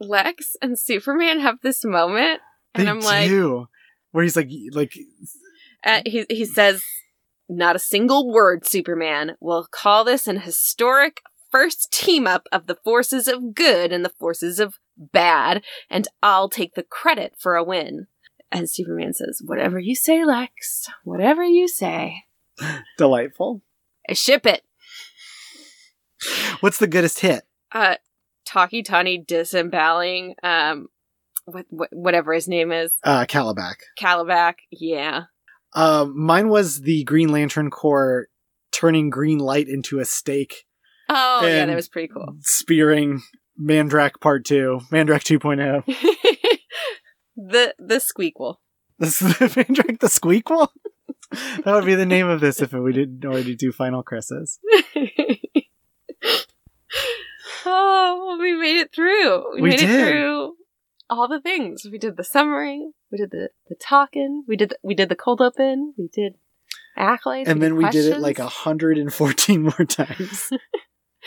Lex 0.00 0.56
and 0.62 0.78
Superman 0.78 1.40
have 1.40 1.60
this 1.62 1.84
moment 1.84 2.40
and 2.74 2.86
They 2.86 2.90
I'm 2.90 3.00
like 3.00 3.28
do. 3.28 3.66
Where 4.12 4.24
he's 4.24 4.36
like, 4.36 4.48
like, 4.72 4.94
uh, 5.84 6.00
he 6.06 6.24
he 6.30 6.44
says 6.46 6.82
not 7.48 7.76
a 7.76 7.80
single 7.80 8.32
word 8.32 8.66
Superman. 8.66 9.36
We'll 9.40 9.66
call 9.70 10.04
this 10.04 10.26
an 10.26 10.40
historic 10.40 11.20
first 11.50 11.92
team 11.92 12.26
up 12.26 12.48
of 12.50 12.66
the 12.66 12.76
forces 12.76 13.28
of 13.28 13.54
good 13.54 13.92
and 13.92 14.04
the 14.04 14.12
forces 14.18 14.58
of 14.58 14.78
bad 14.96 15.62
and 15.90 16.08
I'll 16.22 16.48
take 16.48 16.74
the 16.74 16.82
credit 16.82 17.34
for 17.38 17.56
a 17.56 17.64
win. 17.64 18.06
And 18.52 18.70
Superman 18.70 19.12
says, 19.12 19.42
"Whatever 19.44 19.78
you 19.78 19.94
say, 19.96 20.24
Lex. 20.24 20.86
Whatever 21.04 21.44
you 21.44 21.66
say." 21.68 22.24
Delightful. 22.98 23.62
I 24.08 24.12
ship 24.14 24.46
it. 24.46 24.62
What's 26.60 26.78
the 26.78 26.86
goodest 26.86 27.20
hit? 27.20 27.44
Uh, 27.72 27.96
Tawky 28.46 28.82
Tawny 28.82 29.18
disemboweling, 29.18 30.34
um, 30.42 30.88
what, 31.44 31.66
what, 31.68 31.90
whatever 31.92 32.32
his 32.32 32.48
name 32.48 32.72
is, 32.72 32.92
Uh, 33.02 33.24
Kalibak. 33.26 33.74
Kalibak. 34.00 34.54
Yeah. 34.70 35.24
Uh, 35.74 36.06
mine 36.14 36.48
was 36.48 36.82
the 36.82 37.04
Green 37.04 37.28
Lantern 37.30 37.70
Corps 37.70 38.28
turning 38.72 39.10
green 39.10 39.38
light 39.38 39.68
into 39.68 39.98
a 39.98 40.04
stake, 40.04 40.64
Oh, 41.08 41.46
yeah, 41.46 41.66
that 41.66 41.76
was 41.76 41.88
pretty 41.88 42.08
cool. 42.08 42.36
spearing 42.40 43.22
Mandrakk 43.60 44.20
Part 44.20 44.44
2, 44.44 44.80
Mandrakk 44.92 45.22
2.0. 45.24 45.84
the 47.36 47.74
the 47.78 47.96
squeakle. 47.96 48.56
This 48.98 49.20
is 49.20 49.34
Mandrakk 49.34 50.00
the 50.00 50.06
Squeakquel? 50.06 50.68
that 51.64 51.74
would 51.74 51.84
be 51.84 51.94
the 51.94 52.06
name 52.06 52.28
of 52.28 52.40
this 52.40 52.62
if 52.62 52.72
we 52.72 52.92
didn't 52.94 53.24
already 53.26 53.54
do 53.54 53.70
Final 53.72 54.02
Crisis. 54.02 54.58
oh, 57.66 58.24
well, 58.26 58.38
we 58.40 58.54
made 58.54 58.78
it 58.78 58.94
through. 58.94 59.54
We, 59.56 59.62
We 59.62 59.70
made 59.70 59.80
did. 59.80 59.90
it 59.90 60.08
through 60.10 60.54
all 61.10 61.28
the 61.28 61.40
things. 61.40 61.82
We 61.90 61.98
did 61.98 62.16
the 62.16 62.24
summary. 62.24 62.86
We 63.12 63.18
did 63.18 63.30
the 63.32 63.50
the 63.68 63.74
talking. 63.76 64.44
We 64.48 64.56
did 64.56 64.70
the, 64.70 64.78
we 64.82 64.94
did 64.94 65.08
the 65.08 65.16
cold 65.16 65.40
open. 65.42 65.92
We 65.98 66.08
did 66.12 66.34
acolytes. 66.96 67.48
And 67.48 67.60
then 67.60 67.76
we 67.76 67.84
did 67.90 68.06
it 68.06 68.18
questions. 68.18 68.22
like 68.22 68.38
114 68.38 69.62
more 69.62 69.84
times. 69.86 70.50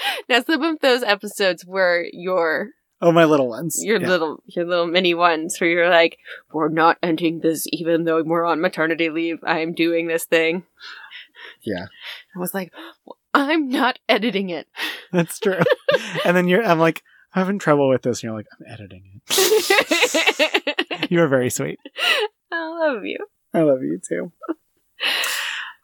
Now 0.30 0.42
some 0.42 0.64
of 0.64 0.80
those 0.80 1.04
episodes 1.04 1.66
were 1.66 2.06
your 2.12 2.70
Oh, 3.02 3.12
my 3.14 3.24
little 3.26 3.48
ones. 3.48 3.78
your 3.84 4.00
Yeah. 4.02 4.08
little 4.08 4.44
your 4.46 4.66
little 4.66 4.88
mini 4.88 5.14
ones 5.14 5.58
where 5.60 5.70
you're 5.70 5.90
like, 5.90 6.18
we're 6.52 6.68
not 6.70 6.98
ending 7.02 7.40
this 7.40 7.66
even 7.72 8.04
though 8.04 8.22
we're 8.24 8.46
on 8.46 8.60
maternity 8.62 9.10
leave. 9.10 9.40
I 9.46 9.60
am 9.60 9.74
doing 9.74 10.08
this 10.08 10.26
thing. 10.26 10.64
Yeah. 11.62 11.86
I 12.36 12.40
was 12.40 12.54
like, 12.54 12.74
"Well, 13.06 13.18
I'm 13.34 13.70
not 13.70 14.00
editing 14.10 14.50
it. 14.50 14.68
That's 15.14 15.40
true. 15.40 15.60
and 16.26 16.36
then 16.36 16.48
you're, 16.50 16.64
I'm 16.66 16.80
like, 16.80 17.02
I'm 17.34 17.42
having 17.46 17.60
trouble 17.60 17.88
with 17.88 18.02
this. 18.02 18.18
And 18.20 18.24
you're 18.30 18.36
like, 18.38 18.48
I'm 18.60 18.66
editing 18.74 19.22
it. 19.30 21.06
You 21.10 21.22
are 21.22 21.28
very 21.28 21.50
sweet. 21.50 21.80
I 22.52 22.68
love 22.68 23.04
you. 23.06 23.18
I 23.54 23.62
love 23.62 23.82
you 23.82 24.00
too. 24.08 24.32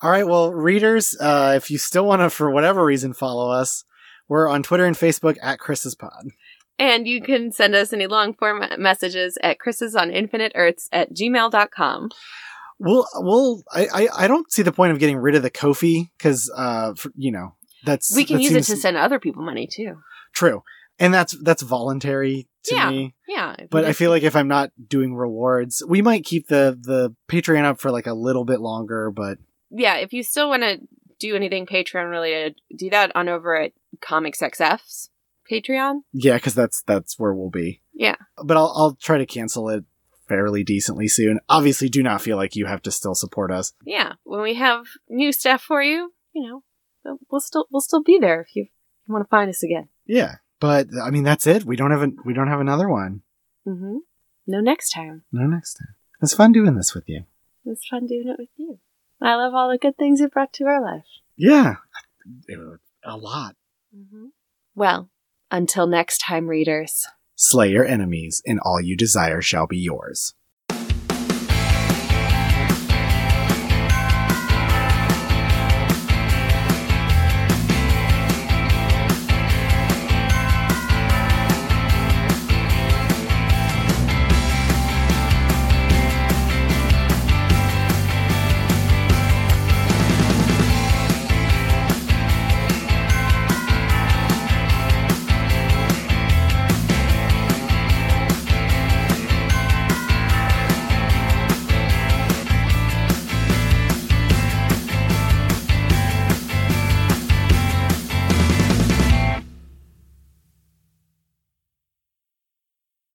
All 0.02 0.12
right. 0.12 0.28
Well, 0.28 0.52
readers, 0.54 1.16
uh, 1.20 1.54
if 1.56 1.72
you 1.72 1.78
still 1.78 2.06
want 2.06 2.22
to, 2.22 2.30
for 2.30 2.52
whatever 2.52 2.84
reason, 2.86 3.14
follow 3.14 3.50
us, 3.50 3.86
we're 4.28 4.48
on 4.50 4.64
Twitter 4.64 4.86
and 4.86 4.96
Facebook 4.96 5.38
at 5.42 5.60
Chris's 5.60 5.96
Pod. 5.96 6.28
And 6.78 7.08
you 7.08 7.22
can 7.22 7.52
send 7.52 7.74
us 7.74 7.94
any 7.94 8.06
long 8.08 8.34
form 8.34 8.62
messages 8.78 9.38
at 9.42 9.60
Chris's 9.60 9.96
on 9.96 10.12
infinite 10.12 10.52
earths 10.56 10.90
at 10.92 11.14
gmail.com. 11.14 12.10
We'll, 12.80 13.08
we'll, 13.16 13.64
I, 13.74 13.88
I, 13.94 14.08
I 14.24 14.28
don't 14.28 14.52
see 14.52 14.62
the 14.62 14.74
point 14.74 14.92
of 14.92 15.00
getting 15.00 15.16
rid 15.18 15.36
of 15.36 15.44
the 15.44 15.50
Ko-fi 15.50 16.10
because, 16.18 16.52
uh, 16.58 16.94
for, 16.96 17.10
you 17.16 17.32
know, 17.32 17.56
that's, 17.86 18.14
We 18.14 18.26
can 18.26 18.38
that 18.38 18.44
use 18.44 18.52
it 18.52 18.64
to 18.66 18.76
send 18.76 18.98
other 18.98 19.20
people 19.20 19.44
money 19.44 19.68
too. 19.68 19.96
true. 20.34 20.64
And 21.00 21.14
that's, 21.14 21.38
that's 21.42 21.62
voluntary 21.62 22.48
to 22.66 22.76
Yeah. 22.76 22.90
me. 22.90 23.16
Yeah. 23.28 23.56
But 23.70 23.86
I 23.86 23.94
feel 23.94 24.12
like 24.12 24.24
if 24.24 24.36
I'm 24.36 24.48
not 24.50 24.72
doing 24.88 25.14
rewards, 25.16 25.84
we 25.88 26.02
might 26.02 26.26
keep 26.26 26.48
the, 26.48 26.78
the 26.82 27.14
Patreon 27.30 27.64
up 27.64 27.80
for 27.80 27.92
like 27.92 28.08
a 28.08 28.14
little 28.14 28.44
bit 28.46 28.60
longer, 28.60 29.12
but 29.12 29.38
yeah, 29.72 29.96
if 29.98 30.14
you 30.14 30.24
still 30.24 30.50
want 30.50 30.64
to 30.64 30.80
do 31.20 31.36
anything 31.36 31.66
Patreon 31.66 32.10
related, 32.10 32.56
do 32.76 32.90
that 32.90 33.12
on 33.16 33.30
over 33.30 33.56
at 33.60 33.72
Comics 34.02 34.42
XF's 34.42 35.10
Patreon. 35.50 36.02
yeah, 36.12 36.36
because 36.36 36.54
that's, 36.56 36.82
that's 36.84 37.18
where 37.20 37.34
we'll 37.34 37.50
be. 37.50 37.82
Yeah. 37.94 38.16
but 38.44 38.58
I'll 38.58 38.74
I'll 38.76 38.96
try 38.96 39.18
to 39.18 39.26
cancel 39.26 39.70
it 39.70 39.84
fairly 40.28 40.64
decently 40.64 41.08
soon. 41.08 41.40
Obviously, 41.48 41.88
do 41.88 42.02
not 42.04 42.22
feel 42.22 42.36
like 42.36 42.56
you 42.56 42.66
have 42.66 42.82
to 42.82 42.92
still 42.92 43.16
support 43.16 43.52
us. 43.52 43.74
Yeah. 43.86 44.14
When 44.24 44.42
we 44.42 44.56
have 44.56 44.86
new 45.08 45.32
stuff 45.32 45.62
for 45.62 45.82
you, 45.82 46.14
you 46.34 46.44
know, 46.48 46.64
we'll- 47.30 47.40
still 47.40 47.68
we'll 47.72 47.82
still 47.82 48.04
be 48.04 48.18
there 48.20 48.42
if 48.42 48.56
you 48.56 48.68
want 49.08 49.24
to 49.24 49.30
find 49.30 49.50
us 49.50 49.64
again. 49.64 49.88
Yeah, 50.06 50.36
but 50.60 50.88
I 51.02 51.10
mean 51.12 51.24
that's 51.24 51.48
it. 51.48 51.64
We 51.64 51.76
don't 51.78 51.92
have 51.92 52.02
a, 52.04 52.10
we 52.26 52.34
don't 52.34 52.48
have 52.50 52.60
another 52.60 52.90
one. 52.90 53.22
Mm-hmm. 53.68 53.98
No, 54.48 54.60
next 54.60 54.90
time. 54.90 55.24
No, 55.32 55.46
next 55.48 55.76
time. 55.76 55.96
It's 56.22 56.34
fun 56.34 56.52
doing 56.52 56.76
this 56.76 56.94
with 56.96 57.08
you. 57.08 57.24
It's 57.66 57.88
fun 57.88 58.08
doing 58.08 58.28
it 58.28 58.38
with 58.40 58.50
you. 58.58 58.80
I 59.22 59.36
love 59.36 59.54
all 59.54 59.70
the 59.70 59.78
good 59.78 59.98
things 59.98 60.20
you 60.20 60.28
brought 60.28 60.54
to 60.54 60.66
our 60.66 60.82
life. 60.82 61.06
Yeah, 61.38 61.76
a 63.04 63.18
lot. 63.18 63.56
Mm-hmm. 63.96 64.28
Well, 64.76 65.10
until 65.52 65.88
next 65.88 66.20
time, 66.20 66.48
readers. 66.48 67.06
Slay 67.36 67.70
your 67.70 67.86
enemies, 67.86 68.42
and 68.46 68.60
all 68.60 68.82
you 68.82 68.96
desire 68.96 69.42
shall 69.42 69.68
be 69.68 69.78
yours. 69.78 70.34